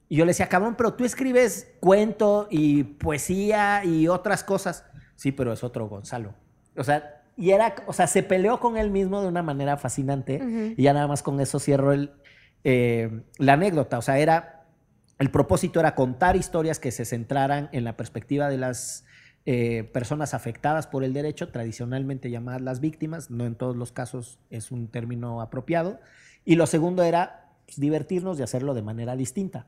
Y 0.09 0.17
yo 0.17 0.25
le 0.25 0.31
decía, 0.31 0.49
cabrón, 0.49 0.77
pero 0.77 0.95
tú 0.95 1.05
escribes 1.05 1.75
cuento 1.81 2.47
y 2.51 2.85
poesía 2.85 3.85
y 3.85 4.09
otras 4.09 4.45
cosas. 4.45 4.85
Sí, 5.17 5.33
pero 5.33 5.53
es 5.53 5.65
otro 5.65 5.89
Gonzalo. 5.89 6.35
O 6.77 6.85
sea, 6.85 7.23
y 7.37 7.51
era, 7.51 7.75
o 7.87 7.93
sea, 7.93 8.07
se 8.07 8.23
peleó 8.23 8.61
con 8.61 8.77
él 8.77 8.91
mismo 8.91 9.21
de 9.21 9.29
una 9.29 9.43
manera 9.43 9.77
fascinante. 9.77 10.75
Y 10.77 10.83
ya 10.83 10.93
nada 10.93 11.07
más 11.07 11.23
con 11.23 11.41
eso 11.41 11.59
cierro 11.59 11.93
el, 11.93 12.13
eh, 12.65 13.23
la 13.39 13.55
anécdota. 13.55 13.99
O 13.99 14.03
sea, 14.03 14.19
era, 14.19 14.65
el 15.19 15.31
propósito 15.31 15.81
era 15.81 15.95
contar 15.95 16.37
historias 16.37 16.79
que 16.79 16.91
se 16.91 17.05
centraran 17.05 17.69
en 17.73 17.85
la 17.85 17.97
perspectiva 17.97 18.49
de 18.49 18.57
las 18.57 19.05
eh, 19.45 19.85
personas 19.93 20.35
afectadas 20.35 20.87
por 20.87 21.05
el 21.05 21.13
derecho, 21.13 21.51
tradicionalmente 21.51 22.31
llamadas 22.31 22.63
las 22.63 22.81
víctimas. 22.81 23.31
No 23.31 23.45
en 23.45 23.55
todos 23.55 23.77
los 23.77 23.93
casos 23.93 24.39
es 24.51 24.71
un 24.71 24.89
término 24.89 25.43
apropiado. 25.43 26.01
Y 26.45 26.55
lo 26.55 26.67
segundo 26.67 27.03
era 27.03 27.51
pues, 27.67 27.79
divertirnos 27.79 28.39
y 28.39 28.43
hacerlo 28.43 28.73
de 28.73 28.83
manera 28.83 29.15
distinta. 29.15 29.67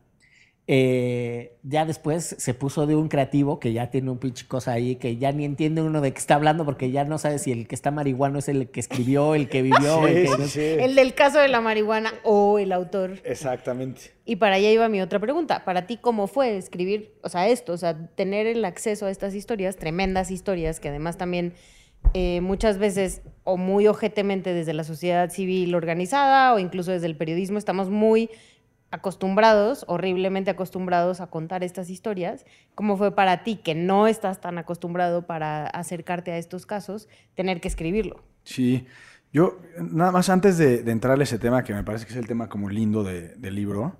Eh, 0.71 1.57
ya 1.63 1.87
después 1.87 2.37
se 2.39 2.53
puso 2.53 2.87
de 2.87 2.95
un 2.95 3.09
creativo 3.09 3.59
que 3.59 3.73
ya 3.73 3.91
tiene 3.91 4.11
un 4.11 4.19
pinche 4.19 4.47
cosa 4.47 4.73
ahí 4.73 4.97
que 4.97 5.17
ya 5.17 5.33
ni 5.33 5.47
entiende 5.47 5.81
uno 5.81 6.03
de 6.03 6.13
qué 6.13 6.19
está 6.19 6.35
hablando 6.35 6.67
porque 6.67 6.91
ya 6.91 7.05
no 7.05 7.17
sabe 7.17 7.39
si 7.39 7.53
el 7.53 7.67
que 7.67 7.75
está 7.75 7.91
marihuano 7.91 8.39
es 8.39 8.51
el 8.51 8.69
que 8.69 8.79
escribió, 8.79 9.35
el 9.35 9.49
que 9.49 9.63
vivió, 9.63 10.07
el 10.07 10.27
que... 10.27 10.47
Sí. 10.47 10.61
El 10.61 10.95
del 10.95 11.15
caso 11.15 11.39
de 11.39 11.49
la 11.49 11.63
marihuana 11.63 12.13
o 12.23 12.59
el 12.59 12.73
autor. 12.73 13.19
Exactamente. 13.25 14.13
Y 14.27 14.37
para 14.37 14.57
allá 14.57 14.71
iba 14.71 14.87
mi 14.91 15.01
otra 15.01 15.19
pregunta. 15.19 15.65
Para 15.65 15.87
ti, 15.87 15.97
¿cómo 15.97 16.27
fue 16.27 16.59
escribir, 16.59 17.15
o 17.23 17.31
sea, 17.31 17.49
esto, 17.49 17.73
o 17.73 17.79
sea, 17.79 18.07
tener 18.15 18.47
el 18.47 18.63
acceso 18.67 19.07
a 19.07 19.11
estas 19.11 19.35
historias, 19.35 19.77
tremendas 19.77 20.31
historias, 20.31 20.81
que 20.81 20.91
además 20.91 21.17
también 21.17 21.55
eh, 22.13 22.43
muchas 22.43 22.77
veces, 22.77 23.23
o 23.45 23.57
muy 23.57 23.87
ojetemente 23.87 24.53
desde 24.53 24.75
la 24.75 24.85
sociedad 24.85 25.31
civil 25.31 25.75
organizada, 25.75 26.53
o 26.53 26.59
incluso 26.59 26.93
desde 26.93 27.07
el 27.07 27.17
periodismo, 27.17 27.57
estamos 27.57 27.89
muy 27.89 28.29
acostumbrados, 28.91 29.85
horriblemente 29.89 30.51
acostumbrados 30.51 31.21
a 31.21 31.27
contar 31.29 31.63
estas 31.63 31.91
historias. 31.91 32.45
¿Cómo 32.75 32.97
fue 32.97 33.15
para 33.15 33.45
ti, 33.45 33.57
que 33.57 33.75
no 33.75 34.07
estás 34.07 34.41
tan 34.41 34.59
acostumbrado 34.59 35.27
para 35.27 35.67
acercarte 35.67 36.33
a 36.33 36.39
estos 36.39 36.67
casos, 36.67 37.09
tener 37.35 37.61
que 37.61 37.69
escribirlo? 37.69 38.23
Sí. 38.45 38.87
Yo, 39.33 39.59
nada 39.79 40.11
más 40.11 40.31
antes 40.31 40.57
de, 40.57 40.83
de 40.83 40.91
entrarle 40.93 41.23
a 41.23 41.25
ese 41.25 41.39
tema, 41.39 41.63
que 41.65 41.75
me 41.75 41.85
parece 41.85 42.07
que 42.07 42.13
es 42.13 42.19
el 42.19 42.27
tema 42.27 42.49
como 42.49 42.71
lindo 42.71 43.05
de- 43.05 43.35
del 43.37 43.55
libro, 43.55 43.97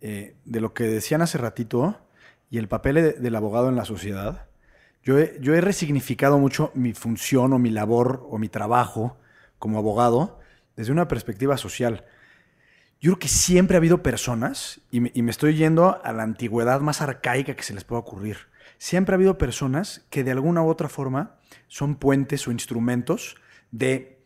eh, 0.00 0.36
de 0.44 0.60
lo 0.60 0.72
que 0.72 0.84
decían 0.84 1.20
hace 1.22 1.36
ratito 1.38 1.98
y 2.50 2.56
el 2.58 2.66
papel 2.68 2.94
de- 2.94 3.12
del 3.12 3.36
abogado 3.36 3.68
en 3.68 3.76
la 3.76 3.84
sociedad, 3.84 4.46
yo 5.02 5.16
yo 5.38 5.54
he 5.54 5.60
resignificado 5.60 6.38
mucho 6.38 6.70
mi 6.74 6.94
función 6.94 7.52
o 7.52 7.58
mi 7.58 7.68
labor 7.68 8.26
o 8.30 8.38
mi 8.38 8.48
trabajo 8.48 9.18
como 9.58 9.78
abogado 9.78 10.38
desde 10.76 10.92
una 10.92 11.08
perspectiva 11.08 11.58
social. 11.58 12.04
Yo 13.04 13.10
creo 13.10 13.18
que 13.18 13.28
siempre 13.28 13.76
ha 13.76 13.80
habido 13.80 14.02
personas, 14.02 14.80
y 14.90 15.00
me, 15.00 15.30
estoy 15.30 15.56
yendo 15.56 16.02
a 16.02 16.12
la 16.14 16.22
antigüedad 16.22 16.80
más 16.80 17.02
arcaica 17.02 17.54
que 17.54 17.62
se 17.62 17.74
les 17.74 17.84
pueda 17.84 18.00
ocurrir, 18.00 18.38
siempre 18.78 19.12
ha 19.12 19.16
habido 19.16 19.36
personas 19.36 20.06
que 20.08 20.24
de 20.24 20.30
alguna 20.30 20.62
u 20.62 20.70
otra 20.70 20.88
forma 20.88 21.36
son 21.68 21.96
puentes 21.96 22.48
o 22.48 22.50
instrumentos 22.50 23.36
de 23.72 24.22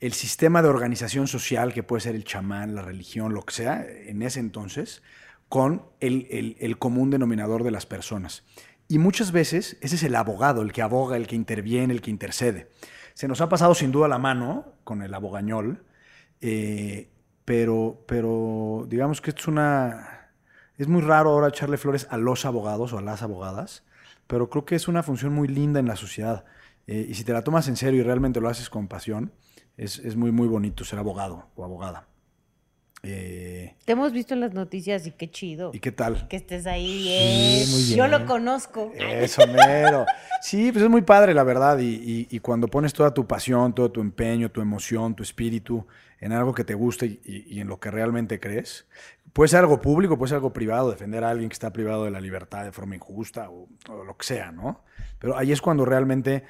el 0.00 0.12
sistema 0.12 0.60
de 0.60 0.68
organización 0.68 1.28
social, 1.28 1.72
que 1.72 1.84
puede 1.84 2.00
ser 2.00 2.16
el 2.16 2.24
chamán, 2.24 2.74
la 2.74 2.82
religión, 2.82 3.32
lo 3.32 3.42
que 3.42 3.54
sea, 3.54 3.86
en 3.86 4.22
ese 4.22 4.40
entonces, 4.40 5.04
con 5.48 5.84
el 6.00 6.78
común 6.80 7.10
denominador 7.10 7.62
de 7.62 7.70
las 7.70 7.86
personas. 7.86 8.42
Y 8.88 8.98
muchas 8.98 9.30
veces 9.30 9.78
ese 9.82 9.94
es 9.94 10.02
el 10.02 10.16
abogado, 10.16 10.62
el 10.62 10.72
que 10.72 10.82
aboga, 10.82 11.16
el 11.16 11.28
que 11.28 11.36
interviene, 11.36 11.94
el 11.94 12.00
que 12.00 12.10
intercede. 12.10 12.72
Se 13.14 13.28
nos 13.28 13.40
ha 13.40 13.48
pasado 13.48 13.76
sin 13.76 13.92
duda 13.92 14.08
la 14.08 14.18
mano 14.18 14.74
con 14.82 15.02
el 15.02 15.14
abogañol, 15.14 15.84
eh, 16.40 17.12
pero, 17.46 18.04
pero 18.06 18.84
digamos 18.88 19.22
que 19.22 19.30
es 19.30 19.48
una... 19.48 20.32
Es 20.76 20.88
muy 20.88 21.00
raro 21.00 21.30
ahora 21.30 21.48
echarle 21.48 21.78
flores 21.78 22.06
a 22.10 22.18
los 22.18 22.44
abogados 22.44 22.92
o 22.92 22.98
a 22.98 23.02
las 23.02 23.22
abogadas. 23.22 23.84
pero 24.26 24.50
creo 24.50 24.66
que 24.66 24.74
es 24.74 24.88
una 24.88 25.02
función 25.02 25.32
muy 25.32 25.48
linda 25.48 25.80
en 25.80 25.86
la 25.86 25.96
sociedad. 25.96 26.44
Eh, 26.86 27.06
y 27.08 27.14
si 27.14 27.24
te 27.24 27.32
la 27.32 27.42
tomas 27.42 27.68
en 27.68 27.76
serio 27.76 28.00
y 28.00 28.02
realmente 28.02 28.40
lo 28.40 28.48
haces 28.48 28.68
con 28.68 28.88
pasión, 28.88 29.32
es, 29.76 29.98
es 30.00 30.16
muy, 30.16 30.32
muy 30.32 30.48
bonito 30.48 30.84
ser 30.84 30.98
abogado 30.98 31.48
o 31.54 31.64
abogada. 31.64 32.08
Eh, 33.08 33.74
Te 33.84 33.92
hemos 33.92 34.12
visto 34.12 34.34
en 34.34 34.40
las 34.40 34.52
noticias 34.54 35.06
y 35.06 35.12
qué 35.12 35.30
chido. 35.30 35.70
¿Y 35.72 35.80
qué 35.80 35.92
tal? 35.92 36.26
Que 36.28 36.36
estés 36.36 36.66
ahí 36.66 37.02
bien. 37.02 37.70
muy 37.70 37.82
bien. 37.84 37.96
Yo 37.98 38.08
lo 38.08 38.26
conozco. 38.26 38.92
Eso, 38.98 39.46
mero. 39.46 40.04
Sí, 40.42 40.72
pues 40.72 40.84
es 40.84 40.90
muy 40.90 41.02
padre, 41.02 41.34
la 41.34 41.44
verdad. 41.44 41.78
Y, 41.78 41.94
y- 41.94 42.28
y 42.30 42.40
cuando 42.40 42.68
pones 42.68 42.92
toda 42.92 43.12
tu 43.14 43.26
pasión, 43.26 43.74
todo 43.74 43.90
tu 43.90 44.00
empeño, 44.00 44.50
tu 44.50 44.60
emoción, 44.60 45.14
tu 45.14 45.22
espíritu 45.22 45.86
en 46.20 46.32
algo 46.32 46.52
que 46.54 46.64
te 46.64 46.74
guste 46.74 47.06
y, 47.06 47.20
y- 47.24 47.56
y 47.56 47.60
en 47.60 47.68
lo 47.68 47.78
que 47.78 47.90
realmente 47.90 48.40
crees, 48.40 48.86
puede 49.32 49.48
ser 49.48 49.60
algo 49.60 49.80
público, 49.80 50.16
puede 50.16 50.30
ser 50.30 50.36
algo 50.36 50.52
privado, 50.52 50.90
defender 50.90 51.22
a 51.24 51.30
alguien 51.30 51.48
que 51.50 51.54
está 51.54 51.72
privado 51.72 52.04
de 52.06 52.10
la 52.10 52.20
libertad 52.20 52.64
de 52.64 52.72
forma 52.72 52.94
injusta 52.96 53.50
o, 53.50 53.68
o 53.88 54.04
lo 54.04 54.16
que 54.16 54.24
sea, 54.26 54.50
¿no? 54.50 54.82
Pero 55.18 55.36
ahí 55.36 55.52
es 55.52 55.60
cuando 55.60 55.84
realmente 55.84 56.44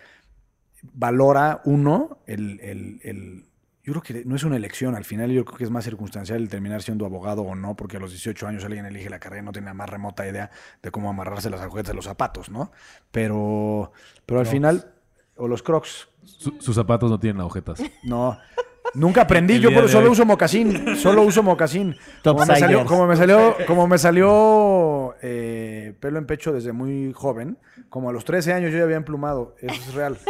valora 0.92 1.60
uno 1.64 2.18
el, 2.26 2.60
el- 2.60 3.00
el- 3.02 3.45
Yo 3.86 3.92
creo 3.92 4.02
que 4.02 4.24
no 4.26 4.34
es 4.34 4.42
una 4.42 4.56
elección, 4.56 4.96
al 4.96 5.04
final 5.04 5.30
yo 5.30 5.44
creo 5.44 5.56
que 5.58 5.64
es 5.64 5.70
más 5.70 5.84
circunstancial 5.84 6.42
el 6.42 6.48
terminar 6.48 6.82
siendo 6.82 7.06
abogado 7.06 7.42
o 7.42 7.54
no, 7.54 7.76
porque 7.76 7.96
a 7.98 8.00
los 8.00 8.10
18 8.10 8.46
años 8.48 8.64
alguien 8.64 8.84
elige 8.84 9.08
la 9.08 9.20
carrera 9.20 9.42
y 9.42 9.44
no 9.46 9.52
tiene 9.52 9.66
la 9.68 9.74
más 9.74 9.88
remota 9.88 10.26
idea 10.28 10.50
de 10.82 10.90
cómo 10.90 11.08
amarrarse 11.08 11.48
las 11.50 11.60
agujetas 11.60 11.90
de 11.90 11.94
los 11.94 12.04
zapatos, 12.04 12.50
¿no? 12.50 12.72
Pero, 13.12 13.92
pero 14.26 14.40
al 14.40 14.46
final... 14.46 14.92
O 15.38 15.46
los 15.48 15.62
crocs. 15.62 16.08
Su- 16.24 16.56
sus 16.60 16.74
zapatos 16.74 17.10
no 17.10 17.20
tienen 17.20 17.40
agujetas. 17.42 17.80
No. 18.04 18.38
Nunca 18.94 19.22
aprendí, 19.22 19.58
yo 19.60 19.72
por- 19.72 19.84
de 19.84 19.88
solo 19.88 20.06
hoy. 20.06 20.12
uso 20.12 20.24
mocasín, 20.24 20.96
solo 20.96 21.22
uso 21.22 21.42
mocasín. 21.42 21.96
Top 22.22 22.36
Como 22.38 22.46
me 22.46 22.58
salió, 22.58 22.84
como 22.84 23.06
me 23.06 23.16
salió, 23.16 23.56
como 23.66 23.86
me 23.86 23.98
salió 23.98 25.14
eh, 25.22 25.94
pelo 26.00 26.18
en 26.18 26.26
pecho 26.26 26.52
desde 26.52 26.72
muy 26.72 27.12
joven, 27.14 27.58
como 27.88 28.08
a 28.10 28.12
los 28.12 28.24
13 28.24 28.52
años 28.52 28.72
yo 28.72 28.78
ya 28.78 28.84
había 28.84 28.96
emplumado, 28.96 29.54
eso 29.60 29.74
es 29.74 29.94
real. 29.94 30.18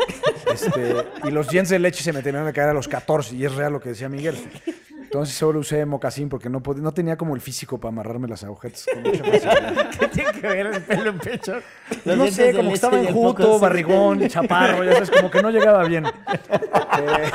Este, 0.53 0.95
y 1.25 1.33
los 1.33 1.49
dientes 1.49 1.71
de 1.71 1.81
leche 1.81 2.05
se 2.05 2.13
me 2.13 2.23
tenían 2.23 2.47
que 2.47 2.53
caer 2.53 2.69
a 2.69 2.73
los 2.73 2.87
14, 2.87 3.35
y 3.35 3.45
es 3.45 3.53
real 3.57 3.73
lo 3.73 3.81
que 3.81 3.89
decía 3.89 4.09
Miguel. 4.09 4.37
Entonces 5.07 5.35
solo 5.37 5.61
usé 5.61 5.87
mocasín 5.87 6.29
porque 6.29 6.49
no, 6.51 6.63
pod- 6.63 6.77
no 6.77 6.93
tenía 6.93 7.17
como 7.17 7.35
el 7.35 7.41
físico 7.41 7.79
para 7.81 7.91
amarrarme 7.93 8.29
las 8.29 8.43
agujetas 8.45 8.87
con 8.93 9.03
mucha 9.03 9.25
facilidad. 9.25 9.91
¿Qué 9.99 10.09
tiene 10.09 10.33
que 10.33 10.47
ver 10.47 10.67
el 10.67 10.83
pelo 10.83 11.11
en 11.11 11.19
pecho? 11.19 11.55
No 12.05 12.27
sé, 12.27 12.53
como 12.55 12.69
que 12.71 12.75
estaba 12.75 13.01
enjuto, 13.01 13.59
barrigón, 13.59 14.27
chaparro, 14.29 14.85
ya 14.85 14.93
sabes, 14.95 15.11
como 15.11 15.31
que 15.31 15.41
no 15.43 15.51
llegaba 15.51 15.85
bien. 15.85 16.05
Eh, 16.07 17.31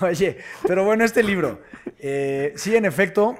Oye, 0.00 0.38
pero 0.66 0.84
bueno, 0.84 1.04
este 1.04 1.22
libro. 1.22 1.60
eh, 1.98 2.52
sí, 2.56 2.76
en 2.76 2.84
efecto, 2.84 3.36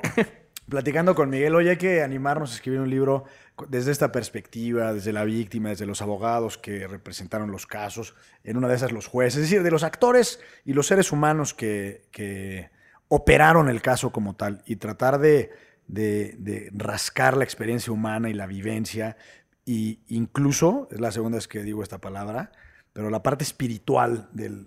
platicando 0.69 1.15
con 1.15 1.31
Miguel, 1.31 1.55
hoy 1.55 1.69
hay 1.69 1.77
que 1.77 2.03
animarnos 2.03 2.53
a 2.53 2.55
escribir 2.55 2.81
un 2.81 2.91
libro 2.91 3.25
desde 3.69 3.91
esta 3.93 4.13
perspectiva, 4.13 4.93
desde 4.93 5.13
la 5.13 5.25
víctima, 5.25 5.71
desde 5.71 5.87
los 5.87 6.03
abogados 6.03 6.59
que 6.59 6.87
representaron 6.87 7.51
los 7.51 7.67
casos, 7.67 8.15
en 8.45 8.57
una 8.57 8.69
de 8.69 8.77
esas 8.77 8.93
los 8.93 9.07
jueces, 9.07 9.37
es 9.43 9.51
decir, 9.51 9.63
de 9.63 9.71
los 9.71 9.83
actores 9.83 10.41
y 10.65 10.73
los 10.73 10.87
seres 10.87 11.13
humanos 11.13 11.55
que, 11.55 12.03
que 12.11 12.71
operaron 13.09 13.69
el 13.69 13.83
caso 13.83 14.11
como 14.13 14.37
tal 14.37 14.63
y 14.67 14.77
tratar 14.77 15.19
de, 15.19 15.51
de- 15.87 16.71
rascar 16.75 17.37
la 17.37 17.45
experiencia 17.45 17.93
humana 17.93 18.29
y 18.31 18.35
la 18.35 18.47
vivencia 18.47 19.17
y 19.65 20.01
incluso, 20.09 20.89
es 20.91 21.01
la 21.01 21.11
segunda 21.13 21.37
vez 21.37 21.49
que 21.49 21.63
digo 21.63 21.83
esta 21.83 21.99
palabra, 21.99 22.53
pero 22.93 23.11
la 23.11 23.23
parte 23.23 23.45
espiritual 23.45 24.29
del- 24.33 24.67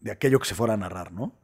de 0.00 0.10
aquello 0.10 0.38
que 0.38 0.46
se 0.48 0.54
fuera 0.54 0.74
a 0.74 0.76
narrar, 0.76 1.12
¿no? 1.12 1.38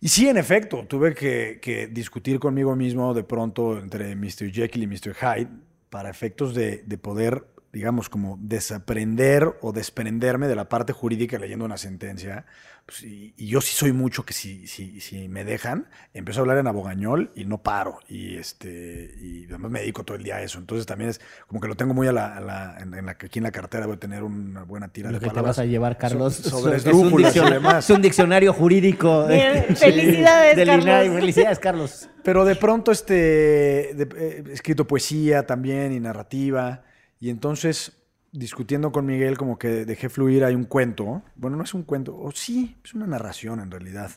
Y 0.00 0.08
sí, 0.08 0.28
en 0.28 0.36
efecto, 0.36 0.84
tuve 0.88 1.14
que, 1.14 1.60
que 1.62 1.86
discutir 1.86 2.40
conmigo 2.40 2.74
mismo 2.74 3.14
de 3.14 3.22
pronto 3.22 3.78
entre 3.78 4.16
Mr. 4.16 4.50
Jekyll 4.50 4.82
y 4.82 4.86
Mr. 4.88 5.14
Hyde 5.14 5.48
para 5.92 6.08
efectos 6.08 6.54
de, 6.54 6.82
de 6.86 6.96
poder, 6.96 7.44
digamos, 7.70 8.08
como 8.08 8.38
desaprender 8.40 9.58
o 9.60 9.72
desprenderme 9.72 10.48
de 10.48 10.56
la 10.56 10.70
parte 10.70 10.94
jurídica 10.94 11.38
leyendo 11.38 11.66
una 11.66 11.76
sentencia. 11.76 12.46
Pues, 12.84 13.04
y, 13.04 13.32
y 13.36 13.46
yo 13.46 13.60
sí 13.60 13.74
soy 13.74 13.92
mucho 13.92 14.24
que 14.24 14.32
si, 14.32 14.66
si, 14.66 15.00
si 15.00 15.28
me 15.28 15.44
dejan, 15.44 15.86
empiezo 16.14 16.40
a 16.40 16.42
hablar 16.42 16.58
en 16.58 16.66
abogañol 16.66 17.30
y 17.36 17.44
no 17.44 17.62
paro. 17.62 18.00
Y, 18.08 18.36
este, 18.36 19.14
y 19.20 19.44
además 19.48 19.70
me 19.70 19.80
dedico 19.80 20.04
todo 20.04 20.16
el 20.16 20.24
día 20.24 20.36
a 20.36 20.42
eso. 20.42 20.58
Entonces 20.58 20.84
también 20.84 21.10
es 21.10 21.20
como 21.46 21.60
que 21.60 21.68
lo 21.68 21.76
tengo 21.76 21.94
muy 21.94 22.08
a 22.08 22.12
la, 22.12 22.36
a 22.36 22.40
la- 22.40 22.76
en, 22.80 22.92
en 22.94 23.06
la 23.06 23.16
que 23.16 23.26
aquí 23.26 23.38
en 23.38 23.44
la 23.44 23.52
cartera 23.52 23.86
voy 23.86 23.96
a 23.96 24.00
tener 24.00 24.22
una 24.24 24.64
buena 24.64 24.88
tira 24.88 25.10
Lo 25.10 25.14
de 25.14 25.20
que 25.20 25.26
te 25.26 25.30
palabras. 25.30 25.56
vas 25.56 25.64
a 25.64 25.66
llevar, 25.66 25.96
Carlos. 25.96 26.34
So- 26.34 26.50
sobre 26.60 26.76
es 26.76 26.84
un 26.84 26.90
esdrújulas 26.90 27.36
y 27.36 27.38
diccion- 27.38 27.50
demás. 27.50 27.84
Es 27.88 27.96
un 27.96 28.02
diccionario 28.02 28.52
jurídico. 28.52 29.26
Bien, 29.28 29.64
felicidades, 29.76 30.56
Carlos. 30.66 31.14
Felicidades, 31.14 31.58
Carlos. 31.60 32.08
Pero 32.24 32.44
de 32.44 32.56
pronto 32.56 32.90
este, 32.92 33.14
de- 33.14 34.08
eh, 34.16 34.44
he 34.48 34.52
escrito 34.52 34.86
poesía 34.86 35.46
también 35.46 35.92
y 35.92 36.00
narrativa. 36.00 36.82
Y 37.20 37.30
entonces, 37.30 37.92
discutiendo 38.32 38.92
con 38.92 39.06
Miguel, 39.06 39.36
como 39.36 39.58
que 39.58 39.84
dejé 39.84 40.08
fluir, 40.08 40.44
hay 40.44 40.54
un 40.54 40.64
cuento. 40.64 41.22
Bueno, 41.36 41.56
no 41.56 41.64
es 41.64 41.74
un 41.74 41.82
cuento, 41.84 42.16
o 42.16 42.32
sí, 42.32 42.78
es 42.84 42.94
una 42.94 43.06
narración 43.06 43.60
en 43.60 43.70
realidad. 43.70 44.10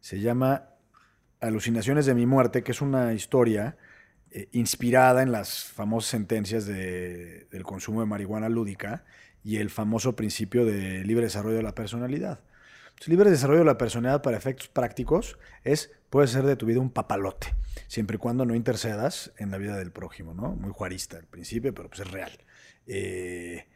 Se 0.00 0.20
llama 0.20 0.68
Alucinaciones 1.40 2.06
de 2.06 2.14
mi 2.14 2.26
muerte, 2.26 2.62
que 2.62 2.72
es 2.72 2.80
una 2.80 3.12
historia 3.14 3.76
eh, 4.30 4.48
inspirada 4.52 5.22
en 5.22 5.32
las 5.32 5.64
famosas 5.64 6.10
sentencias 6.10 6.66
de- 6.66 7.46
del 7.50 7.62
consumo 7.62 8.00
de 8.00 8.06
marihuana 8.06 8.48
lúdica 8.48 9.04
y 9.42 9.56
el 9.58 9.70
famoso 9.70 10.16
principio 10.16 10.64
de 10.64 11.04
libre 11.04 11.24
desarrollo 11.24 11.56
de 11.56 11.62
la 11.62 11.74
personalidad. 11.74 12.40
Entonces, 12.88 13.08
libre 13.08 13.30
desarrollo 13.30 13.60
de 13.60 13.66
la 13.66 13.78
personalidad 13.78 14.22
para 14.22 14.36
efectos 14.36 14.68
prácticos 14.68 15.38
es, 15.62 15.90
puede 16.10 16.26
ser 16.28 16.44
de 16.44 16.56
tu 16.56 16.66
vida 16.66 16.80
un 16.80 16.90
papalote, 16.90 17.54
siempre 17.86 18.16
y 18.16 18.18
cuando 18.18 18.44
no 18.44 18.54
intercedas 18.54 19.32
en 19.36 19.50
la 19.50 19.58
vida 19.58 19.76
del 19.76 19.90
prójimo, 19.92 20.34
¿no? 20.34 20.54
Muy 20.54 20.70
juarista 20.72 21.16
al 21.18 21.26
principio, 21.26 21.74
pero 21.74 21.88
pues 21.88 22.00
es 22.00 22.10
real. 22.10 22.32
Eh, 22.86 23.66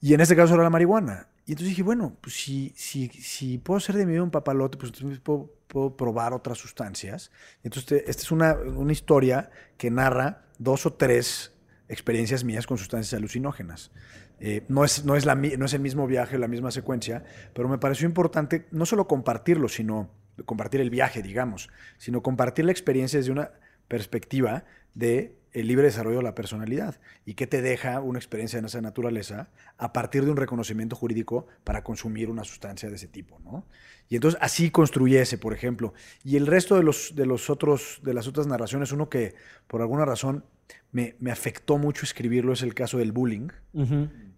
y 0.00 0.14
en 0.14 0.20
este 0.20 0.36
caso 0.36 0.54
era 0.54 0.62
la 0.62 0.70
marihuana. 0.70 1.28
Y 1.46 1.52
entonces 1.52 1.70
dije, 1.70 1.82
bueno, 1.82 2.16
pues 2.20 2.36
si, 2.36 2.72
si, 2.76 3.08
si 3.08 3.58
puedo 3.58 3.78
hacer 3.78 3.96
de 3.96 4.06
mi 4.06 4.12
vida 4.12 4.22
un 4.22 4.30
papalote, 4.30 4.78
pues 4.78 4.92
entonces 4.94 5.20
puedo, 5.20 5.52
puedo 5.66 5.96
probar 5.96 6.32
otras 6.32 6.58
sustancias. 6.58 7.30
Entonces, 7.62 8.04
esta 8.06 8.22
es 8.22 8.30
una, 8.30 8.54
una 8.54 8.92
historia 8.92 9.50
que 9.76 9.90
narra 9.90 10.44
dos 10.58 10.86
o 10.86 10.92
tres 10.92 11.52
experiencias 11.88 12.44
mías 12.44 12.66
con 12.66 12.78
sustancias 12.78 13.18
alucinógenas. 13.18 13.90
Eh, 14.38 14.64
no, 14.68 14.84
es, 14.84 15.04
no, 15.04 15.16
es 15.16 15.26
la, 15.26 15.34
no 15.34 15.66
es 15.66 15.74
el 15.74 15.80
mismo 15.80 16.06
viaje, 16.06 16.38
la 16.38 16.48
misma 16.48 16.70
secuencia, 16.70 17.24
pero 17.52 17.68
me 17.68 17.78
pareció 17.78 18.06
importante 18.06 18.66
no 18.70 18.86
solo 18.86 19.06
compartirlo, 19.06 19.68
sino 19.68 20.10
compartir 20.46 20.80
el 20.80 20.88
viaje, 20.88 21.22
digamos, 21.22 21.68
sino 21.98 22.22
compartir 22.22 22.64
la 22.64 22.72
experiencia 22.72 23.18
desde 23.18 23.32
una 23.32 23.50
perspectiva 23.88 24.64
de 24.94 25.39
el 25.52 25.66
libre 25.66 25.86
desarrollo 25.86 26.18
de 26.18 26.22
la 26.22 26.34
personalidad 26.34 27.00
y 27.24 27.34
qué 27.34 27.46
te 27.46 27.60
deja 27.62 28.00
una 28.00 28.18
experiencia 28.18 28.60
de 28.60 28.66
esa 28.66 28.80
naturaleza 28.80 29.48
a 29.78 29.92
partir 29.92 30.24
de 30.24 30.30
un 30.30 30.36
reconocimiento 30.36 30.94
jurídico 30.96 31.46
para 31.64 31.82
consumir 31.82 32.30
una 32.30 32.44
sustancia 32.44 32.88
de 32.88 32.94
ese 32.96 33.08
tipo, 33.08 33.40
¿no? 33.40 33.64
Y 34.08 34.16
entonces 34.16 34.38
así 34.42 34.70
construyese, 34.70 35.38
por 35.38 35.52
ejemplo. 35.52 35.92
Y 36.24 36.36
el 36.36 36.46
resto 36.46 36.76
de 36.76 36.82
los, 36.82 37.14
de 37.14 37.26
los 37.26 37.48
otros, 37.50 38.00
de 38.02 38.12
las 38.14 38.26
otras 38.26 38.46
narraciones, 38.46 38.90
uno 38.92 39.08
que 39.08 39.34
por 39.66 39.80
alguna 39.82 40.04
razón 40.04 40.44
me, 40.92 41.14
me 41.20 41.30
afectó 41.30 41.78
mucho 41.78 42.04
escribirlo 42.04 42.52
es 42.52 42.62
el 42.62 42.74
caso 42.74 42.98
del 42.98 43.12
bullying 43.12 43.48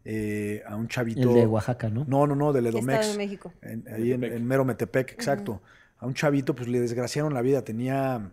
eh, 0.04 0.62
a 0.66 0.76
un 0.76 0.88
chavito. 0.88 1.28
El 1.30 1.34
de 1.34 1.46
Oaxaca, 1.46 1.88
¿no? 1.88 2.04
No, 2.06 2.26
no, 2.26 2.34
no, 2.34 2.52
del 2.52 2.66
Estado 2.66 2.84
Edomex. 2.84 3.12
de 3.12 3.16
México. 3.18 3.52
En- 3.62 3.84
ahí 3.92 4.12
en, 4.12 4.24
en 4.24 4.46
mero 4.46 4.64
Metepec, 4.64 5.12
exacto. 5.12 5.62
A 5.98 6.06
un 6.06 6.14
chavito, 6.14 6.54
pues 6.54 6.68
le 6.68 6.80
desgraciaron 6.80 7.32
la 7.32 7.42
vida. 7.42 7.62
Tenía, 7.62 8.30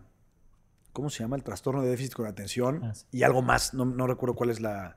¿cómo 0.92 1.10
se 1.10 1.22
llama? 1.22 1.36
El 1.36 1.42
trastorno 1.42 1.82
de 1.82 1.88
déficit 1.90 2.14
con 2.14 2.26
atención 2.26 2.80
Ah, 2.84 2.94
sí. 2.94 3.06
y 3.12 3.22
algo 3.22 3.42
más. 3.42 3.74
No, 3.74 3.84
no 3.84 4.06
recuerdo 4.06 4.34
cuál 4.34 4.50
es 4.50 4.60
la, 4.60 4.96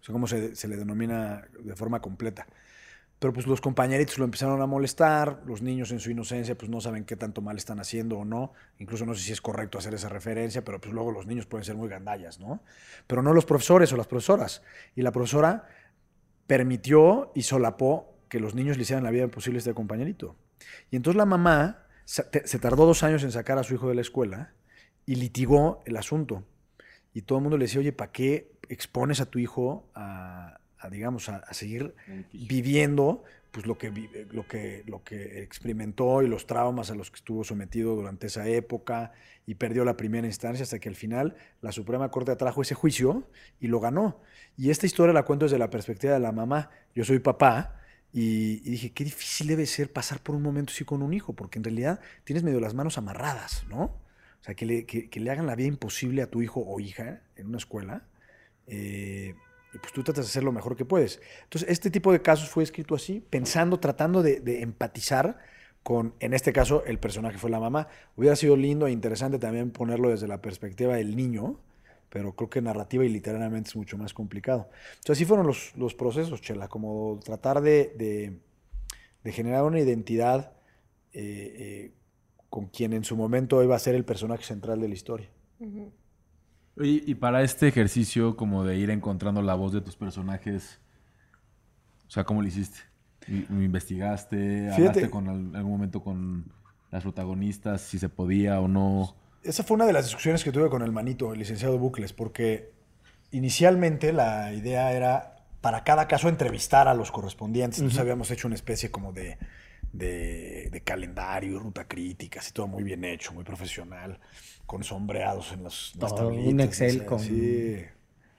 o 0.00 0.04
sea, 0.04 0.12
cómo 0.12 0.26
se, 0.26 0.54
se 0.56 0.68
le 0.68 0.76
denomina 0.76 1.46
de 1.62 1.76
forma 1.76 2.00
completa. 2.00 2.46
Pero 3.18 3.32
pues 3.32 3.46
los 3.46 3.60
compañeritos 3.60 4.18
lo 4.18 4.24
empezaron 4.24 4.60
a 4.62 4.66
molestar, 4.66 5.42
los 5.46 5.62
niños 5.62 5.92
en 5.92 6.00
su 6.00 6.10
inocencia 6.10 6.58
pues 6.58 6.68
no 6.68 6.80
saben 6.80 7.04
qué 7.04 7.14
tanto 7.14 7.40
mal 7.40 7.56
están 7.56 7.78
haciendo 7.78 8.18
o 8.18 8.24
no, 8.24 8.52
incluso 8.80 9.06
no 9.06 9.14
sé 9.14 9.22
si 9.22 9.30
es 9.30 9.40
correcto 9.40 9.78
hacer 9.78 9.94
esa 9.94 10.08
referencia, 10.08 10.64
pero 10.64 10.80
pues 10.80 10.92
luego 10.92 11.12
los 11.12 11.26
niños 11.26 11.46
pueden 11.46 11.64
ser 11.64 11.76
muy 11.76 11.88
gandallas, 11.88 12.40
¿no? 12.40 12.64
Pero 13.06 13.22
no 13.22 13.32
los 13.32 13.44
profesores 13.44 13.92
o 13.92 13.96
las 13.96 14.08
profesoras. 14.08 14.62
Y 14.96 15.02
la 15.02 15.12
profesora 15.12 15.68
permitió 16.48 17.30
y 17.34 17.42
solapó 17.42 18.12
que 18.28 18.40
los 18.40 18.54
niños 18.56 18.76
le 18.76 18.82
hicieran 18.82 19.04
la 19.04 19.10
vida 19.10 19.22
imposible 19.24 19.58
a 19.58 19.60
este 19.60 19.74
compañerito. 19.74 20.34
Y 20.90 20.96
entonces 20.96 21.16
la 21.16 21.26
mamá 21.26 21.86
se 22.04 22.58
tardó 22.58 22.86
dos 22.86 23.04
años 23.04 23.22
en 23.22 23.30
sacar 23.30 23.56
a 23.58 23.62
su 23.62 23.74
hijo 23.74 23.88
de 23.88 23.94
la 23.94 24.00
escuela 24.00 24.52
y 25.06 25.16
litigó 25.16 25.82
el 25.86 25.96
asunto. 25.96 26.44
Y 27.14 27.22
todo 27.22 27.38
el 27.38 27.42
mundo 27.42 27.58
le 27.58 27.64
decía, 27.64 27.80
oye, 27.80 27.92
¿para 27.92 28.12
qué 28.12 28.52
expones 28.68 29.20
a 29.20 29.26
tu 29.26 29.38
hijo 29.38 29.88
a, 29.94 30.58
a, 30.78 30.90
digamos, 30.90 31.28
a, 31.28 31.36
a 31.36 31.54
seguir 31.54 31.94
viviendo 32.32 33.22
pues, 33.52 33.66
lo, 33.66 33.76
que, 33.76 33.90
lo, 34.30 34.46
que, 34.48 34.82
lo 34.86 35.04
que 35.04 35.42
experimentó 35.42 36.22
y 36.22 36.28
los 36.28 36.46
traumas 36.46 36.90
a 36.90 36.94
los 36.94 37.10
que 37.10 37.16
estuvo 37.16 37.44
sometido 37.44 37.94
durante 37.94 38.28
esa 38.28 38.48
época 38.48 39.12
y 39.46 39.56
perdió 39.56 39.84
la 39.84 39.96
primera 39.96 40.26
instancia 40.26 40.62
hasta 40.62 40.78
que 40.78 40.88
al 40.88 40.94
final 40.94 41.36
la 41.60 41.70
Suprema 41.70 42.10
Corte 42.10 42.32
atrajo 42.32 42.62
ese 42.62 42.74
juicio 42.74 43.28
y 43.60 43.66
lo 43.66 43.78
ganó. 43.78 44.20
Y 44.56 44.70
esta 44.70 44.86
historia 44.86 45.12
la 45.12 45.24
cuento 45.24 45.44
desde 45.44 45.58
la 45.58 45.68
perspectiva 45.68 46.14
de 46.14 46.20
la 46.20 46.32
mamá. 46.32 46.70
Yo 46.94 47.04
soy 47.04 47.18
papá 47.18 47.78
y, 48.12 48.62
y 48.64 48.70
dije, 48.70 48.92
qué 48.92 49.04
difícil 49.04 49.48
debe 49.48 49.66
ser 49.66 49.92
pasar 49.92 50.20
por 50.20 50.34
un 50.34 50.42
momento 50.42 50.72
así 50.72 50.84
con 50.84 51.02
un 51.02 51.12
hijo, 51.12 51.34
porque 51.34 51.58
en 51.58 51.64
realidad 51.64 52.00
tienes 52.24 52.42
medio 52.42 52.58
las 52.60 52.72
manos 52.72 52.96
amarradas, 52.96 53.64
¿no? 53.68 54.00
O 54.42 54.44
sea, 54.44 54.54
que 54.56 54.66
le, 54.66 54.86
que- 54.86 55.08
que 55.10 55.20
le 55.20 55.30
hagan 55.30 55.46
la 55.46 55.56
vida 55.56 55.68
imposible 55.68 56.22
a 56.22 56.28
tu 56.30 56.42
hijo 56.42 56.60
o 56.66 56.80
hija 56.80 57.22
en 57.36 57.48
una 57.48 57.58
escuela, 57.58 58.04
eh, 58.66 59.34
y 59.74 59.78
pues 59.78 59.92
tú 59.92 60.02
tratas 60.02 60.26
de 60.26 60.30
hacer 60.30 60.44
lo 60.44 60.52
mejor 60.52 60.76
que 60.76 60.84
puedes. 60.84 61.20
Entonces, 61.44 61.68
este 61.70 61.90
tipo 61.90 62.12
de 62.12 62.20
casos 62.22 62.48
fue 62.50 62.62
escrito 62.62 62.94
así, 62.94 63.24
pensando, 63.30 63.80
tratando 63.80 64.22
de, 64.22 64.40
de 64.40 64.62
empatizar 64.62 65.38
con, 65.82 66.14
en 66.20 66.34
este 66.34 66.52
caso, 66.52 66.84
el 66.86 66.98
personaje 66.98 67.38
fue 67.38 67.50
la 67.50 67.58
mamá. 67.60 67.88
Hubiera 68.16 68.36
sido 68.36 68.56
lindo 68.56 68.86
e 68.86 68.92
interesante 68.92 69.38
también 69.38 69.70
ponerlo 69.70 70.10
desde 70.10 70.28
la 70.28 70.40
perspectiva 70.42 70.94
del 70.96 71.16
niño, 71.16 71.58
pero 72.10 72.34
creo 72.36 72.50
que 72.50 72.60
narrativa 72.60 73.04
y 73.04 73.08
literalmente 73.08 73.70
es 73.70 73.76
mucho 73.76 73.96
más 73.98 74.12
complicado. 74.14 74.68
Entonces, 74.96 75.18
así 75.18 75.24
fueron 75.24 75.46
los, 75.46 75.74
los 75.76 75.94
procesos, 75.94 76.40
Chela, 76.42 76.68
como 76.68 77.18
tratar 77.24 77.60
de, 77.62 77.94
de- 77.96 79.32
generar 79.32 79.64
una 79.64 79.80
identidad 79.80 80.52
eh, 81.12 81.54
eh, 81.58 81.92
con 82.52 82.66
quien 82.66 82.92
en 82.92 83.02
su 83.02 83.16
momento 83.16 83.62
iba 83.64 83.74
a 83.74 83.78
ser 83.78 83.94
el 83.94 84.04
personaje 84.04 84.44
central 84.44 84.78
de 84.78 84.88
la 84.88 84.92
historia. 84.94 85.30
Y 86.76 87.14
para 87.14 87.42
este 87.42 87.66
ejercicio 87.68 88.36
como 88.36 88.62
de 88.64 88.76
ir 88.76 88.90
encontrando 88.90 89.40
la 89.40 89.54
voz 89.54 89.72
de 89.72 89.80
tus 89.80 89.96
personajes, 89.96 90.78
o 92.06 92.10
sea, 92.10 92.24
¿cómo 92.24 92.42
lo 92.42 92.48
hiciste? 92.48 92.78
¿Y- 93.26 93.46
¿Lo 93.50 93.62
investigaste? 93.62 94.36
Fíjate- 94.68 94.74
¿Hablaste 94.74 95.10
con 95.10 95.28
al- 95.28 95.56
algún 95.56 95.72
momento 95.72 96.02
con 96.02 96.44
las 96.90 97.02
protagonistas, 97.04 97.80
si 97.80 97.98
se 97.98 98.10
podía 98.10 98.60
o 98.60 98.68
no? 98.68 99.16
Esa 99.42 99.62
fue 99.64 99.76
una 99.76 99.86
de 99.86 99.94
las 99.94 100.04
discusiones 100.04 100.44
que 100.44 100.52
tuve 100.52 100.68
con 100.68 100.82
el 100.82 100.92
manito, 100.92 101.32
el 101.32 101.38
licenciado 101.38 101.78
Bucles, 101.78 102.12
porque 102.12 102.72
inicialmente 103.30 104.12
la 104.12 104.52
idea 104.52 104.92
era 104.92 105.36
para 105.62 105.84
cada 105.84 106.06
caso 106.06 106.28
entrevistar 106.28 106.86
a 106.86 106.92
los 106.94 107.10
correspondientes. 107.12 107.78
Entonces 107.78 107.98
habíamos 108.00 108.30
hecho 108.30 108.46
una 108.46 108.56
especie 108.56 108.90
como 108.90 109.12
de, 109.14 109.38
de, 109.92 110.68
de 110.70 110.80
calendario, 110.82 111.58
ruta 111.58 111.86
crítica, 111.86 112.40
así 112.40 112.52
todo 112.52 112.66
muy 112.66 112.82
bien 112.82 113.04
hecho, 113.04 113.32
muy 113.32 113.44
profesional, 113.44 114.18
con 114.66 114.82
sombreados 114.84 115.52
en 115.52 115.64
los, 115.64 115.94
las 116.00 116.14
Todo, 116.14 116.28
un 116.28 116.34
tablitas, 116.34 116.66
Excel 116.66 116.98
sea, 116.98 117.06
con- 117.06 117.18
sí, 117.20 117.76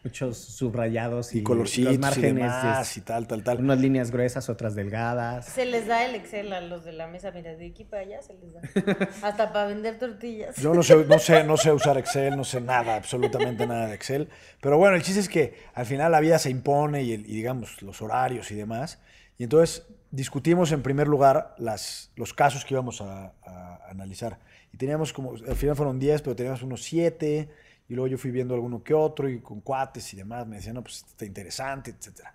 Muchos 0.04 0.38
subrayados 0.38 1.34
y, 1.34 1.40
y 1.40 1.44
colorcitos 1.44 1.86
los 1.86 1.96
y 1.96 1.98
márgenes. 2.00 2.34
demás 2.36 2.94
de- 2.96 3.00
y 3.00 3.04
tal, 3.06 3.26
tal, 3.26 3.42
tal. 3.42 3.60
unas 3.60 3.80
líneas 3.80 4.12
gruesas, 4.12 4.50
otras 4.50 4.76
delgadas. 4.76 5.46
Se 5.46 5.66
les 5.66 5.88
da 5.88 6.04
el 6.06 6.16
Excel 6.16 6.52
a 6.52 6.60
los 6.60 6.84
de 6.84 6.92
la 6.92 7.08
mesa, 7.08 7.32
mira, 7.32 7.56
de 7.56 7.68
aquí 7.68 7.86
para 7.86 8.02
allá 8.02 8.22
se 8.22 8.34
les 8.34 8.52
da. 8.54 8.60
Hasta 9.24 9.54
para 9.54 9.68
vender 9.68 10.00
tortillas. 10.00 10.58
Yo 10.58 10.74
no 10.74 10.84
sé, 10.84 11.06
no 11.06 11.20
sé, 11.20 11.46
no 11.46 11.56
sé 11.56 11.72
usar 11.72 11.98
Excel, 11.98 12.36
no 12.36 12.44
sé 12.44 12.60
nada, 12.60 12.98
absolutamente 12.98 13.66
nada 13.66 13.88
de 13.88 13.96
Excel. 13.96 14.28
Pero 14.60 14.78
bueno, 14.78 14.98
el 14.98 15.04
chiste 15.04 15.22
es 15.22 15.30
que 15.30 15.56
al 15.74 15.86
final 15.86 16.12
la 16.12 16.20
vida 16.20 16.38
se 16.38 16.50
impone 16.50 17.04
y, 17.04 17.14
el- 17.14 17.22
y 17.26 17.36
digamos 17.38 17.82
los 17.82 18.02
horarios 18.02 18.52
y 18.52 18.56
demás. 18.56 19.00
Y 19.38 19.44
entonces 19.44 19.88
discutimos 20.12 20.72
en 20.72 20.82
primer 20.84 21.08
lugar 21.08 21.56
las, 21.58 22.12
los 22.16 22.34
casos 22.34 22.66
que 22.66 22.74
íbamos 22.74 23.02
a, 23.02 23.34
a 23.44 23.90
analizar. 23.90 24.40
Y 24.72 24.78
teníamos 24.78 25.14
como, 25.14 25.34
al 25.34 25.56
final 25.56 25.76
fueron 25.76 26.00
10, 26.00 26.22
pero 26.22 26.36
teníamos 26.36 26.62
unos 26.64 26.84
7. 26.84 27.50
Y 27.90 27.94
luego 27.96 28.08
yo 28.08 28.18
fui 28.18 28.32
viendo 28.32 28.54
alguno 28.56 28.84
que 28.84 28.94
otro 28.94 29.30
y 29.30 29.40
con 29.40 29.62
cuates 29.62 30.14
y 30.14 30.18
demás. 30.18 30.48
Me 30.48 30.58
decían, 30.58 30.76
no, 30.76 30.84
pues 30.84 31.06
está 31.08 31.26
interesante, 31.26 31.92
etcétera. 31.92 32.34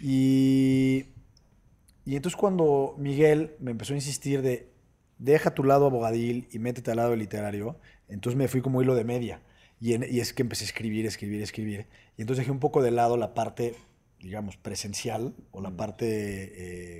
Y, 0.00 1.06
y 2.04 2.16
entonces 2.16 2.36
cuando 2.36 2.94
Miguel 2.98 3.54
me 3.60 3.70
empezó 3.70 3.92
a 3.92 3.96
insistir 3.96 4.42
de 4.42 4.70
deja 5.18 5.52
tu 5.54 5.64
lado 5.64 5.86
abogadil 5.86 6.48
y 6.50 6.58
métete 6.58 6.90
al 6.90 6.96
lado 6.96 7.14
literario, 7.14 7.78
entonces 8.08 8.38
me 8.38 8.48
fui 8.48 8.62
como 8.62 8.80
hilo 8.82 8.94
de 8.94 9.04
media. 9.04 9.42
Y, 9.80 9.92
en- 9.94 10.06
y 10.10 10.20
es 10.20 10.32
que 10.32 10.42
empecé 10.42 10.64
a 10.64 10.68
escribir, 10.68 11.06
escribir, 11.06 11.42
escribir. 11.42 11.86
Y 12.16 12.22
entonces 12.22 12.42
dejé 12.42 12.50
un 12.50 12.58
poco 12.60 12.82
de 12.82 12.90
lado 12.90 13.16
la 13.16 13.34
parte, 13.34 13.74
digamos, 14.20 14.56
presencial 14.56 15.34
o 15.50 15.60
la 15.60 15.70
parte, 15.70 16.06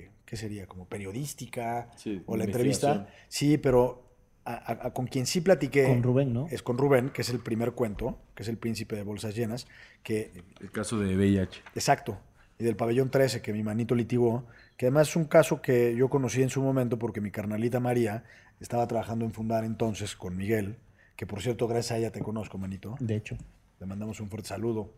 eh, 0.05 0.11
¿qué 0.25 0.37
sería? 0.37 0.67
Como 0.67 0.87
periodística 0.87 1.91
Sí, 1.97 2.23
o 2.27 2.37
la 2.37 2.45
entrevista. 2.45 3.09
Sí, 3.29 3.59
pero 3.59 4.09
a- 4.45 4.55
a- 4.55 4.87
a- 4.87 4.95
con 4.95 5.07
quien 5.07 5.27
sí 5.27 5.41
platiqué. 5.41 5.85
Con 5.85 6.03
Rubén, 6.03 6.33
¿no? 6.33 6.47
Es 6.51 6.63
con 6.63 6.79
Rubén, 6.79 7.11
que 7.11 7.23
es 7.23 7.29
el 7.31 7.41
primer 7.41 7.73
cuento, 7.73 8.19
que 8.35 8.43
es 8.43 8.49
el 8.49 8.57
príncipe 8.57 8.97
de 8.97 9.03
bolsas 9.03 9.35
llenas, 9.35 9.67
que 10.03 10.33
El 10.61 10.71
caso 10.73 10.99
de 10.99 11.15
VIH. 11.17 11.61
Exacto. 11.75 12.19
Y 12.59 12.65
del 12.65 12.77
pabellón 12.77 13.11
13, 13.11 13.41
que 13.43 13.53
mi 13.53 13.63
manito 13.63 13.95
litigó, 13.95 14.47
que 14.77 14.87
además 14.87 15.09
es 15.11 15.17
un 15.17 15.25
caso 15.27 15.61
que 15.63 15.95
yo 15.95 16.09
conocí 16.09 16.43
en 16.43 16.51
su 16.51 16.63
momento 16.63 16.99
porque 16.99 17.21
mi 17.21 17.31
carnalita 17.31 17.81
María 17.81 18.25
estaba 18.61 18.87
trabajando 18.87 19.25
en 19.25 19.33
Fundar 19.33 19.65
entonces 19.65 20.15
con 20.17 20.37
Miguel, 20.37 20.77
que 21.17 21.27
por 21.27 21.41
cierto, 21.43 21.69
gracias 21.69 21.93
a 21.93 21.99
ella 21.99 22.13
te 22.13 22.21
conozco, 22.21 22.57
manito. 22.59 22.97
De 23.01 23.17
hecho. 23.17 23.37
Le 23.79 23.87
mandamos 23.87 24.21
un 24.21 24.29
fuerte 24.29 24.49
saludo. 24.49 24.93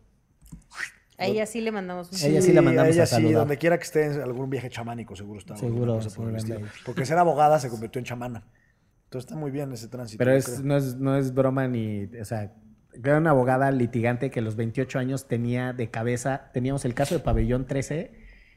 A 1.17 1.25
ella 1.25 1.45
sí 1.45 1.61
le 1.61 1.71
mandamos 1.71 2.11
un 2.11 2.29
Ella 2.29 2.41
sí 2.41 2.53
la 2.53 2.61
mandamos 2.61 2.89
a 2.89 2.93
ella 2.93 3.03
a 3.03 3.05
sí, 3.05 3.15
saludar. 3.15 3.35
donde 3.35 3.57
quiera 3.57 3.77
que 3.77 3.83
esté, 3.83 4.05
en 4.05 4.21
algún 4.21 4.49
viaje 4.49 4.69
chamánico 4.69 5.15
seguro 5.15 5.39
está. 5.39 5.55
Seguro, 5.55 5.93
alguna 5.93 6.03
cosa 6.03 6.15
por 6.15 6.29
el 6.29 6.39
seguro 6.39 6.55
anda 6.55 6.67
estilo. 6.67 6.83
Porque 6.85 7.05
ser 7.05 7.17
abogada 7.17 7.59
se 7.59 7.69
convirtió 7.69 7.99
en 7.99 8.05
chamana. 8.05 8.43
Entonces 9.05 9.29
está 9.29 9.39
muy 9.39 9.51
bien 9.51 9.71
ese 9.71 9.87
tránsito. 9.87 10.17
Pero 10.17 10.31
es, 10.31 10.63
no, 10.63 10.75
es, 10.75 10.95
no 10.95 11.15
es 11.17 11.33
broma 11.33 11.67
ni. 11.67 12.05
O 12.19 12.25
sea, 12.25 12.51
era 12.93 13.17
una 13.17 13.31
abogada 13.31 13.71
litigante 13.71 14.31
que 14.31 14.39
a 14.39 14.43
los 14.43 14.55
28 14.55 14.97
años 14.99 15.27
tenía 15.27 15.73
de 15.73 15.89
cabeza. 15.89 16.49
Teníamos 16.53 16.83
el 16.85 16.93
caso 16.93 17.15
de 17.15 17.21
Pabellón 17.21 17.67
13. 17.67 18.11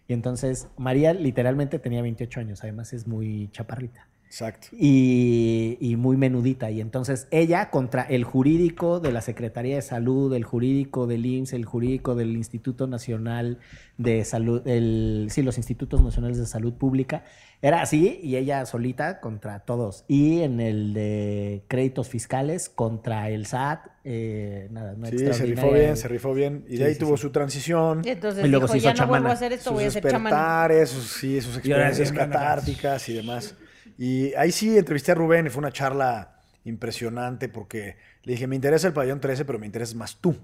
Y 0.08 0.12
entonces 0.12 0.68
María 0.78 1.12
literalmente 1.12 1.78
tenía 1.78 2.00
28 2.00 2.40
años. 2.40 2.62
Además 2.62 2.92
es 2.92 3.06
muy 3.06 3.48
chaparrita. 3.52 4.08
Exacto. 4.26 4.68
y, 4.72 5.78
y 5.80 5.96
muy 5.96 6.16
menudita. 6.16 6.70
Y 6.70 6.80
entonces 6.80 7.28
ella 7.30 7.70
contra 7.70 8.02
el 8.02 8.24
jurídico 8.24 9.00
de 9.00 9.12
la 9.12 9.20
Secretaría 9.20 9.76
de 9.76 9.82
Salud, 9.82 10.32
el 10.34 10.44
jurídico 10.44 11.06
del 11.06 11.24
IMSS, 11.24 11.52
el 11.54 11.64
jurídico 11.64 12.14
del 12.14 12.36
Instituto 12.36 12.86
Nacional 12.86 13.58
de 13.98 14.24
Salud, 14.24 14.66
el, 14.66 15.28
sí, 15.30 15.42
los 15.42 15.56
Institutos 15.58 16.02
Nacionales 16.02 16.38
de 16.38 16.46
Salud 16.46 16.74
Pública, 16.74 17.24
era 17.62 17.80
así 17.80 18.20
y 18.22 18.36
ella 18.36 18.66
solita 18.66 19.20
contra 19.20 19.60
todos. 19.60 20.04
Y 20.08 20.42
en 20.42 20.60
el 20.60 20.92
de 20.92 21.64
créditos 21.68 22.08
fiscales 22.08 22.68
contra 22.68 23.30
el 23.30 23.46
SAT, 23.46 23.86
eh, 24.04 24.68
nada, 24.70 24.92
una 24.94 25.08
Sí, 25.08 25.18
se 25.18 25.46
rifó 25.46 25.72
bien, 25.72 25.96
se 25.96 26.08
rifó 26.08 26.34
bien. 26.34 26.64
Y 26.68 26.72
Sí, 26.72 26.78
de 26.78 26.84
ahí 26.84 26.92
sí, 26.94 27.00
tuvo 27.00 27.16
sí. 27.16 27.22
su 27.22 27.30
transición. 27.30 28.02
Y 28.04 28.10
entonces 28.10 28.44
Y 28.44 28.48
luego 28.48 28.66
dijo, 28.66 28.72
se 28.72 28.78
hizo 28.78 28.84
ya 28.88 28.92
no 28.94 28.98
vuelvo 29.06 29.14
chamana. 29.14 29.30
a 29.30 29.32
hacer 29.32 29.52
esto, 29.54 29.70
sus 29.70 29.72
voy 29.72 29.84
a 29.84 29.90
ser 29.90 30.02
chamán. 30.02 30.24
despertares, 30.24 30.90
sus, 30.90 31.04
sí, 31.12 31.40
sus 31.40 31.56
experiencias 31.56 32.12
catárticas 32.12 33.08
y 33.08 33.14
demás. 33.14 33.54
Y 33.98 34.34
ahí 34.34 34.52
sí 34.52 34.76
entrevisté 34.76 35.12
a 35.12 35.14
Rubén 35.14 35.46
y 35.46 35.50
fue 35.50 35.60
una 35.60 35.72
charla 35.72 36.40
impresionante 36.64 37.48
porque 37.48 37.96
le 38.24 38.32
dije, 38.32 38.46
me 38.46 38.56
interesa 38.56 38.88
el 38.88 38.92
pabellón 38.92 39.20
13, 39.20 39.44
pero 39.44 39.58
me 39.58 39.66
interesas 39.66 39.94
más 39.94 40.16
tú. 40.20 40.36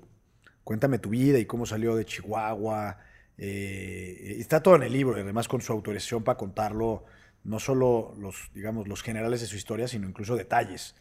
Cuéntame 0.64 0.98
tu 0.98 1.10
vida 1.10 1.38
y 1.38 1.46
cómo 1.46 1.66
salió 1.66 1.96
de 1.96 2.04
Chihuahua. 2.04 2.98
Eh, 3.38 4.36
está 4.38 4.62
todo 4.62 4.76
en 4.76 4.84
el 4.84 4.92
libro, 4.92 5.16
además 5.20 5.48
con 5.48 5.60
su 5.60 5.72
autorización 5.72 6.22
para 6.24 6.38
contarlo, 6.38 7.04
no 7.44 7.58
solo 7.58 8.14
los, 8.18 8.50
digamos, 8.54 8.86
los 8.88 9.02
generales 9.02 9.40
de 9.40 9.46
su 9.48 9.56
historia, 9.56 9.88
sino 9.88 10.08
incluso 10.08 10.36
detalles. 10.36 10.94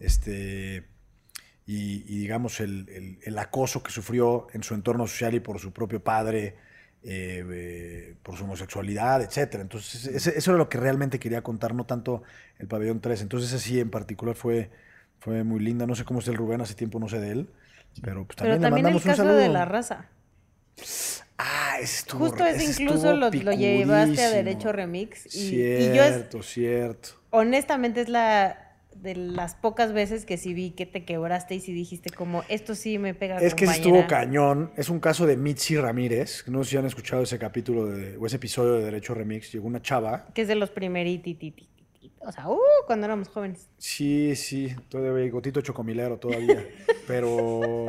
Este, 0.00 0.84
y, 1.66 2.02
y, 2.14 2.18
digamos 2.20 2.60
el, 2.60 2.88
el- 2.90 3.18
el 3.22 3.38
acoso 3.38 3.82
que 3.82 3.90
sufrió 3.90 4.46
en 4.52 4.62
su 4.62 4.74
entorno 4.74 5.06
social 5.06 5.34
y 5.34 5.40
por 5.40 5.58
su 5.58 5.72
propio 5.72 6.02
padre, 6.02 6.56
eh, 7.06 7.44
eh, 7.52 8.16
por 8.22 8.36
su 8.36 8.44
homosexualidad, 8.44 9.22
etcétera. 9.22 9.62
Entonces, 9.62 10.06
ese- 10.06 10.38
eso 10.38 10.50
era 10.52 10.58
lo 10.58 10.68
que 10.68 10.78
realmente 10.78 11.18
quería 11.20 11.42
contar, 11.42 11.74
no 11.74 11.86
tanto 11.86 12.22
el 12.58 12.68
pabellón 12.68 13.00
3. 13.00 13.22
Entonces, 13.22 13.52
así 13.54 13.80
en 13.80 13.90
particular 13.90 14.34
fue, 14.36 14.70
fue 15.20 15.44
muy 15.44 15.60
linda. 15.60 15.86
No 15.86 15.94
sé 15.94 16.04
cómo 16.04 16.20
está 16.20 16.30
el 16.32 16.36
Rubén, 16.38 16.60
hace 16.60 16.74
tiempo 16.74 16.98
no 17.00 17.08
sé 17.08 17.20
de 17.20 17.32
él, 17.32 17.50
pero 18.02 18.26
pues 18.26 18.36
Pero 18.36 18.36
también, 18.36 18.60
le 18.60 18.68
también 18.68 18.88
el 18.88 19.00
mandamos 19.00 19.06
un 19.06 19.12
caso 19.12 19.22
saludo. 19.22 19.36
de 19.36 19.48
la 19.48 19.64
raza. 19.64 20.10
Ah, 21.38 21.78
estuvo 21.80 22.24
Justo 22.24 22.44
ese 22.46 22.64
incluso 22.64 23.12
lo, 23.14 23.30
lo 23.30 23.52
llevaste 23.52 24.22
a. 24.24 24.30
Derecho 24.30 24.72
Remix. 24.72 25.26
Y, 25.34 25.70
y 25.74 25.90
yo 25.90 26.02
es, 26.04 26.20
Cierto, 26.20 26.42
cierto. 26.42 27.10
honestamente 27.30 28.00
es 28.00 28.08
la 28.08 28.65
de 29.02 29.14
las 29.16 29.54
pocas 29.54 29.92
veces 29.92 30.24
que 30.24 30.36
sí 30.36 30.54
vi 30.54 30.70
que 30.70 30.86
te 30.86 31.04
quebraste 31.04 31.54
y 31.54 31.60
sí 31.60 31.72
dijiste 31.72 32.10
como, 32.10 32.42
esto 32.48 32.74
sí 32.74 32.98
me 32.98 33.14
pega 33.14 33.36
Es 33.38 33.54
que 33.54 33.64
ese 33.64 33.82
compañera". 33.82 33.98
estuvo 34.00 34.06
cañón. 34.08 34.72
Es 34.76 34.88
un 34.88 35.00
caso 35.00 35.26
de 35.26 35.36
Mitzi 35.36 35.76
Ramírez. 35.76 36.44
No 36.48 36.64
sé 36.64 36.70
si 36.70 36.76
han 36.76 36.86
escuchado 36.86 37.22
ese 37.22 37.38
capítulo 37.38 37.86
de, 37.86 38.16
o 38.16 38.26
ese 38.26 38.36
episodio 38.36 38.74
de 38.74 38.84
Derecho 38.84 39.14
Remix. 39.14 39.52
Llegó 39.52 39.66
una 39.66 39.80
chava. 39.82 40.26
Que 40.34 40.42
es 40.42 40.48
de 40.48 40.54
los 40.54 40.70
primerititos. 40.70 41.68
O 42.20 42.32
sea, 42.32 42.48
uh, 42.48 42.58
cuando 42.86 43.06
éramos 43.06 43.28
jóvenes. 43.28 43.68
Sí, 43.78 44.34
sí, 44.34 44.74
todavía 44.88 45.24
bigotito 45.24 45.60
chocomilero 45.60 46.18
todavía. 46.18 46.66
pero, 47.06 47.86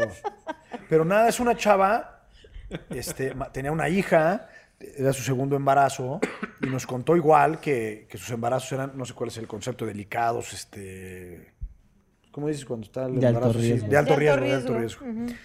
pero 0.89 1.05
nada, 1.05 1.29
es 1.29 1.39
una 1.39 1.55
chava. 1.55 2.25
Este, 2.89 3.33
tenía 3.53 3.71
una 3.71 3.89
hija, 3.89 4.49
era 4.79 5.11
su 5.13 5.23
segundo 5.23 5.55
embarazo, 5.55 6.19
y 6.61 6.67
nos 6.67 6.85
contó 6.85 7.15
igual 7.15 7.59
que, 7.59 8.07
que 8.09 8.17
sus 8.17 8.29
embarazos 8.31 8.71
eran, 8.73 8.91
no 8.95 9.05
sé 9.05 9.13
cuál 9.13 9.29
es 9.29 9.37
el 9.37 9.47
concepto, 9.47 9.85
delicados, 9.85 10.53
este. 10.53 11.53
¿Cómo 12.31 12.47
dices 12.47 12.65
cuando 12.65 12.85
está 12.85 13.05
el 13.05 13.19
De 13.19 13.25
alto 13.27 13.39
embarazo? 13.39 13.59
Sí, 13.59 13.71
riesgo. 13.71 13.87
de 13.87 13.97
alto 13.97 14.15
De 14.15 14.29
alto 14.29 14.39
riesgo, 14.39 14.45
de 14.45 14.53
alto 14.53 14.77
riesgo. 14.77 15.05
riesgo. 15.05 15.35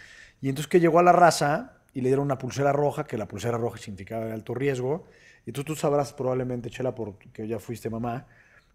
Y 0.42 0.48
entonces 0.50 0.68
que 0.68 0.80
llegó 0.80 0.98
a 0.98 1.02
la 1.02 1.12
raza 1.12 1.78
y 1.94 2.00
le 2.02 2.08
dieron 2.08 2.24
una 2.26 2.36
pulsera 2.36 2.72
roja, 2.72 3.04
que 3.04 3.16
la 3.16 3.26
pulsera 3.26 3.56
roja 3.56 3.78
significaba 3.78 4.26
de 4.26 4.32
alto 4.32 4.54
riesgo. 4.54 5.06
Y 5.46 5.52
tú, 5.52 5.64
tú 5.64 5.74
sabrás 5.74 6.12
probablemente, 6.12 6.68
Chela, 6.68 6.94
porque 6.94 7.48
ya 7.48 7.58
fuiste 7.58 7.88
mamá. 7.88 8.26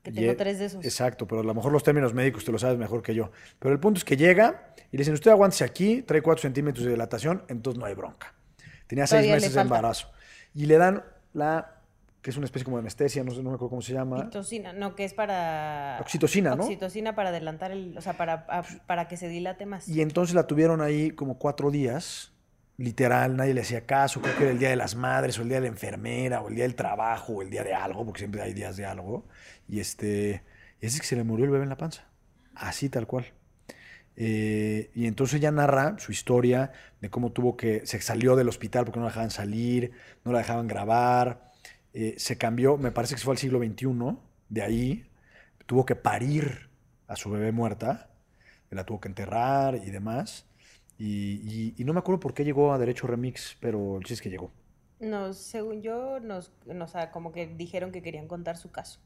Que 0.01 0.11
tengo 0.11 0.31
e- 0.31 0.35
tres 0.35 0.57
de 0.59 0.65
esos. 0.65 0.83
Exacto, 0.83 1.27
pero 1.27 1.41
a 1.41 1.43
lo 1.43 1.53
mejor 1.53 1.71
los 1.71 1.83
términos 1.83 2.13
médicos 2.13 2.43
te 2.43 2.51
lo 2.51 2.57
sabes 2.57 2.77
mejor 2.79 3.01
que 3.03 3.13
yo. 3.13 3.31
Pero 3.59 3.73
el 3.73 3.79
punto 3.79 3.99
es 3.99 4.03
que 4.05 4.17
llega 4.17 4.73
y 4.91 4.97
le 4.97 5.01
dicen, 5.01 5.13
usted 5.13 5.29
aguántese 5.31 5.63
aquí, 5.63 6.01
trae 6.01 6.21
4 6.21 6.41
centímetros 6.41 6.85
de 6.85 6.91
dilatación, 6.91 7.43
entonces 7.49 7.79
no 7.79 7.85
hay 7.85 7.93
bronca. 7.93 8.33
Tenía 8.87 9.05
seis 9.05 9.19
Todavía 9.21 9.35
meses 9.35 9.53
de 9.53 9.61
embarazo. 9.61 10.09
Y 10.57 10.65
le 10.65 10.77
dan 10.77 11.03
la, 11.33 11.81
que 12.23 12.31
es 12.31 12.37
una 12.37 12.45
especie 12.45 12.65
como 12.65 12.77
de 12.77 12.81
anestesia, 12.81 13.23
no, 13.23 13.29
sé, 13.31 13.37
no 13.43 13.49
me 13.51 13.55
acuerdo 13.55 13.69
cómo 13.69 13.81
se 13.83 13.93
llama. 13.93 14.17
Oxitocina, 14.17 14.73
no, 14.73 14.95
que 14.95 15.03
es 15.05 15.13
para... 15.13 15.99
Oxitocina, 16.01 16.55
¿no? 16.55 16.63
Oxitocina 16.63 17.13
para 17.13 17.29
adelantar 17.29 17.71
el... 17.71 17.95
O 17.95 18.01
sea, 18.01 18.13
para, 18.13 18.45
a- 18.49 18.63
para 18.87 19.07
que 19.07 19.17
se 19.17 19.29
dilate 19.29 19.67
más. 19.67 19.87
Y 19.87 20.01
entonces 20.01 20.33
la 20.33 20.47
tuvieron 20.47 20.81
ahí 20.81 21.11
como 21.11 21.37
cuatro 21.37 21.69
días 21.69 22.33
literal, 22.77 23.37
nadie 23.37 23.53
le 23.53 23.61
hacía 23.61 23.85
caso. 23.85 24.19
Creo 24.19 24.35
que 24.35 24.43
era 24.43 24.51
el 24.51 24.59
día 24.59 24.69
de 24.69 24.75
las 24.75 24.95
madres, 24.95 25.37
o 25.37 25.43
el 25.43 25.49
día 25.49 25.57
de 25.57 25.61
la 25.61 25.67
enfermera, 25.67 26.41
o 26.41 26.49
el 26.49 26.55
día 26.55 26.63
del 26.63 26.75
trabajo, 26.75 27.33
o 27.33 27.41
el 27.43 27.49
día 27.51 27.63
de 27.63 27.73
algo, 27.75 28.03
porque 28.03 28.19
siempre 28.19 28.41
hay 28.41 28.53
días 28.53 28.77
de 28.77 28.85
algo. 28.87 29.25
Y 29.67 29.79
este, 29.79 30.43
y 30.81 30.85
es 30.87 30.99
que 30.99 31.05
se 31.05 31.15
le 31.15 31.23
murió 31.23 31.45
el 31.45 31.51
bebé 31.51 31.63
en 31.63 31.69
la 31.69 31.77
panza. 31.77 32.05
Así 32.55 32.89
tal 32.89 33.05
cual. 33.05 33.25
Eh, 34.17 34.91
y 34.95 35.07
entonces 35.07 35.37
ella 35.39 35.51
narra 35.51 35.97
su 35.99 36.11
historia 36.11 36.71
de 37.01 37.09
cómo 37.11 37.31
tuvo 37.33 37.57
que, 37.57 37.85
se 37.85 38.01
salió 38.01 38.35
del 38.35 38.49
hospital 38.49 38.85
porque 38.85 38.99
no 38.99 39.05
la 39.05 39.11
dejaban 39.11 39.31
salir, 39.31 39.91
no 40.25 40.31
la 40.33 40.39
dejaban 40.39 40.67
grabar, 40.67 41.51
eh, 41.93 42.15
se 42.17 42.37
cambió, 42.37 42.77
me 42.77 42.91
parece 42.91 43.15
que 43.15 43.21
fue 43.21 43.33
al 43.33 43.37
siglo 43.39 43.59
XXI, 43.59 44.19
de 44.49 44.63
ahí, 44.63 45.05
tuvo 45.65 45.85
que 45.85 45.95
parir 45.95 46.69
a 47.07 47.15
su 47.15 47.29
bebé 47.31 47.51
muerta, 47.51 48.09
la 48.71 48.85
tuvo 48.85 48.99
que 49.01 49.09
enterrar 49.09 49.75
y 49.75 49.91
demás. 49.91 50.45
Y, 50.97 51.41
y- 51.43 51.75
y 51.77 51.83
no 51.85 51.93
me 51.93 51.99
acuerdo 51.99 52.19
por 52.19 52.33
qué 52.33 52.43
llegó 52.45 52.73
a 52.73 52.77
Derecho 52.79 53.07
Remix, 53.07 53.57
pero 53.61 53.97
el 53.97 54.03
chiste 54.03 54.15
es 54.15 54.21
que 54.21 54.29
llegó. 54.29 54.51
Nos, 54.99 55.37
según 55.37 55.81
yo, 55.83 56.19
nos, 56.19 56.51
nos, 56.65 56.95
ah, 56.95 57.11
como 57.11 57.31
que 57.31 57.47
dijeron 57.47 57.91
que 57.91 58.01
querían 58.01 58.27
contar 58.27 58.57
su 58.57 58.71
caso. 58.71 58.99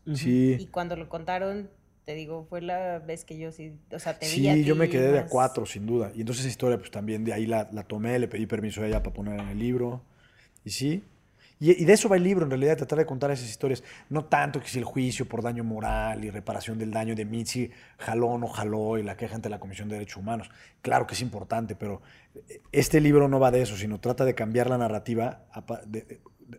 Y 0.55 0.67
Sí, 0.67 0.69
cuando 0.69 0.95
lo 0.95 1.09
contaron, 1.09 1.69
te 2.05 2.15
digo, 2.15 2.45
fue 2.49 2.61
la 2.61 2.99
vez 2.99 3.25
que 3.25 3.37
yo 3.37 3.51
sí, 3.51 3.73
o 3.91 3.99
sea, 3.99 4.17
te 4.17 4.25
vi 4.27 4.47
a 4.47 4.53
sí, 4.53 4.63
yo 4.63 4.73
ti 4.73 4.79
me 4.79 4.89
quedé 4.89 5.11
de 5.11 5.19
a 5.19 5.21
más- 5.23 5.31
cuatro, 5.31 5.65
sin 5.65 5.85
duda. 5.85 6.11
Y 6.15 6.21
entonces 6.21 6.45
esa 6.45 6.51
historia, 6.51 6.77
pues 6.77 6.91
también 6.91 7.23
de 7.23 7.33
ahí 7.33 7.45
la, 7.45 7.69
la 7.71 7.83
tomé, 7.83 8.17
le 8.19 8.27
pedí 8.27 8.45
permiso 8.47 8.81
a 8.81 8.87
ella 8.87 9.03
para 9.03 9.13
poner 9.13 9.39
en 9.39 9.47
el 9.49 9.59
libro. 9.59 10.01
Y 10.65 10.71
sí. 10.71 11.03
Y, 11.59 11.79
y 11.79 11.85
de 11.85 11.93
eso 11.93 12.09
va 12.09 12.15
el 12.17 12.23
libro, 12.23 12.43
en 12.43 12.49
realidad, 12.49 12.75
tratar 12.75 12.97
de 12.97 13.05
contar 13.05 13.29
esas 13.29 13.47
historias. 13.47 13.83
No 14.09 14.25
tanto 14.25 14.59
que 14.59 14.67
si 14.67 14.79
el 14.79 14.83
juicio 14.83 15.27
por 15.27 15.43
daño 15.43 15.63
moral 15.63 16.25
y 16.25 16.31
reparación 16.31 16.79
del 16.79 16.89
daño 16.89 17.13
de 17.13 17.23
Mitzi 17.23 17.69
jaló 17.99 18.29
o 18.29 18.37
no 18.39 18.47
jaló 18.47 18.97
y 18.97 19.03
la 19.03 19.15
queja 19.15 19.35
ante 19.35 19.47
la 19.47 19.59
Comisión 19.59 19.87
de 19.87 19.93
Derechos 19.95 20.17
Humanos. 20.17 20.49
Claro 20.81 21.05
que 21.05 21.13
es 21.13 21.21
importante, 21.21 21.75
pero 21.75 22.01
este 22.71 22.99
libro 22.99 23.27
no 23.27 23.39
va 23.39 23.51
de 23.51 23.61
eso, 23.61 23.77
sino 23.77 23.99
trata 23.99 24.25
de 24.25 24.33
cambiar 24.33 24.71
la 24.71 24.79
narrativa, 24.79 25.43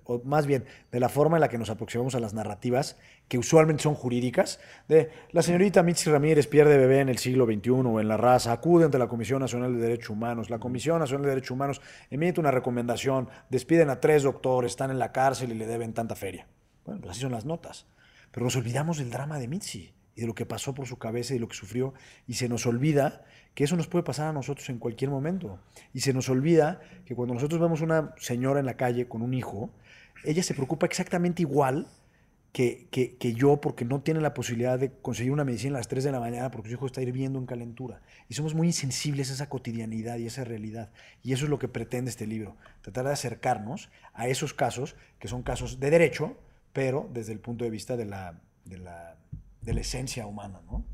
o 0.04 0.22
más 0.24 0.46
bien 0.46 0.64
de 0.90 1.00
la 1.00 1.08
forma 1.08 1.36
en 1.36 1.40
la 1.40 1.48
que 1.48 1.58
nos 1.58 1.70
aproximamos 1.70 2.14
a 2.14 2.20
las 2.20 2.34
narrativas, 2.34 2.96
que 3.28 3.38
usualmente 3.38 3.82
son 3.82 3.94
jurídicas, 3.94 4.60
de 4.88 5.10
la 5.30 5.42
señorita 5.42 5.82
Mitzi 5.82 6.10
Ramírez 6.10 6.46
pierde 6.46 6.76
bebé 6.76 7.00
en 7.00 7.08
el 7.08 7.18
siglo 7.18 7.46
XXI 7.46 7.70
o 7.70 8.00
en 8.00 8.08
la 8.08 8.16
raza, 8.16 8.52
acude 8.52 8.84
ante 8.84 8.98
la 8.98 9.08
Comisión 9.08 9.40
Nacional 9.40 9.74
de 9.74 9.80
Derechos 9.80 10.10
Humanos, 10.10 10.50
la 10.50 10.58
Comisión 10.58 10.98
Nacional 10.98 11.24
de 11.24 11.30
Derechos 11.30 11.52
Humanos 11.52 11.80
emite 12.10 12.40
una 12.40 12.50
recomendación, 12.50 13.28
despiden 13.50 13.90
a 13.90 14.00
tres 14.00 14.22
doctores, 14.22 14.72
están 14.72 14.90
en 14.90 14.98
la 14.98 15.12
cárcel 15.12 15.52
y 15.52 15.54
le 15.54 15.66
deben 15.66 15.92
tanta 15.92 16.14
feria. 16.14 16.46
Bueno, 16.84 17.00
pues 17.00 17.12
así 17.12 17.20
son 17.20 17.32
las 17.32 17.44
notas. 17.44 17.86
Pero 18.30 18.44
nos 18.44 18.56
olvidamos 18.56 18.98
del 18.98 19.10
drama 19.10 19.38
de 19.38 19.48
Mitzi 19.48 19.92
y 20.14 20.20
de 20.20 20.26
lo 20.26 20.34
que 20.34 20.46
pasó 20.46 20.74
por 20.74 20.86
su 20.86 20.98
cabeza 20.98 21.34
y 21.34 21.38
lo 21.38 21.48
que 21.48 21.56
sufrió, 21.56 21.94
y 22.26 22.34
se 22.34 22.48
nos 22.48 22.66
olvida 22.66 23.24
que 23.54 23.64
eso 23.64 23.76
nos 23.76 23.86
puede 23.86 24.02
pasar 24.02 24.28
a 24.28 24.32
nosotros 24.32 24.68
en 24.70 24.78
cualquier 24.78 25.10
momento. 25.10 25.58
Y 25.92 26.00
se 26.00 26.12
nos 26.12 26.28
olvida 26.28 26.80
que 27.04 27.14
cuando 27.14 27.34
nosotros 27.34 27.60
vemos 27.60 27.80
una 27.80 28.14
señora 28.18 28.60
en 28.60 28.66
la 28.66 28.76
calle 28.76 29.08
con 29.08 29.22
un 29.22 29.34
hijo, 29.34 29.70
ella 30.24 30.42
se 30.42 30.54
preocupa 30.54 30.86
exactamente 30.86 31.42
igual 31.42 31.88
que, 32.52 32.88
que- 32.90 33.32
yo 33.34 33.60
porque 33.62 33.84
no 33.86 34.02
tiene 34.02 34.20
la 34.20 34.34
posibilidad 34.34 34.78
de 34.78 34.92
conseguir 34.92 35.32
una 35.32 35.44
medicina 35.44 35.76
a 35.76 35.78
las 35.78 35.88
3 35.88 36.04
de 36.04 36.12
la 36.12 36.20
mañana 36.20 36.50
porque 36.50 36.68
su 36.68 36.74
hijo 36.74 36.86
está 36.86 37.00
hirviendo 37.00 37.38
en 37.38 37.46
calentura. 37.46 38.02
Y 38.28 38.34
somos 38.34 38.54
muy 38.54 38.66
insensibles 38.66 39.30
a 39.30 39.34
esa 39.34 39.48
cotidianidad 39.48 40.18
y 40.18 40.24
a 40.24 40.26
esa 40.26 40.44
realidad. 40.44 40.90
Y 41.22 41.32
eso 41.32 41.44
es 41.44 41.50
lo 41.50 41.58
que 41.58 41.68
pretende 41.68 42.10
este 42.10 42.26
libro, 42.26 42.56
tratar 42.82 43.06
de 43.06 43.12
acercarnos 43.12 43.90
a 44.12 44.28
esos 44.28 44.52
casos 44.52 44.96
que 45.18 45.28
son 45.28 45.42
casos 45.42 45.80
de 45.80 45.90
derecho, 45.90 46.36
pero 46.74 47.08
desde 47.12 47.32
el 47.32 47.38
punto 47.40 47.64
de 47.64 47.70
vista 47.70 47.96
de 47.96 48.04
la, 48.04 48.38
de 48.66 48.78
la, 48.78 49.16
de 49.62 49.72
la 49.74 49.80
esencia 49.80 50.26
humana, 50.26 50.60
¿no? 50.70 50.84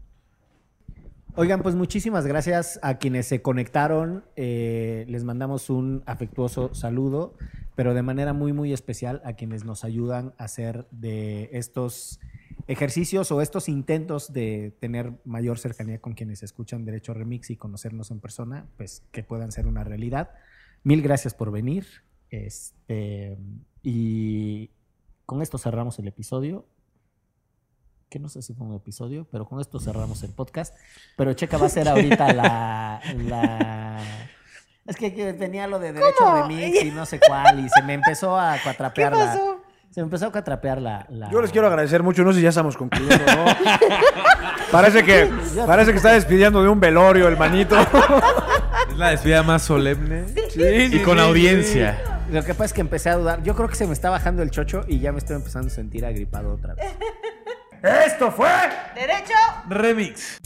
Oigan, 1.34 1.62
pues 1.62 1.74
muchísimas 1.76 2.26
gracias 2.26 2.80
a 2.82 2.98
quienes 2.98 3.26
se 3.26 3.42
conectaron. 3.42 4.24
Eh, 4.34 5.04
les 5.08 5.22
mandamos 5.22 5.70
un 5.70 6.02
afectuoso 6.06 6.74
saludo, 6.74 7.34
pero 7.78 7.94
de 7.94 8.02
manera 8.02 8.32
muy, 8.32 8.52
muy 8.52 8.72
especial 8.72 9.22
a 9.24 9.34
quienes 9.34 9.64
nos 9.64 9.84
ayudan 9.84 10.34
a 10.36 10.46
hacer 10.46 10.88
de 10.90 11.48
estos 11.52 12.18
ejercicios 12.66 13.30
o 13.30 13.40
estos 13.40 13.68
intentos 13.68 14.32
de 14.32 14.74
tener 14.80 15.12
mayor 15.24 15.60
cercanía 15.60 16.00
con 16.00 16.14
quienes 16.14 16.42
escuchan 16.42 16.84
Derecho 16.84 17.14
Remix 17.14 17.50
y 17.50 17.56
conocernos 17.56 18.10
en 18.10 18.18
persona, 18.18 18.66
pues 18.76 19.04
que 19.12 19.22
puedan 19.22 19.52
ser 19.52 19.68
una 19.68 19.84
realidad. 19.84 20.30
Mil 20.82 21.02
gracias 21.02 21.34
por 21.34 21.52
venir. 21.52 21.86
Este, 22.30 23.38
y 23.84 24.70
con 25.24 25.40
esto 25.40 25.56
cerramos 25.56 26.00
el 26.00 26.08
episodio 26.08 26.66
que 28.08 28.18
no 28.18 28.28
sé 28.28 28.42
si 28.42 28.54
fue 28.54 28.66
un 28.66 28.74
episodio, 28.74 29.28
pero 29.30 29.46
con 29.46 29.60
esto 29.60 29.78
cerramos 29.78 30.24
el 30.24 30.32
podcast. 30.32 30.74
Pero 31.16 31.32
Checa 31.34 31.58
va 31.58 31.66
a 31.66 31.68
ser 31.68 31.86
ahorita 31.88 32.32
la... 32.32 33.00
la... 33.18 34.27
Es 34.88 34.96
que, 34.96 35.10
tenía 35.34 35.66
lo 35.66 35.78
de 35.78 35.92
derecho 35.92 36.14
¿Cómo? 36.18 36.42
remix 36.48 36.82
y 36.82 36.90
no 36.90 37.04
sé 37.06 37.20
cuál, 37.20 37.60
y 37.60 37.68
se 37.68 37.82
me 37.82 37.94
empezó 37.94 38.38
a 38.38 38.54
¿Qué 38.56 38.60
cuatrapear 38.64 39.12
la... 39.14 39.26
pasó? 39.26 39.62
Se 39.90 40.00
me 40.00 40.04
empezó 40.04 40.26
a 40.26 40.32
cuatrapear 40.32 40.80
la... 40.80 41.06
la- 41.10 41.30
Yo 41.30 41.40
les 41.42 41.50
quiero 41.50 41.66
agradecer 41.66 42.02
mucho, 42.02 42.22
no 42.24 42.32
sé 42.32 42.38
si 42.38 42.42
ya 42.42 42.48
estamos 42.50 42.76
concluyendo, 42.76 43.24
¿no? 43.26 43.44
parece, 44.72 45.04
que, 45.04 45.30
parece 45.66 45.90
que 45.92 45.96
está 45.98 46.12
despidiendo 46.12 46.62
de 46.62 46.68
un 46.68 46.80
velorio 46.80 47.28
el 47.28 47.36
manito. 47.36 47.76
Es 48.90 48.96
la 48.96 49.10
despedida 49.10 49.42
más 49.42 49.62
solemne 49.62 50.24
Sí, 50.28 50.62
y 50.62 50.88
sí, 50.90 51.02
con 51.02 51.18
sí, 51.18 51.24
audiencia. 51.24 52.22
Lo 52.30 52.42
que 52.42 52.52
pasa 52.54 52.64
es 52.66 52.72
que 52.72 52.80
empecé 52.80 53.10
a 53.10 53.16
dudar. 53.16 53.42
Yo 53.42 53.54
creo 53.54 53.68
que 53.68 53.74
se 53.76 53.86
me 53.86 53.92
está 53.92 54.08
bajando 54.08 54.42
el 54.42 54.50
chocho 54.50 54.84
y 54.88 54.98
ya 55.00 55.12
me 55.12 55.18
estoy 55.18 55.36
empezando 55.36 55.68
a 55.68 55.70
sentir 55.70 56.04
agripado 56.06 56.54
otra 56.54 56.74
vez. 56.74 56.86
Esto 58.06 58.30
fue 58.32 58.48
¡Derecho! 58.94 59.34
Remix. 59.68 60.40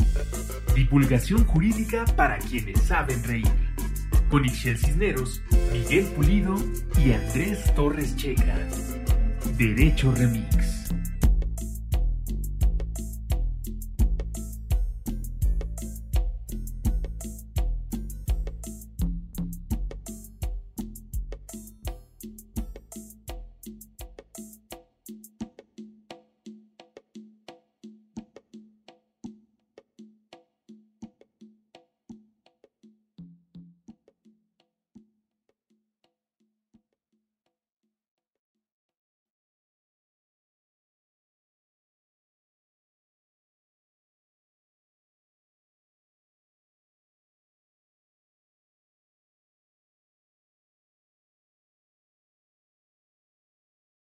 Divulgación 0.74 1.44
jurídica 1.46 2.04
para 2.16 2.38
quienes 2.38 2.82
saben 2.82 3.22
reír. 3.24 3.71
Con 4.32 4.46
Ixel 4.46 4.78
Cisneros, 4.78 5.42
Miguel 5.70 6.06
Pulido 6.06 6.56
y 7.04 7.12
Andrés 7.12 7.58
Torres 7.74 8.16
Checa. 8.16 8.66
Derecho 9.58 10.10
Remix. 10.10 10.81